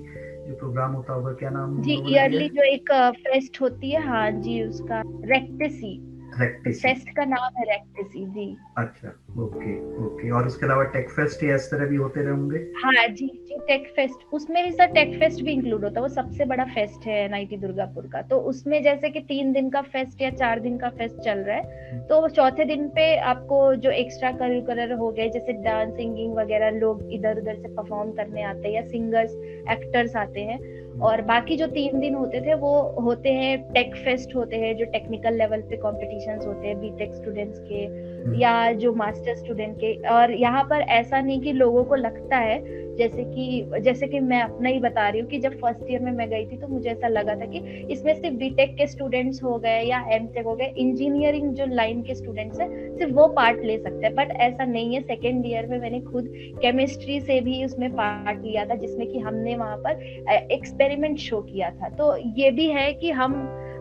जो 0.48 0.56
प्रोग्राम 0.56 0.92
होता 0.92 1.14
होगा 1.14 1.34
क्या 1.34 1.50
नाम 1.50 1.82
जी 1.82 1.94
ईयरली 2.12 2.48
जो 2.50 2.64
एक 2.64 2.92
फेस्ट 3.18 3.62
होती 3.62 3.92
है 3.92 4.02
हाँ 4.08 4.30
जी 4.32 4.62
उसका 4.64 5.02
रेक्टेसी 5.26 5.98
फेस्ट 6.34 7.10
का 7.16 7.26
नाम 7.26 7.58
है 7.58 7.64
रेक्टेसी 7.66 8.26
जी। 8.26 8.46
अच्छा 8.78 9.10
ओके 9.44 9.74
ओके 10.06 10.30
और 10.30 10.48
उसके 10.48 10.66
अलावा 10.66 10.84
टेक 10.94 11.10
फेस्ट 11.10 11.44
या 11.44 11.56
इस 11.56 11.70
तरह 11.72 11.86
भी 11.86 11.96
होते 11.96 12.22
रहेंगे? 12.22 12.58
हाँ 12.84 13.08
जी 13.08 13.28
जी 13.48 13.58
टेक 13.68 13.88
फेस्ट 13.96 14.34
उसमें 14.34 14.64
ही 14.64 14.72
सर 14.72 14.86
टेक 14.94 15.18
फेस्ट 15.20 15.44
भी 15.44 15.52
इंक्लूड 15.52 15.84
होता 15.84 16.00
है। 16.00 16.02
वो 16.02 16.14
सबसे 16.14 16.46
बड़ा 16.46 16.64
फेस्ट 16.66 17.06
है 17.08 17.24
एनआईटी 17.26 17.58
दुर्गापुर 17.58 18.08
का। 18.08 18.22
तो 18.22 18.40
उसमें 18.52 18.82
जैसे 18.84 19.10
कि 19.10 19.20
तीन 19.20 19.52
दिन 19.54 19.70
का 19.70 19.82
फेस्ट 19.82 20.22
या 20.22 20.30
चार 20.32 20.60
दिन 20.60 20.78
का 20.78 20.90
फेस्ट 20.90 21.16
चल 21.16 21.40
रहा 21.40 21.58
है 21.58 21.92
हम्म। 21.92 22.02
तो 22.02 22.28
चौथे 22.30 22.66
दिन 22.66 22.88
पे 22.88 23.16
आपको 23.32 23.64
जो 23.76 23.92
एक्स्ट्रा 23.92 24.32
करिकुलर 24.32 24.94
हो 24.94 25.12
गए 25.12 25.30
जैसे 25.30 25.54
डांस 25.64 25.94
सिंगिंग 25.96 26.34
वगैरह 26.36 26.80
लोग 26.80 27.12
इधर 27.14 27.38
उधर 27.38 27.56
से 27.56 27.76
परफॉर्म 27.76 28.12
करने 28.12 28.44
आते 28.44 28.68
हैं 28.68 28.76
या 28.76 28.82
सिंगर्स 28.88 29.36
एक्टर्स 29.72 30.16
आते 30.16 30.42
हैं 30.42 30.60
और 31.00 31.22
बाकी 31.22 31.56
जो 31.58 31.68
तीन 31.68 32.00
दिन 32.00 32.16
होते 32.16 32.42
थे 32.42 32.54
वो 32.54 32.72
होते 33.02 33.30
हैं 33.30 33.58
टेक 33.74 33.96
फेस्ट 33.96 34.36
होते 34.36 34.56
हैं 34.56 34.76
जो 34.78 34.86
टेक्निकल 34.86 35.34
लेवल 35.34 35.62
पे 35.62 35.78
कॉम्पिटिशन 35.78 36.40
होते 36.48 36.68
हैं 36.68 36.80
बीटेक 36.80 37.14
स्टूडेंट्स 37.14 37.60
के 37.60 37.86
हम्म। 37.86 38.40
या 38.42 38.72
जो 38.74 38.94
मास्टर 38.94 39.36
स्टूडेंट 39.36 39.76
के 39.78 39.94
और 40.10 40.32
यहाँ 40.32 40.64
पर 40.64 40.82
ऐसा 40.92 41.22
नहीं 41.22 41.42
कि 41.42 41.54
लोगों 41.54 41.84
को 41.84 41.96
लगता 41.96 42.38
है 42.38 42.60
जैसे 42.98 43.24
कि 43.24 43.82
जैसे 43.82 44.08
कि 44.08 44.20
मैं 44.20 44.42
अपना 44.42 44.70
ही 44.70 44.80
बता 44.80 45.08
रही 45.10 45.22
हूँ 45.22 45.30
कि 45.30 45.40
जब 45.40 45.58
फ़र्स्ट 45.60 45.92
ईयर 45.92 46.02
में 46.02 46.12
मैं 46.12 46.30
गई 46.30 46.46
थी 46.46 46.58
तो 46.58 46.68
मुझे 46.68 46.90
ऐसा 46.90 47.08
लगा 47.08 47.36
था 47.36 47.46
कि 47.46 47.60
इसमें 47.92 48.14
सिर्फ़ 48.14 48.36
बीटेक 48.38 48.76
के 48.78 48.88
स्टूडेंट्स 48.88 49.44
हो 49.44 49.58
गए 49.58 49.82
या 49.82 50.04
एम 50.12 50.28
हो 50.46 50.56
गए 50.56 50.66
इंजीनियरिंग 50.78 51.54
जो 51.54 51.66
लाइन 51.66 52.02
के 52.02 52.16
स्टूडेंट्स 52.16 52.60
है, 52.60 52.68
सिर्फ़ 52.98 53.14
वो 53.14 53.28
पार्ट 53.28 53.64
ले 53.66 53.78
सकते 53.78 54.06
हैं। 54.06 54.16
बट 54.16 54.32
ऐसा 54.42 54.66
नहीं 54.66 54.94
है 54.96 55.02
सेकेंड 55.02 55.46
ईयर 55.46 55.68
में 55.68 55.80
मैंने 55.80 56.00
खुद 56.02 56.30
केमिस्ट्री 56.62 57.20
से 57.22 57.40
भी 57.42 57.64
उसमें 57.66 57.90
पार्ट 57.92 58.44
लिया 58.44 58.66
था, 58.66 58.76
जिसमें 58.76 59.08
कि 59.08 59.20
हमने 59.20 59.56
वहाँ 59.56 59.78
पर 59.78 60.48
एक्सपेरिमेंट 60.52 61.18
शो 61.20 61.42
किया 61.42 61.70
था। 61.72 61.90
तो 61.90 62.16
ये 62.38 62.52
भी 62.52 62.68
है 62.68 62.92
कि 62.94 63.12
हम 63.12 63.34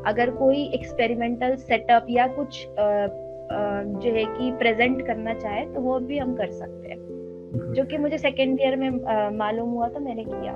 अगर 0.07 0.31
कोई 0.31 0.63
एक्सपेरिमेंटल 0.75 1.57
सेटअप 1.57 2.07
या 2.11 2.27
कुछ 2.27 2.67
जो 2.71 4.13
है 4.13 4.25
कि 4.27 4.51
प्रेजेंट 4.59 5.07
करना 5.07 5.35
चाहे 5.35 5.65
तो 5.65 5.81
वो 5.81 5.99
भी 6.01 6.19
हम 6.19 6.35
कर 6.37 6.51
सकते 6.51 6.89
हैं। 6.89 7.20
जो 7.55 7.85
कि 7.85 7.99
मुझे 7.99 8.19
सेकेंड 8.19 8.61
ईयर 8.61 8.77
में 8.77 8.91
मालूम 9.39 9.71
हुआ 9.71 9.89
तो 9.89 10.01
मैंने 10.01 10.25
किया। 10.25 10.53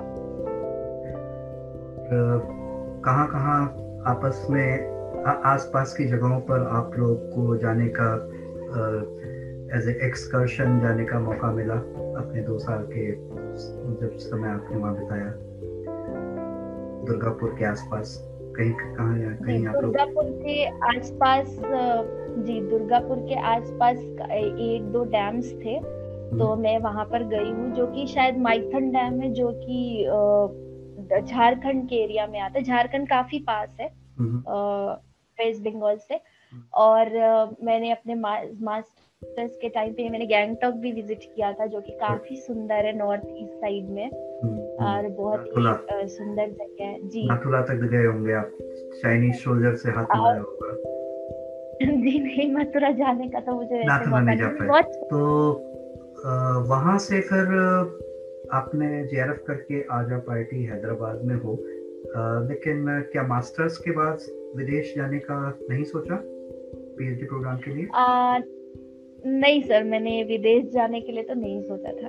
कहाँ 3.05 3.27
कहाँ 3.27 3.61
आपस 4.07 4.45
में 4.49 5.23
आसपास 5.25 5.93
की 5.97 6.05
जगहों 6.05 6.39
पर 6.49 6.67
आप 6.77 6.91
लोग 6.97 7.29
को 7.29 7.55
जाने 7.57 7.87
का 7.99 8.13
एज 9.77 9.87
एक्सकर्शन 9.89 10.79
जाने 10.79 11.05
का 11.05 11.19
मौका 11.19 11.51
मिला 11.51 11.73
अपने 12.21 12.41
दो 12.41 12.57
साल 12.59 12.85
के 12.91 13.11
जब 14.01 14.17
समय 14.17 14.49
आपने 14.49 14.77
वहाँ 14.77 14.93
बिताया? 14.95 15.31
दुर्गापुर 17.07 17.55
के 17.59 17.65
आसपास 17.65 18.17
कहीं 18.57 18.71
कहाँ 18.73 19.35
कहीं 19.45 19.67
आप 19.67 19.73
लोग? 19.73 19.83
दुर्गापुर 19.83 20.31
के 20.45 20.65
आसपास 20.95 21.57
जी 22.45 22.59
दुर्गापुर 22.69 23.17
के 23.27 23.39
आसपास 23.55 23.97
एक 23.97 24.91
दो 24.91 25.03
डैम्स 25.11 25.53
थे। 25.65 25.79
तो 26.29 26.45
हम्म। 26.45 26.61
मैं 26.61 26.77
वहाँ 26.79 27.05
पर 27.05 27.23
गई 27.23 27.51
हूँ 27.51 27.73
जो 27.73 27.87
कि 27.87 28.07
शायद 28.07 28.37
माइथन 28.37 28.91
डैम 28.91 29.19
है 29.21 29.31
जो 29.33 29.51
कि 29.55 30.03
झारखंड 31.21 31.89
के 31.89 31.95
एरिया 31.95 32.27
में 32.27 32.39
आता 32.39 32.59
है। 32.59 32.65
झारखंड 32.65 33.07
काफ़ी 33.09 33.39
पास 33.39 33.77
है 33.81 33.87
वेस्ट 34.19 35.67
हम्म। 35.67 35.73
बंगाल 35.73 35.97
से। 35.97 36.13
हम्म। 36.13 36.63
और 36.73 37.09
मैंने 37.63 37.91
अपने 37.91 38.15
मास्टर्स 38.15 39.57
के 39.61 39.69
टाइम 39.69 39.93
पे 39.93 40.09
मैंने 40.09 40.25
गैंगटॉक 40.25 40.73
भी 40.73 40.91
विज़िट 40.91 41.19
किया 41.35 41.53
था 41.53 41.65
जो 41.65 41.81
कि 41.81 41.91
काफ़ी 41.91 42.35
सुंदर 42.35 42.75
है 42.75 42.97
नॉर्थ 42.97 43.23
ईस्ट 43.37 43.53
साइड 43.53 43.89
में। 43.89 44.09
और 44.75 45.07
बहुत 45.07 45.45
ही 45.45 46.07
सुंदर 46.07 46.49
जगह 46.49 46.83
है। 46.83 47.07
जी। 47.07 47.27
नाथुला 47.27 47.61
तक 47.61 47.73
गए 47.73 48.05
होंगे 48.05 48.33
आप। 48.33 48.51
चाइनीज़ 49.01 49.35
सोल्जर 49.35 49.75
से 49.75 49.91
हाथ 49.91 50.05
मिलाया 50.15 50.39
होगा। 50.39 50.91
जी 51.81 52.19
नहीं 52.19 52.55
मथुरा 52.55 52.91
जाने 52.91 53.29
का 53.29 53.39
तो 53.39 53.51
मुझे 53.51 53.83
पाए। 54.47 54.81
तो 54.81 55.53
वहाँ 56.25 56.97
से 56.99 57.19
फिर 57.21 57.51
आपने 58.53 58.87
जेआरएफ 59.07 59.43
करके 59.47 59.81
आज 59.91 60.13
आप 60.13 60.29
आई 60.29 60.61
हैदराबाद 60.61 61.23
में 61.25 61.35
हो। 61.35 61.53
लेकिन 62.49 62.85
क्या 63.11 63.23
मास्टर्स 63.27 63.77
के 63.77 63.91
बाद 63.91 64.25
विदेश 64.57 64.93
जाने 64.97 65.19
का 65.19 65.37
नहीं 65.69 65.83
सोचा 65.83 66.19
पीएचडी 66.23 67.25
प्रोग्राम 67.25 67.57
के 67.57 67.75
लिए? 67.75 67.87
आ, 67.95 68.37
नहीं 69.25 69.61
सर 69.61 69.83
मैंने 69.83 70.23
विदेश 70.23 70.65
जाने 70.73 71.01
के 71.01 71.11
लिए 71.11 71.23
तो 71.23 71.33
नहीं 71.33 71.61
सोचा 71.61 71.91
था। 71.91 72.07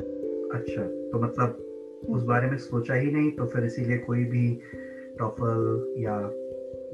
अच्छा 0.59 0.83
तो 0.83 1.23
मतलब 1.23 1.63
उस 2.09 2.23
बारे 2.23 2.51
में 2.51 2.57
सोचा 2.59 2.95
ही 2.95 3.11
नहीं 3.11 3.31
तो 3.31 3.47
फिर 3.47 3.65
इसीलिए 3.65 3.99
कोई 3.99 4.25
भी 4.25 4.49
टॉफल 5.19 5.95
या 5.99 6.19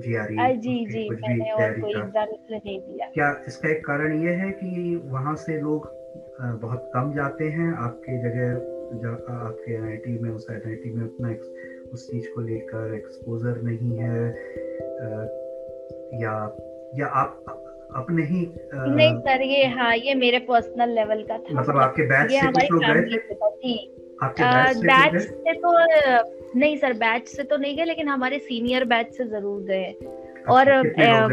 जीआरई 0.00 0.56
जी 0.56 0.84
जी 0.86 1.08
मैंने 1.10 1.50
और 1.50 1.80
कोई 1.80 1.90
एग्ज़ाम 1.90 2.28
नहीं 2.50 2.78
दिया। 2.80 3.06
क्या 3.14 3.34
इसका 3.48 3.68
एक 3.68 3.84
कारण 3.86 4.22
ये 4.22 4.32
है 4.34 4.50
कि 4.50 5.02
वहाँ 5.04 5.34
से 5.36 5.60
लोग 5.60 5.90
बहुत 6.40 6.90
कम 6.94 7.12
जाते 7.14 7.44
हैं। 7.44 7.74
आपके 7.74 8.18
जगह 8.18 9.32
आपके 9.32 9.74
एनआईटी 9.74 10.18
में 10.18 10.30
उस 10.30 10.46
एनआईटी 10.50 10.90
में 10.90 11.04
उतना 11.04 11.28
उस 11.92 12.10
चीज़ 12.10 12.28
को 12.34 12.40
लेकर 12.40 12.94
एक्सपोजर 12.94 13.62
नहीं 13.62 13.98
है। 13.98 14.26
या 16.22 16.58
या 16.98 17.06
आप 17.06 17.44
अपने 17.96 18.22
ही 18.22 18.46
आ, 18.74 18.84
नहीं 18.84 19.18
सर 19.18 19.42
ये 19.42 19.66
हाँ 19.66 19.96
ये 19.96 20.14
मेरे 20.14 20.38
पर्सनल 20.38 20.88
लेवल 20.88 21.22
का 21.22 21.38
था। 21.38 21.60
मतलब 21.60 21.76
आपके 21.76 22.02
बैच 22.02 22.30
से 22.30 22.52
कुछ 22.52 22.70
लोग 22.72 22.84
गए 22.84 23.02
थे? 23.02 23.16
बैच 24.82 25.22
से 25.22 25.52
तो 25.52 25.76
नहीं 26.58 26.76
सर 26.76 26.92
बैच 26.92 27.28
से 27.28 27.42
तो 27.42 27.56
नहीं 27.56 27.76
गए 27.76 27.84
लेकिन 27.84 28.08
हमारे 28.08 28.38
सीनियर 28.38 28.84
बैच 28.84 29.12
से 29.12 29.24
ज़रूर 29.24 29.62
गए। 29.62 29.84
अच्छा, 29.84 30.52
और 30.52 30.64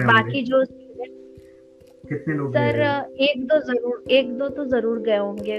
बाकी 0.06 0.42
जो 0.42 0.66
कितने 2.10 2.34
लोग 2.34 2.54
सर 2.54 2.80
एक 3.22 3.46
दो 3.48 3.60
ज़रूर 3.64 4.04
एक 4.12 4.38
दो 4.38 4.50
तो 4.50 4.66
ज़रूर 4.66 5.00
गए 5.00 5.18
होंगे। 5.18 5.58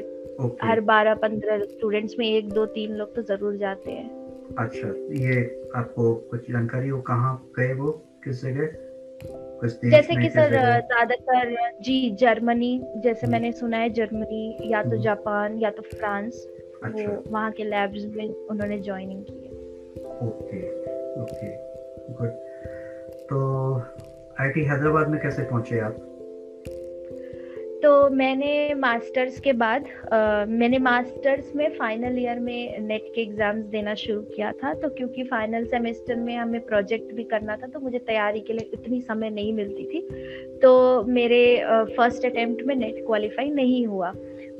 हर 0.62 0.80
बारह 0.80 1.14
पंद्रह 1.14 1.64
स्टूडेंट्स 1.64 2.14
में 2.18 2.26
एक 2.26 2.48
दो 2.48 2.66
तीन 2.66 2.94
लोग 2.96 3.14
तो 3.14 3.22
ज़रूर 3.22 3.56
जाते 3.56 3.90
हैं। 3.90 4.54
अच्छा 4.58 4.88
ये 5.18 5.42
आपको 5.76 6.14
कुछ 6.30 6.50
जानकारी 6.50 6.88
हो 6.88 7.00
कहाँ 7.00 7.34
गए 7.58 7.72
वो? 7.72 7.90
किस 8.24 8.42
जगह? 8.44 8.66
जैसे 9.90 10.14
कि 10.16 10.28
सर 10.30 10.48
ज़्यादातर 10.48 11.54
जी 11.82 12.10
जर्मनी 12.10 12.72
जैसे 12.96 13.26
हम्म। 13.26 13.32
मैंने 13.32 13.52
सुना 13.52 13.76
है 13.76 13.90
जर्मनी 13.90 14.70
या 14.72 14.82
तो 14.82 14.88
हम्म। 14.88 15.02
जापान 15.02 15.58
या 15.58 15.70
तो 15.70 15.82
फ्रांस 15.82 16.46
अच्छा। 16.84 17.02
वो 17.02 17.22
वहाँ 17.28 17.50
के 17.50 17.64
लैब्स 17.64 18.04
में 18.16 18.28
उन्होंने 18.28 18.78
ज्वाइनिंग 18.78 19.24
की 19.24 19.32
है। 19.32 19.50
Okay 20.26 20.62
okay 21.22 21.56
good. 22.12 22.30
तो 23.28 23.40
आईटी 24.40 24.64
हैदराबाद 24.64 25.08
में 25.08 25.20
कैसे 25.20 25.42
पहुँचे 25.42 25.80
आप? 25.80 26.06
तो 27.82 28.08
मैंने 28.10 28.74
मास्टर्स 28.74 29.38
के 29.40 29.52
बाद 29.52 29.84
आ, 30.12 30.44
मैंने 30.44 30.78
मास्टर्स 30.78 31.54
में 31.56 31.68
फाइनल 31.78 32.18
ईयर 32.18 32.38
में 32.38 32.78
नेट 32.78 33.04
के 33.14 33.20
एग्ज़ाम्स 33.20 33.64
देना 33.66 33.94
शुरू 33.94 34.20
किया 34.34 34.50
था 34.52 34.72
तो 34.74 34.88
क्योंकि 34.88 35.22
फाइनल 35.24 35.64
सेमेस्टर 35.66 36.16
में 36.16 36.36
हमें 36.36 36.60
प्रोजेक्ट 36.60 37.14
भी 37.14 37.24
करना 37.24 37.56
था 37.56 37.66
तो 37.66 37.80
मुझे 37.80 37.98
तैयारी 37.98 38.40
के 38.40 38.52
लिए 38.52 38.70
इतनी 38.74 39.00
समय 39.00 39.30
नहीं 39.30 39.52
मिलती 39.52 39.84
थी। 39.84 40.00
तो 40.62 41.04
मेरे 41.04 41.42
फ़र्स्ट 41.96 42.26
अटेम्प्ट 42.26 42.62
में 42.66 42.74
नेट 42.76 43.04
क्वालिफाई 43.06 43.50
नहीं 43.50 43.86
हुआ। 43.86 44.12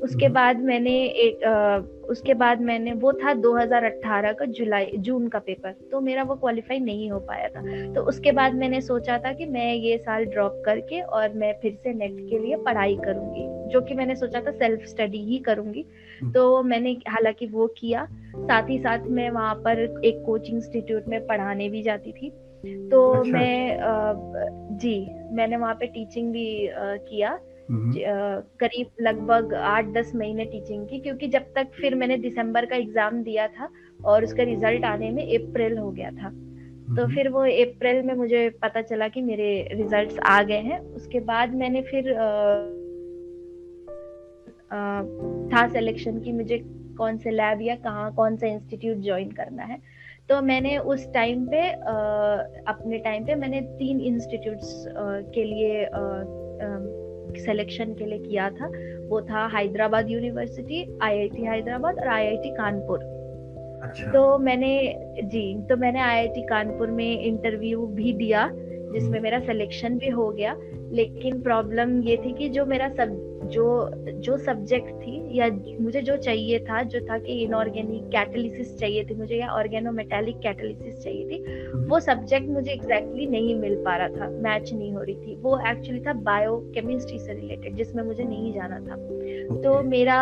उसके 0.03 0.25
हम्म। 0.25 0.35
बाद 0.35 0.61
मैंने 0.61 0.93
एक 1.25 1.45
आ, 1.45 1.79
उसके 2.11 2.35
बाद 2.35 2.61
मैंने 2.61 2.93
वो 2.93 3.13
था 3.13 3.33
2018 3.35 4.33
का 4.33 4.45
जुलाई 4.51 4.97
जून 4.99 5.29
का 5.29 5.39
पेपर 5.39 5.73
तो 5.91 6.01
मेरा 6.01 6.23
वो 6.23 6.35
क्वालिफाई 6.35 6.79
नहीं 6.79 7.11
हो 7.11 7.19
पाया 7.21 7.49
था 7.49 7.93
तो 7.95 8.03
उसके 8.03 8.33
बाद 8.33 8.55
मैंने 8.55 8.81
सोचा 8.81 9.19
था 9.19 9.33
कि 9.33 9.47
मैं 9.47 9.73
ये 9.75 9.97
साल 9.99 10.25
ड्रॉप 10.27 10.63
करके 10.67 11.01
और 11.01 11.35
मैं 11.35 11.53
फिर 11.63 11.79
से 11.83 11.93
नेट 11.95 12.17
के 12.31 12.39
लिए 12.39 12.57
पढ़ाई 12.65 12.97
करूँगी 12.97 13.47
जो 13.73 13.81
कि 13.81 13.95
मैंने 13.95 14.17
सोचा 14.17 14.41
था 14.41 14.51
सेल्फ 14.51 14.85
स्टडी 14.87 15.23
ही 15.25 15.39
करूँगी 15.39 15.85
हम्म। 16.21 16.33
तो 16.33 16.63
मैंने 16.63 16.97
हालाँकि 17.09 17.47
वो 17.47 17.67
किया 17.79 18.07
साथ 18.37 18.71
ही 18.71 18.79
साथ 18.79 19.07
मैं 19.11 19.31
वहाँ 19.31 19.55
पर 19.55 19.83
एक 20.05 20.23
कोचिंग 20.27 20.57
इंस्टीट्यूट 20.57 21.09
में 21.09 21.27
पढ़ाने 21.27 21.69
भी 21.69 21.83
जाती 21.83 22.13
थी 22.13 22.31
तो 22.91 23.11
अच्छा। 23.11 23.33
मैं 23.33 23.79
आ, 23.79 24.13
जी 24.77 24.97
मैंने 25.33 25.57
वहाँ 25.57 25.75
पे 25.75 25.87
टीचिंग 25.87 26.33
भी 26.33 26.67
आ, 26.69 26.97
किया 26.97 27.39
करीब 27.73 28.87
लगभग 29.01 29.55
आठ 29.55 29.85
दस 29.85 30.13
महीने 30.15 30.45
टीचिंग 30.45 30.89
की 30.89 30.99
क्योंकि 30.99 31.29
जब 31.29 31.43
तक 31.43 31.69
फिर 31.81 31.95
मैंने 31.95 32.17
दिसंबर 32.17 32.67
का 32.67 32.77
एग्ज़ाम 32.77 33.23
दिया 33.23 33.49
था 33.49 33.69
और 34.05 34.25
उसका 34.25 34.43
रिज़ल्ट 34.43 34.85
आने 34.85 35.11
में 35.11 35.39
अप्रैल 35.39 35.79
हो 35.79 35.91
गया 35.91 36.11
था 36.11 36.31
तो 36.91 37.07
फिर 37.15 37.29
वो 37.29 37.41
अप्रैल 37.41 38.03
में 38.03 38.15
मुझे 38.15 38.51
पता 38.51 38.83
चला 38.83 39.09
कि 39.09 39.23
मेरे 39.23 39.69
रिजल्ट्स 39.73 40.19
आ 40.19 40.43
गए 40.43 40.59
हैं। 40.59 40.81
उसके 40.81 41.21
बाद 41.21 41.55
मैंने 41.55 41.83
फिर 41.83 42.13
आ, 42.13 42.25
आ, 44.77 45.03
था 45.49 45.69
सिलेक्शन 45.69 46.21
की 46.21 46.33
मुझे 46.33 46.59
कौन 46.99 47.19
से 47.19 47.31
लैब 47.31 47.63
या 47.63 47.75
कहाँ 47.75 48.15
कौन 48.15 48.37
सा 48.37 48.47
इंस्टीट्यूट 48.47 48.97
ज्वाइन 48.97 49.31
करना 49.31 49.63
है। 49.63 49.79
तो 50.29 50.43
मैंने 50.43 50.79
उस 50.79 51.13
टाइम 51.15 51.47
पे 51.47 51.71
आ, 51.71 51.93
अपने 52.67 52.99
टाइम 52.99 53.25
पे 53.25 53.35
मैंने 53.35 53.61
तीन 53.61 54.01
इंस्टीट्यूट्स 54.01 54.85
के 55.35 55.45
लिए 55.45 55.85
सिलेक्शन 57.39 57.95
के 57.95 58.07
लिए 58.07 58.19
किया 58.19 58.51
था 58.51 58.71
वो 59.09 59.21
था 59.21 59.47
हैदराबाद 59.47 60.11
यूनिवर्सिटी 60.11 60.99
आईआईटी 61.03 61.43
हैदराबाद 61.43 61.99
और 61.99 62.09
आईआईटी 62.09 62.51
कानपुर 62.51 62.99
अच्छा। 63.83 64.11
तो 64.13 64.39
मैंने 64.39 64.73
जी 65.23 65.55
तो 65.69 65.77
मैंने 65.77 66.01
आईआईटी 66.01 66.43
कानपुर 66.43 66.91
में 66.91 67.23
इंटरव्यू 67.23 67.87
भी 67.87 68.13
दिया 68.13 68.51
जिसमें 68.93 69.11
हम्म। 69.11 69.23
मेरा 69.23 69.41
सिलेक्शन 69.41 69.99
भी 69.99 70.09
हो 70.09 70.31
गया 70.31 70.57
लेकिन 70.93 71.41
प्रॉब्लम 71.41 72.01
ये 72.03 72.17
थी 72.17 72.33
कि 72.33 72.49
जो 72.49 72.67
मेरा 72.67 72.89
सब 72.89 73.30
जो 73.51 73.91
जो 74.25 74.37
सब्जेक्ट 74.39 74.89
थी 75.03 75.39
या 75.39 75.49
मुझे 75.81 76.01
जो 76.03 76.17
चाहिए 76.17 76.59
था 76.61 76.83
जो 76.83 77.01
था 77.01 77.19
कि 77.19 77.33
इनऑर्गेनिक 77.43 78.09
कैटलिसिस 78.13 78.79
चाहिए 78.79 79.05
थी 79.05 79.15
मुझे 79.15 79.37
या 79.37 79.49
ऑर्गेनोमेटेलिक 79.51 80.39
कैटलिसिस 80.39 81.03
चाहिए 81.03 81.29
थी 81.29 81.43
हम्म। 81.45 81.89
वो 81.91 82.01
सब्जेक्ट 82.01 82.49
मुझे 82.49 82.71
एग्जैक्टली 82.73 83.11
exactly 83.11 83.31
नहीं 83.31 83.55
मिल 83.55 83.75
पा 83.85 83.97
रहा 83.97 84.09
था 84.09 84.29
मैच 84.43 84.73
नहीं 84.73 84.93
हो 84.95 85.03
रही 85.03 85.15
थी। 85.15 85.35
वो 85.43 85.59
एक्चुअली 85.69 86.01
था 86.07 86.13
बायो 86.23 86.57
केमिस्ट्री 86.75 87.19
से 87.19 87.33
रिलेटेड 87.33 87.77
जिसमें 87.77 88.03
मुझे 88.03 88.25
नहीं 88.25 88.53
जाना 88.53 88.81
था। 88.81 88.97
तो 89.63 89.83
मेरा 89.83 90.19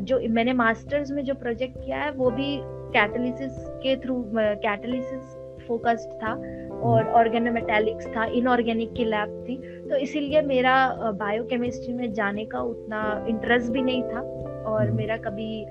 जो 0.00 0.20
मैंने 0.30 0.52
मास्टर्स 0.52 1.10
में 1.10 1.24
जो 1.24 1.34
प्रोजेक्ट 1.34 1.78
किया 1.84 2.02
है 2.02 2.10
वो 2.12 2.30
भी 2.30 2.58
कैटलिसिस 2.92 3.52
के 3.82 3.96
थ्रू 3.96 4.22
कैटलिसिस 4.36 5.36
फोकस्ड 5.68 6.10
था। 6.16 6.34
और 6.82 7.08
ऑर्गेनोमेटेलिक्स 7.12 8.06
था 8.06 8.24
इनऑर्गेनिक 8.34 8.92
की 8.92 9.04
लैब 9.04 9.44
थी 9.48 9.56
तो 9.88 9.96
इसीलिए 9.96 10.42
मेरा 10.42 10.76
बायोकेमिस्ट्री 11.18 11.94
में 11.94 12.12
जाने 12.12 12.44
का 12.44 12.60
उतना 12.64 13.02
इंटरेस्ट 13.28 13.72
भी 13.72 13.82
नहीं 13.82 14.02
था 14.02 14.20
और 14.20 14.82
हम्म। 14.82 14.96
मेरा 14.96 15.16
कभी 15.16 15.64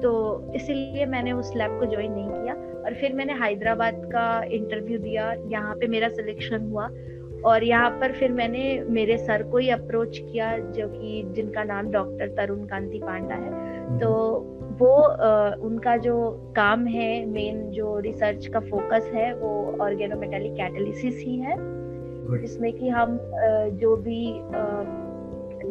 तो 0.00 0.12
इसीलिए 0.54 1.06
मैंने 1.06 1.32
उस 1.32 1.52
लैब 1.56 1.78
को 1.80 1.86
ज्वाइन 1.86 2.12
नहीं 2.12 2.28
किया 2.28 2.54
और 2.84 2.94
फिर 2.94 3.12
मैंने 3.12 3.32
हैदराबाद 3.34 4.02
का 4.12 4.42
इंटरव्यू 4.52 4.98
दिया 4.98 5.32
यहाँ 5.48 5.74
पे 5.74 5.86
मेरा 5.86 6.08
सिलेक्शन 6.08 6.70
हुआ 6.70 6.88
और 7.44 7.64
यहाँ 7.64 7.90
पर 7.90 8.12
फिर 8.12 8.32
मैंने 8.32 8.62
मेरे 8.88 9.16
सर 9.18 9.42
को 9.42 9.58
ही 9.58 9.68
अप्रोच 9.70 10.18
किया 10.18 10.56
जो 10.58 10.88
कि 10.88 11.22
जिनका 11.34 11.64
नाम 11.64 11.90
डॉक्टर 11.90 12.28
तरुण 12.28 12.64
कांति 12.66 12.98
पांडा 12.98 13.34
है 13.34 13.50
हम्म। 13.50 13.98
तो 13.98 14.59
वो 14.80 14.92
आ, 15.02 15.54
उनका 15.54 15.96
जो 15.96 16.14
काम 16.56 16.86
है 16.86 17.26
मेन 17.26 17.70
जो 17.70 17.98
रिसर्च 17.98 18.46
का 18.46 18.60
फोकस 18.60 19.10
है 19.14 19.34
वो 19.34 19.76
ऑर्गेनोमेटेलिक 19.80 20.52
कैटलिसिस 20.52 21.16
ही 21.16 21.36
है। 21.36 21.56
जिसमें 22.40 22.72
कि 22.72 22.88
हम 22.88 23.18
जो 23.72 23.96
भी 23.96 24.40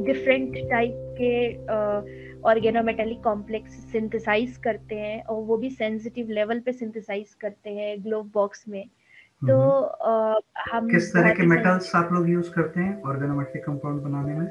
डिफरेंट 0.03 0.57
टाइप 0.69 0.93
के 1.21 1.55
ऑर्गेनोमेटेलिक 2.41 3.23
कॉम्प्लेक्स 3.23 3.71
सिंथेसाइज 3.91 4.57
करते 4.57 4.95
हैं 4.95 5.23
और 5.23 5.43
वो 5.43 5.57
भी 5.57 5.69
सेंसिटिव 5.69 6.29
लेवल 6.29 6.59
पे 6.59 6.71
सिंथेसाइज 6.71 7.33
करते 7.33 7.69
हैं 7.69 8.03
ग्लोव 8.03 8.23
बॉक्स 8.33 8.65
में। 8.69 8.85
तो 9.47 9.81
आ, 9.81 10.39
हम 10.71 10.89
किस 10.89 11.13
तरह 11.13 11.33
के 11.33 11.43
मेटल्स 11.43 11.95
आप 11.95 12.09
लोग 12.13 12.29
यूज़ 12.29 12.51
करते 12.51 12.79
हैं 12.79 13.01
ऑर्गेनोमेटेलिक 13.03 13.65
कंपाउंड 13.65 14.01
बनाने 14.01 14.33
में? 14.33 14.47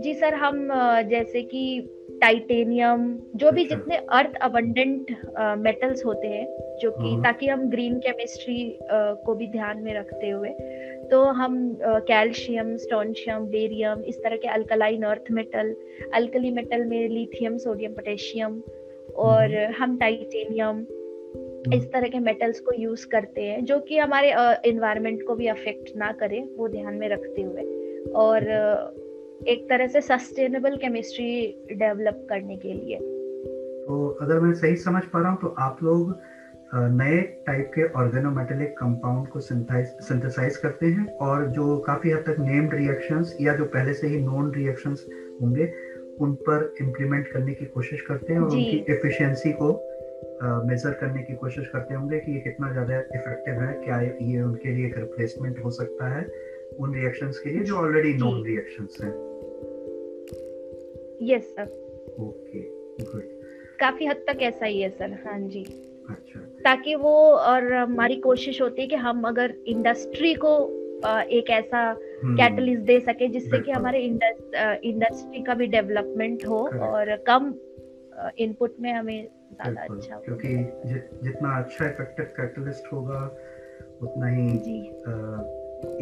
जी 0.00 0.14
सर 0.14 0.34
हम 0.34 0.68
जैसे 1.02 1.42
कि 1.42 1.90
टाइटेनियम 2.20 3.18
जो 3.36 3.50
भी 3.52 3.62
अच्छा। 3.64 3.76
जितने 3.76 3.96
अर्थ 3.96 4.36
अबंडेंट 4.42 5.10
मेटल्स 5.58 6.04
होते 6.04 6.28
हैं 6.28 6.76
जो 6.80 6.90
कि 6.90 7.10
हाँ। 7.10 7.22
ताकि 7.22 7.48
हम 7.48 7.68
ग्रीन 7.70 7.98
केमिस्ट्री 7.98 8.78
को 9.24 9.34
भी 9.34 9.46
ध्यान 9.46 9.78
में 9.78 9.94
रखते 9.94 10.30
हुए 10.30 10.50
तो 11.10 11.22
हम 11.32 11.56
कैल्शियम 11.82 12.76
स्टोनशियम 12.76 13.46
बेरियम 13.46 14.02
इस 14.04 14.18
तरह 14.18 14.36
के 14.36 14.48
alkaline 14.48 15.02
earth 15.02 15.30
metal 15.30 15.74
alkali 16.14 16.50
metal 16.50 16.84
में 16.84 17.08
लिथियम 17.08 17.56
सोडियम 17.58 17.92
पोटेशियम 17.92 18.62
और 19.16 19.54
हम्म। 19.54 19.72
हम 19.72 19.98
टाइटेनियम 19.98 20.80
इस 20.80 21.82
हम्म। 21.82 21.92
तरह 21.92 22.08
के 22.08 22.18
मेटल्स 22.18 22.60
को 22.60 22.72
यूज़ 22.72 23.06
करते 23.06 23.42
हैं 23.42 23.64
जो 23.64 23.78
कि 23.78 23.98
हमारे 23.98 24.32
इन्वायरमेंट 24.70 25.22
को 25.22 25.34
भी 25.34 25.46
अफेक्ट 25.46 25.96
ना 25.96 26.12
करे 26.12 26.40
वो 26.56 26.68
ध्यान 26.68 26.94
में 26.94 27.08
रखते 27.08 27.42
हुए 27.42 27.62
और 28.16 28.46
एक 29.48 29.66
तरह 29.70 29.86
से 29.86 30.00
सस्टेनेबल 30.00 30.76
केमिस्ट्री 30.76 31.32
डेवलप 31.72 32.26
करने 32.28 32.56
के 32.56 32.72
लिए। 32.72 32.96
तो 33.86 34.06
अगर 34.22 34.40
मैं 34.40 34.52
सही 34.54 34.76
समझ 34.76 35.02
पा 35.04 35.20
रहा 35.20 35.30
हूँ 35.30 35.40
तो 35.40 35.48
आप 35.58 35.82
लोग 35.82 36.14
नए 36.74 37.20
टाइप 37.46 37.70
के 37.74 37.82
ऑर्गेनोमेटेलिक 37.92 38.70
कंपाउंड 38.78 39.28
को 39.28 39.40
सिंथेसाइज 39.40 40.56
करते 40.56 40.86
हैं 40.86 41.06
और 41.16 41.46
जो 41.48 41.76
काफ़ी 41.78 42.10
हद 42.10 42.24
तक 42.26 42.36
नेम्ड 42.38 42.74
रिएक्शंस 42.74 43.36
या 43.40 43.56
जो 43.56 43.64
पहले 43.64 43.94
से 43.94 44.06
ही 44.06 44.20
नोन 44.20 44.52
रिएक्शंस 44.54 45.06
होंगे 45.42 45.72
उन 46.20 46.34
पर 46.34 46.74
इम्प्लीमेंट 46.80 47.28
करने 47.28 47.54
की 47.54 47.64
कोशिश 47.64 48.00
करते 48.00 48.32
हैं 48.32 48.40
और 48.40 48.50
उनकी 48.50 48.84
एफिशिएंसी 48.92 49.52
को 49.52 49.70
मेजर 50.68 50.90
करने 50.90 51.22
की 51.22 51.34
कोशिश 51.34 51.68
करते 51.68 51.94
होंगे 51.94 52.18
कि 52.18 52.32
ये 52.32 52.40
कितना 52.40 52.72
ज़्यादा 52.72 52.98
इफ़ेक्टिव 52.98 53.60
है 53.62 53.72
क्या 53.84 54.00
ये 54.00 54.42
उनके 54.42 54.68
लिए 54.68 54.86
एक 54.86 54.98
रिप्लेसमेंट 54.98 55.64
हो 55.64 55.70
सकता 55.70 56.08
है 56.08 56.26
उन 56.80 56.94
रिएक्शंस 56.94 57.38
के 57.38 57.50
लिए 57.50 57.62
जो 57.62 57.76
ऑलरेडी 57.76 58.14
नोन 58.14 58.42
रिएक्शंस 58.44 58.98
हैं। 59.02 59.33
यस 61.22 61.54
सर 61.54 61.68
ओके 62.20 62.60
गुड 63.02 63.22
काफ़ी 63.80 64.06
हद 64.06 64.24
तक 64.28 64.42
ऐसा 64.42 64.66
ही 64.66 64.80
है 64.80 64.90
सर 64.90 65.12
हाँ 65.26 65.38
जी। 65.40 65.64
अच्छा। 66.10 66.40
ताकि 66.64 66.94
वो 66.94 67.14
और 67.32 67.72
हमारी 67.72 68.16
कोशिश 68.16 68.60
होती 68.62 68.82
है 68.82 68.88
कि 68.88 68.96
हम 68.96 69.22
अगर 69.24 69.54
इंडस्ट्री 69.66 70.34
को 70.34 70.54
एक 71.06 71.50
ऐसा 71.50 71.82
कैटलिस्ट 71.94 72.76
हम्म। 72.76 72.86
दे 72.86 72.98
सके 73.00 73.28
जिससे 73.28 73.58
कि 73.58 73.70
हमारे 73.70 74.00
इंडस्ट्री 74.04 75.42
का 75.42 75.54
भी 75.54 75.66
डेवलपमेंट 75.66 76.46
हो 76.46 76.58
और 76.80 77.16
कम 77.16 77.54
इनपुट 78.38 78.76
में 78.80 78.92
हमें 78.92 79.28
ज़्यादा 79.52 79.82
अच्छा 79.82 80.16
क्योंकि 80.16 80.54
जितना 81.24 81.56
अच्छा 81.58 81.86
इफ़ेक्टिव 81.86 82.26
कैटलिस्ट 82.36 82.92
होगा 82.92 83.24
उतना 84.02 84.26
ही 84.26 84.46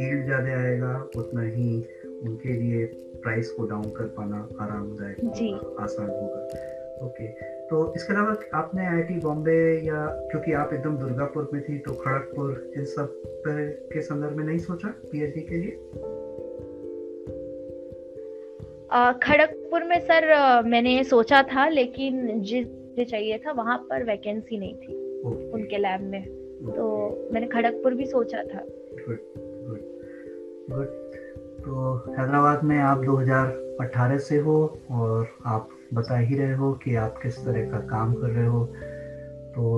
ईल्ड 0.04 0.24
ज़्यादा 0.24 0.60
आएगा 0.60 0.94
उतना 1.16 1.42
ही 1.42 1.76
उनके 2.22 2.52
लिए 2.52 2.86
प्राइस 3.22 3.50
को 3.50 3.66
डाउन 3.66 3.82
कर 3.82 4.04
पाना 4.04 4.48
आरामदायक 4.60 5.76
आसान 5.80 6.10
होगा। 6.10 6.68
ओके 7.06 7.26
तो 7.68 7.94
इसके 7.96 8.12
अलावा 8.12 8.34
आपने 8.54 8.86
आईआईटी 8.86 9.14
बॉम्बे 9.14 9.80
या 9.86 10.06
क्योंकि 10.30 10.52
आप 10.52 10.72
एकदम 10.72 10.96
दुर्गापुर 10.96 11.50
में 11.52 11.62
थी 11.62 11.78
तो 11.78 11.92
खड़गपुर 11.92 12.72
इन 12.76 12.84
सब 12.84 13.22
के 13.92 14.00
संदर्भ 14.00 14.36
में 14.36 14.44
नहीं 14.44 14.58
सोचा 14.58 14.94
पीएचडी 15.12 15.40
के 15.40 15.54
लिए? 15.54 15.70
खड़गपुर 19.22 19.84
में 19.84 19.98
सर 20.00 20.28
मैंने 20.66 21.04
सोचा 21.04 21.42
था 21.42 21.68
लेकिन 21.68 22.40
जिस 22.40 22.66
चाहिए 23.10 23.38
था 23.38 23.52
वहाँ 23.52 23.78
पर 23.90 24.04
वैकेंसी 24.04 24.58
नहीं 24.58 24.74
थी 24.74 24.94
okay. 25.22 25.54
उनके 25.54 25.78
लैब 25.78 26.00
में। 26.00 26.20
okay. 26.20 26.76
तो 26.76 26.84
मैंने 27.32 27.46
खड़गपुर 27.46 27.94
भी 27.94 28.06
सोचा 28.06 28.42
था। 28.42 28.64
गुड 29.08 29.18
गुड 30.70 31.01
तो 31.62 32.04
हैदराबाद 32.18 32.64
में 32.64 32.78
आप 32.78 33.00
2018 33.00 34.18
से 34.18 34.38
हो 34.38 34.78
और 34.90 35.28
आप 35.46 35.68
बता 35.94 36.18
ही 36.18 36.36
रहे 36.36 36.52
हो 36.52 36.72
कि 36.72 36.94
आप 36.94 37.14
किस 37.22 37.44
तरह 37.44 37.70
का 37.70 37.78
काम 37.78 38.14
कर 38.14 38.26
रहे 38.26 38.46
हो। 38.46 38.68
तो 39.54 39.68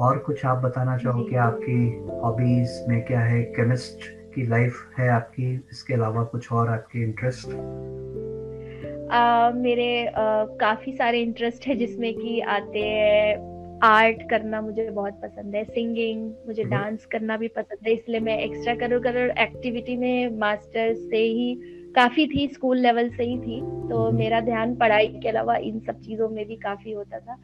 और 0.00 0.18
कुछ 0.18 0.46
आप 0.46 0.58
बताना 0.58 0.96
चाहो 0.96 1.22
कि 1.22 1.36
आपकी 1.36 2.06
हॉबीज 2.24 2.84
में 2.88 3.04
क्या 3.04 3.20
है? 3.20 3.42
केमिस्ट 3.42 3.98
की 4.34 4.46
लाइफ 4.46 4.74
है 4.98 5.08
आपकी? 5.08 5.64
इसके 5.72 5.94
अलावा 5.94 6.24
कुछ 6.24 6.52
और 6.52 6.68
आपके 6.68 6.98
इंटरेस्ट 6.98 7.46
uh, 7.46 9.54
मेरे 9.54 10.06
uh, 10.06 10.60
काफ़ी 10.60 10.92
सारे 10.92 11.20
इंटरेस्ट 11.20 11.66
है 11.66 11.74
जिसमें 11.74 12.14
कि 12.14 12.40
आते 12.40 12.78
हैं 12.78 13.49
आर्ट 13.82 14.30
करना 14.30 14.60
मुझे 14.60 14.90
बहुत 14.90 15.12
पसंद 15.12 15.54
है 15.54 15.64
सिंगिंग 15.64 16.32
मुझे 16.46 16.64
डांस 16.64 17.06
करना 17.06 17.36
भी 17.36 17.48
पसंद 17.48 17.86
है 17.86 17.92
इसलिए 17.92 18.20
मैं 18.20 18.38
एक्स्ट्रा 18.38 18.74
करिकुलर 18.74 19.34
एक्टिविटी 19.38 19.96
में 19.96 20.38
मास्टर्स 20.38 20.98
से 20.98 21.16
ही 21.16 21.54
काफ़ी 21.96 22.26
थी 22.26 22.48
स्कूल 22.48 22.78
लेवल 22.78 23.08
से 23.08 23.22
ही 23.22 23.38
थी 23.38 23.60
तो 23.60 24.06
हम्म। 24.06 24.18
मेरा 24.18 24.40
ध्यान 24.40 24.74
पढ़ाई 24.76 25.06
के 25.06 25.28
अलावा 25.28 25.56
इन 25.56 25.80
सब 25.80 26.00
चीज़ों 26.00 26.28
में 26.28 26.46
भी 26.46 26.56
काफ़ी 26.56 26.92
होता 26.92 27.18
था 27.18 27.38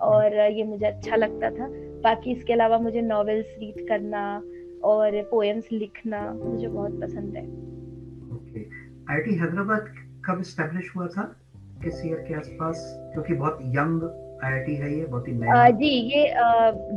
और 0.00 0.34
ये 0.34 0.64
मुझे 0.64 0.86
अच्छा 0.86 1.16
लगता 1.16 1.50
था। 1.50 1.68
बाकी 2.02 2.32
इसके 2.32 2.52
अलावा 2.52 2.78
मुझे 2.78 3.00
नॉवेल्स 3.00 3.46
रीड 3.58 3.88
करना 3.88 4.24
और 4.84 5.22
पोएम्स 5.22 5.68
लिखना 5.72 6.32
मुझे 6.32 6.68
बहुत 6.68 7.00
पसंद 7.00 7.36
है। 7.36 7.44
ओके 8.36 8.64
आईटी 9.12 9.34
हैदराबाद 9.34 9.94
कब 10.24 10.42
स्टैब्लिश 10.42 10.92
हुआ 10.96 11.06
था? 11.06 11.22
किस 11.84 12.06
ईयर 12.06 12.18
के 12.18 12.34
आसपास? 12.34 12.82
क्योंकि 13.12 13.34
बहुत 13.34 13.58
यंग 13.62 14.02
आईआईटी 14.44 14.74
है 14.74 14.94
ये 14.98 15.04
बहुत 15.04 15.28
ही 15.28 15.32
नया। 15.32 15.68
जी 15.70 15.88
ये 16.14 16.26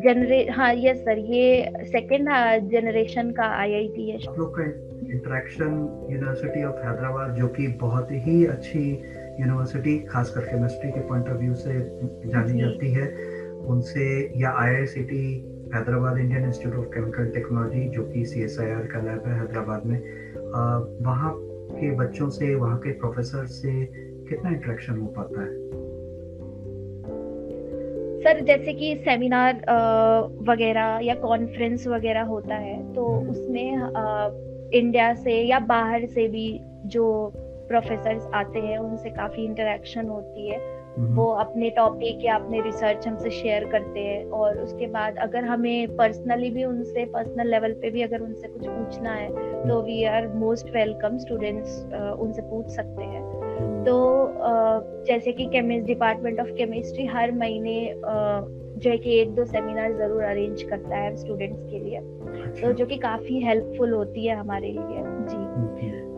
जनरे 0.03 0.45
हाँ 0.51 0.73
यस 0.75 0.97
सर 0.99 1.17
ये 1.17 1.69
सेकंड 1.85 2.29
जनरेशन 2.71 3.31
का 3.31 3.45
आईआईटी 3.61 4.09
है। 4.09 4.17
आप 4.27 4.37
लोग 4.39 4.55
का 4.55 4.63
इंटरेक्शन 5.13 5.73
यूनिवर्सिटी 6.11 6.63
ऑफ़ 6.63 6.85
हैदराबाद 6.85 7.35
जो 7.35 7.47
कि 7.47 7.67
बहुत 7.81 8.11
ही 8.11 8.45
अच्छी 8.45 8.83
यूनिवर्सिटी 9.39 9.97
खासकर 10.05 10.45
केमिस्ट्री 10.45 10.91
के 10.91 11.07
पॉइंट 11.07 11.27
ऑफ़ 11.29 11.37
व्यू 11.37 11.55
से 11.55 11.79
जानी 12.31 12.59
जाती 12.59 12.91
है 12.91 13.07
उनसे 13.65 14.05
या 14.37 14.51
IICT 14.57 15.23
Hyderabad 15.73 16.17
Indian 16.17 16.45
Institute 16.45 16.75
of 16.75 16.93
Chemical 16.93 17.29
Technology 17.29 17.87
जो 17.87 18.03
कि 18.03 18.25
सीएसआईआर 18.25 18.85
का 18.85 18.99
लैब 18.99 19.27
है 19.27 19.39
हैदराबाद 19.39 19.85
में 19.85 19.99
वहाँ 21.05 21.33
के 21.37 21.91
बच्चों 21.91 22.29
से 22.29 22.53
वहाँ 22.55 22.77
के 22.77 22.91
प्रोफेसर 22.99 23.45
से 23.45 23.83
कितना 24.29 24.51
इंटरेक्शन 24.51 24.97
हो 24.97 25.07
पाता 25.17 25.41
है? 25.41 25.84
सर 28.25 28.39
जैसे 28.41 28.73
कि 28.73 28.95
सेमिनार 28.95 29.55
वगैरह 30.45 30.99
या 31.03 31.15
कॉन्फ्रेंस 31.15 31.85
वगैरह 31.87 32.21
होता 32.25 32.55
है 32.55 32.77
तो 32.93 33.05
हम्म। 33.07 33.29
उसमें 33.29 34.79
इंडिया 34.79 35.13
से 35.13 35.41
या 35.41 35.59
बाहर 35.67 36.05
से 36.05 36.27
भी 36.27 36.47
जो 36.87 37.05
प्रोफेसर 37.67 38.31
आते 38.35 38.59
हैं 38.59 38.77
उनसे 38.77 39.09
काफ़ी 39.09 39.45
इंटरेक्शन 39.45 40.07
होती 40.07 40.47
है 40.49 40.57
हम्म। 40.97 41.13
वो 41.15 41.29
अपने 41.35 41.69
टॉपिक 41.69 42.25
या 42.25 42.35
अपने 42.35 42.61
रिसर्च 42.61 43.07
हमसे 43.07 43.29
शेयर 43.31 43.65
करते 43.71 43.99
हैं 43.99 44.25
और 44.31 44.57
उसके 44.57 44.87
बाद 44.87 45.17
अगर 45.19 45.43
हमें 45.43 45.95
पर्सनली 45.95 46.49
भी 46.49 46.63
उनसे 46.63 47.05
पर्सनल 47.05 47.49
लेवल 47.49 47.73
पे 47.81 47.89
भी 47.89 48.01
अगर 48.01 48.21
उनसे 48.21 48.47
कुछ 48.47 48.67
पूछना 48.67 49.13
है 49.13 49.29
तो 49.67 49.81
we 49.81 50.03
are 50.09 50.27
most 50.37 50.75
welcome 50.75 51.17
students 51.17 51.81
उनसे 52.19 52.41
पूछ 52.41 52.75
सकते 52.75 53.03
हैं 53.03 53.44
तो 53.85 53.95
जैसे 55.07 55.31
कि 55.31 55.45
केमिस्ट 55.45 55.87
डिपार्टमेंट 55.87 56.39
ऑफ़ 56.39 56.47
केमिस्ट्री 56.47 57.05
हर 57.05 57.31
महीने 57.31 57.93
जो 57.95 58.89
है 58.89 58.97
कि 58.97 59.17
एक 59.19 59.35
दो 59.35 59.45
सेमिनार 59.45 59.93
ज़रूर 59.93 60.23
अरेंज 60.23 60.63
करता 60.63 60.97
है 60.97 61.15
स्टूडेंट्स 61.15 61.61
के 61.71 61.79
लिए। 61.79 61.97
अच्छा। 61.97 62.61
तो 62.61 62.73
जो 62.73 62.85
कि 62.85 62.97
काफ़ी 62.97 63.39
हेल्पफुल 63.41 63.93
होती 63.93 64.25
है 64.25 64.35
हमारे 64.35 64.71
लिए 64.71 65.03
जी। 65.27 65.43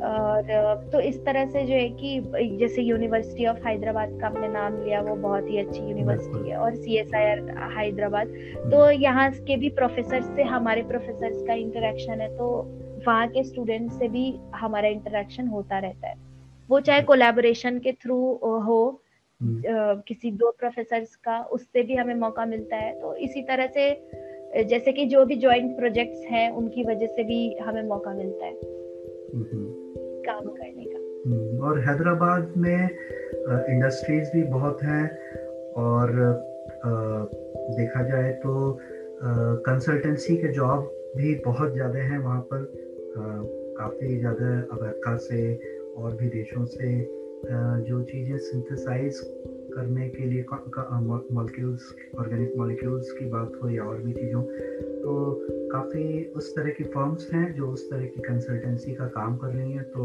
और 0.07 0.89
तो 0.91 0.99
इस 0.99 1.23
तरह 1.25 1.45
से 1.45 1.63
जो 1.65 1.73
है 1.73 1.87
कि 1.89 2.57
जैसे 2.57 2.81
यूनिवर्सिटी 2.81 3.45
ऑफ़ 3.45 3.67
हैदराबाद 3.67 4.17
का 4.21 4.27
आपने 4.27 4.47
नाम 4.47 4.83
लिया 4.83 5.01
वो 5.01 5.15
बहुत 5.15 5.49
ही 5.49 5.57
अच्छी 5.57 5.79
यूनिवर्सिटी 5.79 6.49
है 6.49 6.57
और 6.57 6.75
C 6.75 6.97
S 6.97 7.13
I 7.15 7.25
R 7.25 7.71
Hyderabad 7.77 8.27
तो 8.71 8.89
यहाँ 8.91 9.29
के 9.47 9.57
भी 9.57 9.69
प्रोफेसर 9.69 10.21
से 10.35 10.43
हमारे 10.43 10.81
प्रोफेसर 10.83 11.45
का 11.47 11.53
इंटरेक्शन 11.53 12.21
है 12.21 12.35
तो 12.37 12.47
वहाँ 13.07 13.27
के 13.27 13.43
स्टूडेंट 13.43 13.91
से 13.91 14.07
भी 14.07 14.33
हमारा 14.55 14.87
इंटरेक्शन 14.87 15.47
होता 15.47 15.79
रहता 15.79 16.07
है। 16.07 16.15
वो 16.69 16.79
चाहे 16.79 17.01
कोलेबोरेशन 17.01 17.79
के 17.79 17.91
थ्रू 17.93 18.17
हो 18.65 18.79
हम्म। 19.39 20.01
किसी 20.07 20.31
दो 20.31 20.49
प्रोफेसर 20.51 21.03
का 21.23 21.41
उससे 21.51 21.83
भी 21.83 21.95
हमें 21.95 22.15
मौका 22.15 22.45
मिलता 22.45 22.75
है। 22.75 22.93
तो 23.01 23.13
इसी 23.15 23.41
तरह 23.41 23.67
से 23.67 24.63
जैसे 24.63 24.91
कि 24.91 25.05
जो 25.05 25.25
भी 25.25 25.35
ज्वाइंट 25.35 25.75
प्रोजेक्ट्स 25.77 26.25
हैं 26.31 26.49
उनकी 26.51 26.83
वजह 26.83 27.07
से 27.07 27.23
भी 27.23 27.39
हमें 27.57 27.83
मौका 27.83 28.13
मिलता 28.13 28.45
है 28.45 28.53
काम 30.25 30.45
करने 30.45 30.85
का। 30.85 30.99
हम्म, 31.25 31.59
और 31.59 31.79
हैदराबाद 31.79 32.53
में 32.57 32.89
इंडस्ट्रीज़ 33.69 34.31
भी 34.33 34.43
बहुत 34.43 34.83
हैं 34.83 35.05
और 35.77 36.11
देखा 37.77 38.03
जाए 38.03 38.31
तो 38.43 38.79
कंसल्टेंसी 39.67 40.37
के 40.37 40.51
जॉब 40.53 40.91
भी 41.17 41.35
बहुत 41.45 41.73
ज़्यादा 41.73 41.99
हैं 41.99 42.17
वहाँ 42.17 42.41
पर। 42.41 42.71
काफ़ी 43.77 44.17
ज़्यादा 44.19 44.47
अमेरिका 44.73 45.15
से 45.17 45.37
और 45.97 46.15
भी 46.15 46.27
देशों 46.29 46.65
से 46.65 47.07
जो 47.89 48.03
चीज़ें 48.03 48.37
सिंथेसाइज 48.37 49.19
करने 49.73 50.09
के 50.09 50.25
लिए 50.25 50.43
मॉलिक्यूल्स 51.31 51.95
ऑर्गेनिक 52.19 52.53
मॉलिक्यूल्स 52.57 53.11
की 53.11 53.25
बात 53.25 53.51
हो 53.63 53.69
या 53.69 53.83
और 53.83 53.97
भी 53.97 54.13
चीज़ों 54.13 54.41
तो 55.01 55.43
काफ़ी 55.71 56.25
उस 56.25 56.55
तरह 56.55 56.69
की 56.69 56.83
फर्म्स 56.83 57.29
हैं 57.33 57.53
जो 57.53 57.67
उस 57.67 57.91
तरह 57.91 58.05
की 58.05 58.21
कंसल्टेंसी 58.21 58.93
का 58.93 59.07
काम 59.07 59.37
कर 59.37 59.47
रही 59.47 59.71
हैं 59.71 59.83
तो 59.83 60.03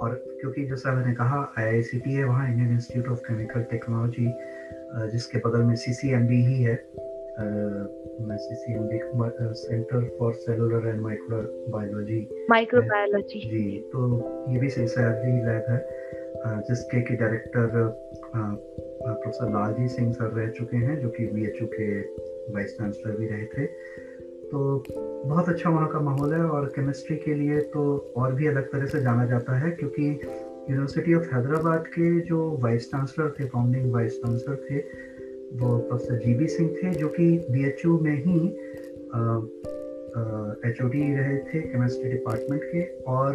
और 0.00 0.14
क्योंकि 0.40 0.64
जैसा 0.64 0.94
मैंने 0.94 1.14
कहा 1.14 1.54
आई 1.58 1.82
है 2.06 2.24
वहाँ 2.24 2.48
Indian 2.48 2.72
Institute 2.72 3.08
of 3.08 3.18
Chemical 3.18 3.62
Technology 3.62 4.26
जिसके 5.10 5.38
बगल 5.38 5.62
में 5.62 5.74
सी 5.74 5.92
ही 6.32 6.62
है 6.62 6.74
Centre 9.52 10.16
for 10.18 10.32
Cellular 10.32 10.88
and 10.88 11.00
micro 11.00 11.70
biology 11.72 12.46
microbiology 12.50 13.40
जी 13.40 13.80
तो 13.80 14.24
ये 14.48 14.58
भी 14.58 14.70
सहयाद्री 14.70 15.32
लैब 15.32 15.64
है 15.68 15.88
जिसके 16.62 17.00
की 17.00 17.16
director 17.16 17.70
professor 19.06 19.50
Lalji 19.50 19.88
Singh 19.88 20.12
sir 20.12 20.24
रह 20.24 20.50
चुके 20.50 20.76
हैं 20.76 21.00
जो 21.00 21.08
कि 21.08 21.26
बी 21.26 21.46
के 21.62 22.00
वाइस 22.54 22.78
चांसलर 22.78 23.16
भी 23.16 23.26
रहे 23.26 23.44
थे। 23.44 23.66
तो 24.44 24.84
बहुत 25.26 25.48
अच्छा 25.48 25.70
वहाँ 25.70 25.88
का 25.88 26.00
माहौल 26.00 26.34
है 26.34 26.44
और 26.44 26.66
केमिस्ट्री 26.66 27.16
के 27.16 27.34
लिए 27.34 27.60
तो 27.60 28.12
और 28.16 28.32
भी 28.32 28.46
अलग 28.46 28.72
तरह 28.72 28.86
से 28.86 29.00
जाना 29.00 29.26
जाता 29.26 29.52
है 29.52 29.70
क्योंकि 29.70 30.20
यूनिवर्सिटी 30.70 31.14
ऑफ़ 31.14 31.34
हैदराबाद 31.34 31.86
के 31.86 32.20
जो 32.20 32.58
वाइस 32.62 32.90
चांसलर 32.90 33.30
थे 33.40 33.44
फाउंडिंग 33.44 33.92
वाइस 33.92 34.18
चांसलर 34.18 34.56
थे 34.56 34.78
वो 35.54 35.76
प्रोफेसर 35.78 36.18
जी 36.18 36.34
बी 36.34 36.46
सिंह 36.48 36.68
थे 36.76 36.90
जो 36.94 37.08
कि 37.08 37.26
बी 37.50 37.64
एच 37.66 37.84
यू 37.84 37.98
में 38.00 38.16
ही 38.16 38.38
एच 40.68 40.82
ओ 40.82 40.88
डी 40.88 41.02
रहे 41.14 41.36
थे 41.44 41.60
केमिस्ट्री 41.62 42.10
डिपार्टमेंट 42.10 42.62
के। 42.64 42.82
और 43.12 43.32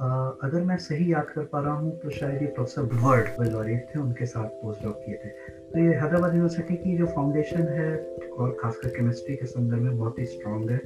आ, 0.00 0.06
अगर 0.44 0.62
मैं 0.64 0.76
सही 0.78 1.12
याद 1.12 1.26
कर 1.26 1.44
पा 1.52 1.60
रहा 1.60 1.72
हूँ 1.72 1.90
तो 2.00 2.10
शायद 2.10 2.42
ये 2.42 2.46
प्रोफेसर 2.54 2.82
वर्ड 3.02 3.28
वजॉरियट 3.40 3.86
थे 3.90 4.00
उनके 4.00 4.26
साथ 4.26 4.48
पोस्ट 4.62 4.82
डॉक 4.84 5.02
किए 5.04 5.14
थे। 5.14 5.28
तो 5.72 5.78
ये 5.78 5.94
हैदराबाद 5.94 6.34
यूनिवर्सिटी 6.34 6.76
की 6.76 6.96
जो 6.98 7.06
फाउंडेशन 7.06 7.68
है 7.78 7.90
और 8.32 8.56
खासकर 8.62 8.88
केमिस्ट्री 8.96 9.36
के 9.36 9.46
संदर्भ 9.46 9.82
में 9.82 9.98
बहुत 9.98 10.18
ही 10.18 10.24
स्ट्रॉन्ग 10.26 10.70
है। 10.70 10.80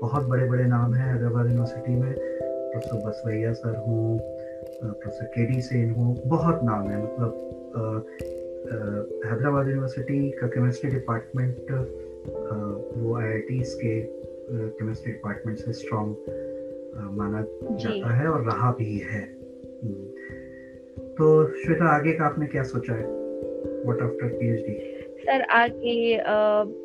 बहुत 0.00 0.28
बड़े 0.28 0.48
बड़े 0.50 0.64
नाम 0.66 0.94
हैं 0.94 1.12
हैदराबाद 1.12 1.46
यूनिवर्सिटी 1.46 1.94
में। 1.94 2.14
प्रोफेसर 2.14 3.06
बसवैया 3.08 3.52
सर 3.52 3.76
हूँ 3.78 4.18
प्रोफेसर 4.18 5.26
के 5.34 5.46
डी 5.46 5.60
सेन 5.62 5.90
हूँ 5.90 6.16
बहुत 6.26 6.60
नाम 6.64 6.88
है। 6.88 7.02
मतलब 7.02 8.33
हैदराबाद 8.66 9.68
यूनिवर्सिटी 9.68 10.30
का 10.30 10.46
केमिस्ट्री 10.46 10.90
डिपार्टमेंट 10.90 11.70
वो 12.96 13.16
आई 13.16 13.40
के 13.60 14.00
केमिस्ट्री 14.68 15.12
डिपार्टमेंट 15.12 15.58
से 15.58 15.72
स्ट्रॉन्ग 15.72 16.16
माना 17.12 17.40
जाता 17.76 18.14
है 18.14 18.28
और 18.28 18.44
रहा 18.44 18.70
भी 18.72 18.96
है। 18.98 19.22
हम्म। 19.84 21.12
तो 21.14 21.26
श्वेता 21.54 21.84
आगे 21.84 22.12
का 22.12 22.24
आपने 22.24 22.46
क्या 22.46 22.62
सोचा 22.62 22.94
है? 22.94 23.06
व्हाट 23.84 24.02
आफ्टर 24.02 24.28
पीएचडी 24.28 24.74
सर 25.20 25.42
आगे 25.42 26.16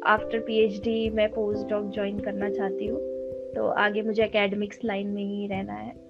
आफ्टर 0.06 0.40
पीएचडी 0.40 1.10
मैं 1.10 1.30
पोस्ट 1.30 1.68
डॉक 1.68 1.90
ज्वाइन 1.94 2.20
करना 2.20 2.50
चाहती 2.50 2.88
हूँ। 2.88 3.00
तो 3.56 3.68
आगे 3.68 4.02
मुझे 4.02 4.24
एकेडमिक्स 4.24 4.80
लाइन 4.86 5.08
में 5.08 5.24
ही 5.24 5.48
रहना 5.48 5.74
है। 5.74 6.09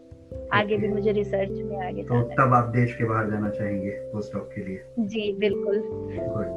आगे 0.53 0.77
भी 0.77 0.87
मुझे 0.87 1.11
रिसर्च 1.11 1.49
में 1.49 1.77
आगे 1.77 2.03
तो 2.03 2.21
तब 2.21 2.53
आप 2.53 2.69
देश 2.69 2.95
के 2.95 3.03
बाहर 3.03 3.29
जाना 3.29 3.49
चाहेंगे 3.49 3.89
पोस्ट 3.89 4.33
डॉक 4.33 4.49
के 4.55 4.65
लिए? 4.65 4.83
जी 4.99 5.31
बिल्कुल। 5.33 5.79
गुड 5.79 6.47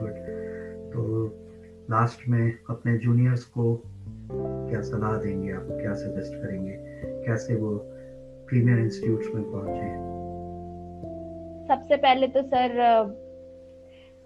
गुड 0.00 0.16
तो 0.92 1.26
लास्ट 1.90 2.28
में 2.28 2.52
अपने 2.70 2.98
जूनियर्स 2.98 3.44
को 3.44 3.82
क्या 4.32 4.80
सलाह 4.80 5.16
देंगे 5.18 5.52
आप? 5.52 5.66
क्या 5.70 5.94
सजेस्ट 5.94 6.34
करेंगे? 6.34 6.74
कैसे 7.26 7.56
वो 7.56 7.76
प्रीमियर 8.48 8.78
इंस्टीट्यूट्स 8.78 9.34
में 9.34 9.44
पहुँचे? 9.44 9.88
सबसे 11.68 11.96
पहले 11.96 12.26
तो 12.26 12.42
सर 12.42 12.70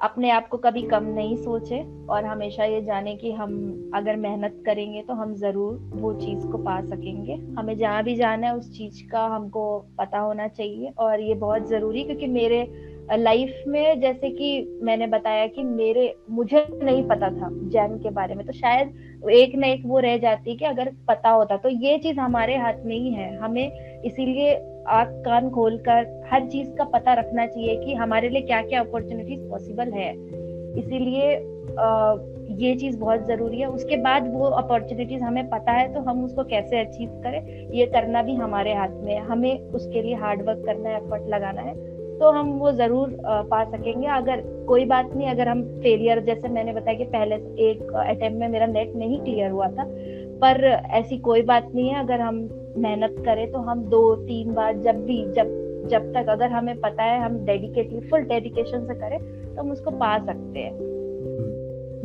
अपने 0.03 0.31
आप 0.31 0.49
को 0.49 0.57
कभी 0.57 0.83
कम 0.83 1.05
नहीं 1.05 1.37
सोचे 1.37 1.81
और 2.07 2.25
हमेशा 2.25 2.65
ये 2.65 2.81
जाने 2.83 3.15
कि 3.17 3.33
हम 3.33 3.91
अगर 3.95 4.17
मेहनत 4.17 4.63
करेंगे 4.67 5.03
तो 5.03 5.15
हम 5.15 5.35
ज़रूर 5.35 5.75
वो 5.93 6.13
चीज़ 6.15 6.47
को 6.47 6.59
पा 6.59 6.81
सकेंगे। 6.81 7.35
हमें 7.59 7.77
जहाँ 7.79 8.03
भी 8.03 8.15
जाना 8.17 8.47
है 8.47 8.57
उस 8.57 8.71
चीज़ 8.71 9.03
का 9.11 9.27
हमको 9.27 9.65
पता 9.99 10.19
होना 10.19 10.49
चाहिए 10.49 10.93
और 10.99 11.21
ये 11.21 11.35
बहुत 11.35 11.69
ज़रूरी 11.69 12.05
क्योंकि 12.05 12.27
मेरे 12.27 12.63
लाइफ 13.13 13.63
में 13.69 14.01
जैसे 14.01 14.31
कि 14.31 14.81
मैंने 14.83 15.07
बताया 15.07 15.47
कि 15.47 15.63
मेरे, 15.65 16.15
मुझे 16.31 16.67
नहीं 16.73 17.03
पता 17.09 17.29
था 17.31 17.49
जैम 17.71 17.97
के 17.99 18.11
बारे 18.11 18.35
में 18.35 18.47
तो 18.47 18.53
शायद 18.53 19.29
एक 19.31 19.55
न 19.57 19.65
एक 19.65 19.83
वो 19.87 19.99
रह 19.99 20.17
जाती 20.19 20.57
कि 20.57 20.65
अगर 20.65 20.91
पता 21.09 21.31
होता 21.31 21.57
तो 21.57 21.69
ये 21.69 21.99
चीज़ 21.99 22.21
हमारे 22.21 22.57
हाथ 22.57 22.85
में 22.85 22.97
ही 22.97 23.11
है। 23.11 23.37
हमें 23.37 24.03
इसीलिए 24.03 24.55
आग 24.91 25.13
कान 25.25 25.51
खोल 25.51 25.77
कर 25.89 26.07
हर 26.33 26.47
चीज़ 26.49 26.71
का 26.71 26.85
पता 26.95 27.15
रखना 27.15 27.47
चाहिए 27.47 27.77
कि 27.77 27.95
हमारे 27.95 28.29
लिए 28.29 28.43
क्या 28.43 28.63
क्या 28.63 28.81
अपॉर्चुनिटीज़ 28.81 29.49
पॉसिबल 29.51 29.93
है। 29.93 30.11
इसीलिए 30.79 31.31
ये 32.61 32.75
चीज़ 32.77 32.99
बहुत 32.99 33.27
ज़रूरी 33.27 33.61
है। 33.61 33.67
उसके 33.69 33.97
बाद 33.97 34.33
वो 34.33 34.47
अपॉर्चुनिटीज़ 34.47 35.23
हमें 35.23 35.49
पता 35.51 35.73
है 35.73 35.93
तो 35.95 36.01
हम 36.01 36.25
उसको 36.25 36.45
कैसे 36.45 36.81
अचीव 36.81 37.11
करें, 37.25 37.71
ये 37.73 37.87
करना 37.87 38.23
भी 38.23 38.35
हमारे 38.35 38.75
हाथ 38.75 39.01
में 39.05 39.13
है। 39.15 39.21
हमें 39.27 39.59
उसके 39.61 40.03
लिए 40.03 40.15
हार्ड 40.17 40.43
वर्क 40.43 40.63
करना 40.67 40.89
है 40.89 40.97
एफर्ट 40.97 41.29
लगाना 41.29 41.63
है। 41.63 41.75
तो 42.21 42.31
हम 42.31 42.51
वो 42.59 42.71
ज़रूर 42.73 43.17
पा 43.25 43.63
सकेंगे। 43.67 44.07
अगर 44.09 44.41
कोई 44.69 44.85
बात 44.87 45.15
नहीं, 45.15 45.29
अगर 45.29 45.49
हम 45.49 45.63
फेलियर 45.83 46.21
जैसे 46.25 46.49
मैंने 46.49 46.73
बताया 46.73 46.99
कि 46.99 47.05
पहले 47.07 47.35
एक 47.69 47.93
अटेम्प्ट 47.97 48.39
में 48.41 48.49
मेरा 48.49 48.67
नेट 48.69 48.95
नहीं 48.97 49.21
क्लियर 49.21 49.51
हुआ 49.51 49.69
था, 49.69 49.85
पर 50.43 50.65
ऐसी 50.95 51.19
कोई 51.21 51.43
बात 51.45 51.71
नहीं 51.75 51.89
है। 51.89 51.99
अगर 52.01 52.21
हम 52.21 52.37
मेहनत 52.79 53.17
करें 53.25 53.51
तो 53.53 53.59
हम 53.61 53.85
दो 53.91 54.15
तीन 54.17 54.53
बार 54.55 54.77
जब 54.79 55.05
भी, 55.07 55.23
जब 55.33 55.59
जब 55.91 56.13
तक 56.15 56.29
अगर 56.29 56.51
हमें 56.51 56.81
पता 56.81 57.03
है 57.03 57.21
हम 57.21 57.39
डेडिकेटली 57.47 58.01
फुल 58.11 58.23
डेडिकेशन 58.25 58.87
से 58.87 58.95
करें 58.95 59.19
तो 59.55 59.61
हम 59.61 59.71
उसको 59.73 59.91
पा 59.93 60.17
सकते 60.19 60.59
हैं। 60.59 60.99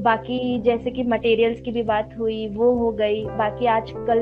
बाकी 0.05 0.37
जैसे 0.61 0.91
कि 0.91 1.03
मटेरियल्स 1.05 1.61
की 1.61 1.71
भी 1.71 1.83
बात 1.83 2.09
हुई 2.19 2.47
वो 2.55 2.71
हो 2.73 2.91
गई 2.91 3.23
बाकी 3.37 3.65
आजकल 3.67 4.19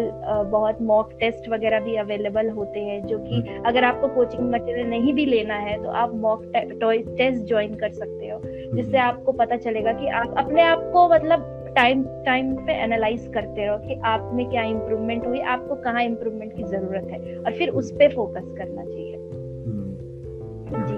बहुत 0.52 0.82
मॉक 0.82 1.10
टेस्ट 1.20 1.50
वगैरह 1.50 1.80
भी 1.80 1.96
अवेलेबल 1.96 2.50
होते 2.50 2.80
हैं 2.82 3.02
जो 3.08 3.18
कि 3.20 3.36
हम्म। 3.38 3.64
अगर 3.64 3.84
आपको 3.84 4.08
कोचिंग 4.16 4.52
मटेरियल 4.52 4.88
नहीं 4.90 5.14
भी 5.14 5.26
लेना 5.26 5.56
है 5.62 5.82
तो 5.84 5.90
आप 5.98 6.14
मॉक 6.18 6.46
टेस्ट 6.54 7.48
ज्वाइन 7.48 7.76
कर 7.76 7.92
सकते 7.94 8.30
हो 8.30 8.40
जिससे 8.44 8.98
हम्म। 8.98 9.08
आपको 9.08 9.32
पता 9.34 9.58
चलेगा 9.58 9.94
कि 9.94 10.08
आप 10.14 10.36
अपने 10.38 10.62
आप 10.64 10.90
को 10.94 11.08
मतलब 11.10 11.50
टाइम 11.76 12.04
टाइम 12.26 12.56
पे 12.66 12.74
एनालाइज 12.84 13.30
करते 13.34 13.66
रहो 13.66 13.78
कि 13.80 14.00
आप 14.06 14.30
में 14.34 14.46
क्या 14.50 14.64
इम्प्रूवमेंट 14.70 15.26
हुई 15.28 15.40
आपको 15.50 15.76
कहाँ 15.82 16.04
इम्प्रूवमेंट 16.04 16.56
की 16.56 16.64
ज़रूरत 16.66 17.08
है 17.12 17.36
और 17.38 17.58
फिर 17.58 17.70
उस 17.74 17.92
पर 17.94 18.16
फोकस 18.16 18.54
करना 18.58 18.84
चाहिए 18.84 19.16
हम्म। 19.16 20.88
जी 20.88 20.98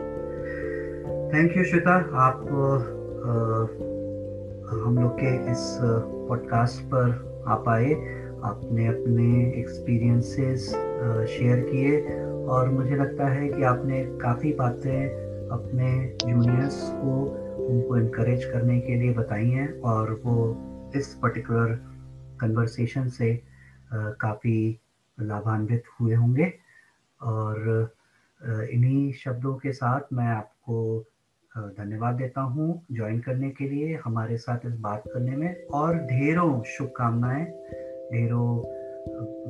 थैंक 1.33 1.57
यू 1.57 1.63
श्वेता 1.63 1.97
आप 2.21 3.93
हम 4.65 4.97
लोग 4.97 5.11
के 5.13 5.51
इस 5.51 5.77
पॉडकास्ट 6.29 6.81
पर 6.83 7.09
आप 7.47 7.69
आए, 7.69 7.93
आपने 8.43 8.87
अपने 8.87 9.59
एक्सपीरियंसेस 9.59 10.69
शेयर 11.29 11.59
किए 11.59 12.01
और 12.45 12.69
मुझे 12.69 12.95
लगता 12.95 13.27
है 13.27 13.49
कि 13.49 13.63
आपने 13.63 14.03
काफ़ी 14.21 14.53
बातें 14.53 15.09
अपने 15.49 16.17
जूनियर्स 16.29 16.89
को 16.93 17.23
उनको 17.67 17.97
इनक्रेज 17.97 18.45
करने 18.45 18.79
के 18.79 18.95
लिए 18.95 19.13
बताई 19.13 19.49
हैं 19.49 19.81
और 19.81 20.21
वो 20.25 20.37
इस 20.95 21.19
पर्टिकुलर 21.23 21.79
कन्वर्सेशन 22.41 23.09
से 23.09 23.43
काफ़ी 23.93 24.79
लाभान्वित 25.19 25.83
हुए 25.99 26.13
होंगे 26.13 26.53
और 27.21 27.89
इन्हीं 28.71 29.13
शब्दों 29.13 29.55
के 29.55 29.71
साथ 29.71 30.01
मैं 30.13 30.27
आपको 30.27 31.05
धन्यवाद 31.55 32.15
देता 32.15 32.41
हूँ 32.41 32.85
ज्वाइन 32.91 33.19
करने 33.19 33.49
के 33.49 33.67
लिए 33.69 33.95
हमारे 34.05 34.37
साथ 34.37 34.65
इस 34.67 34.73
बात 34.79 35.03
करने 35.07 35.35
में 35.35 35.67
और 35.73 35.97
ढेरों 36.07 36.63
शुभकामनाएँ, 36.67 37.45
ढेरों 38.13 38.47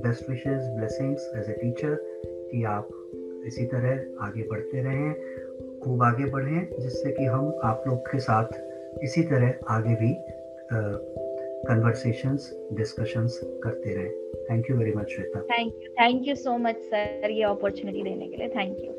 best 0.03 0.29
wishes 0.29 0.67
blessings 0.75 1.31
as 1.37 1.49
a 1.49 1.53
teacher 1.61 1.95
कि 2.51 2.63
आप 2.63 2.89
इसी 3.47 3.65
तरह 3.65 4.25
आगे 4.25 4.43
बढ़ते 4.49 4.83
रहें, 4.83 5.13
खूब 5.83 6.03
आगे 6.03 6.25
बढ़ें, 6.31 6.69
जिससे 6.79 7.11
कि 7.11 7.25
हम 7.25 7.59
आप 7.63 7.83
लोग 7.87 7.99
के 8.11 8.19
साथ 8.19 9.01
इसी 9.03 9.23
तरह 9.23 9.53
आगे 9.69 9.95
भी 9.95 10.13
कन्वर्सेशंस 11.67 12.51
डिस्कशंस 12.73 13.39
करते 13.63 13.95
रहें। 13.95 14.45
Thank 14.49 14.69
you 14.69 14.77
very 14.77 14.93
much 14.93 15.11
Shweta 15.11 15.41
thank 15.51 15.73
you 15.83 15.93
thank 15.93 16.27
you 16.27 16.35
so 16.35 16.57
much 16.57 16.77
sir 16.93 17.31
ये 17.31 17.43
अपॉर्चुनिटी 17.43 18.03
देने 18.03 18.27
के 18.27 18.37
लिए। 18.37 18.49
Thank 18.49 18.77
you 18.79 18.93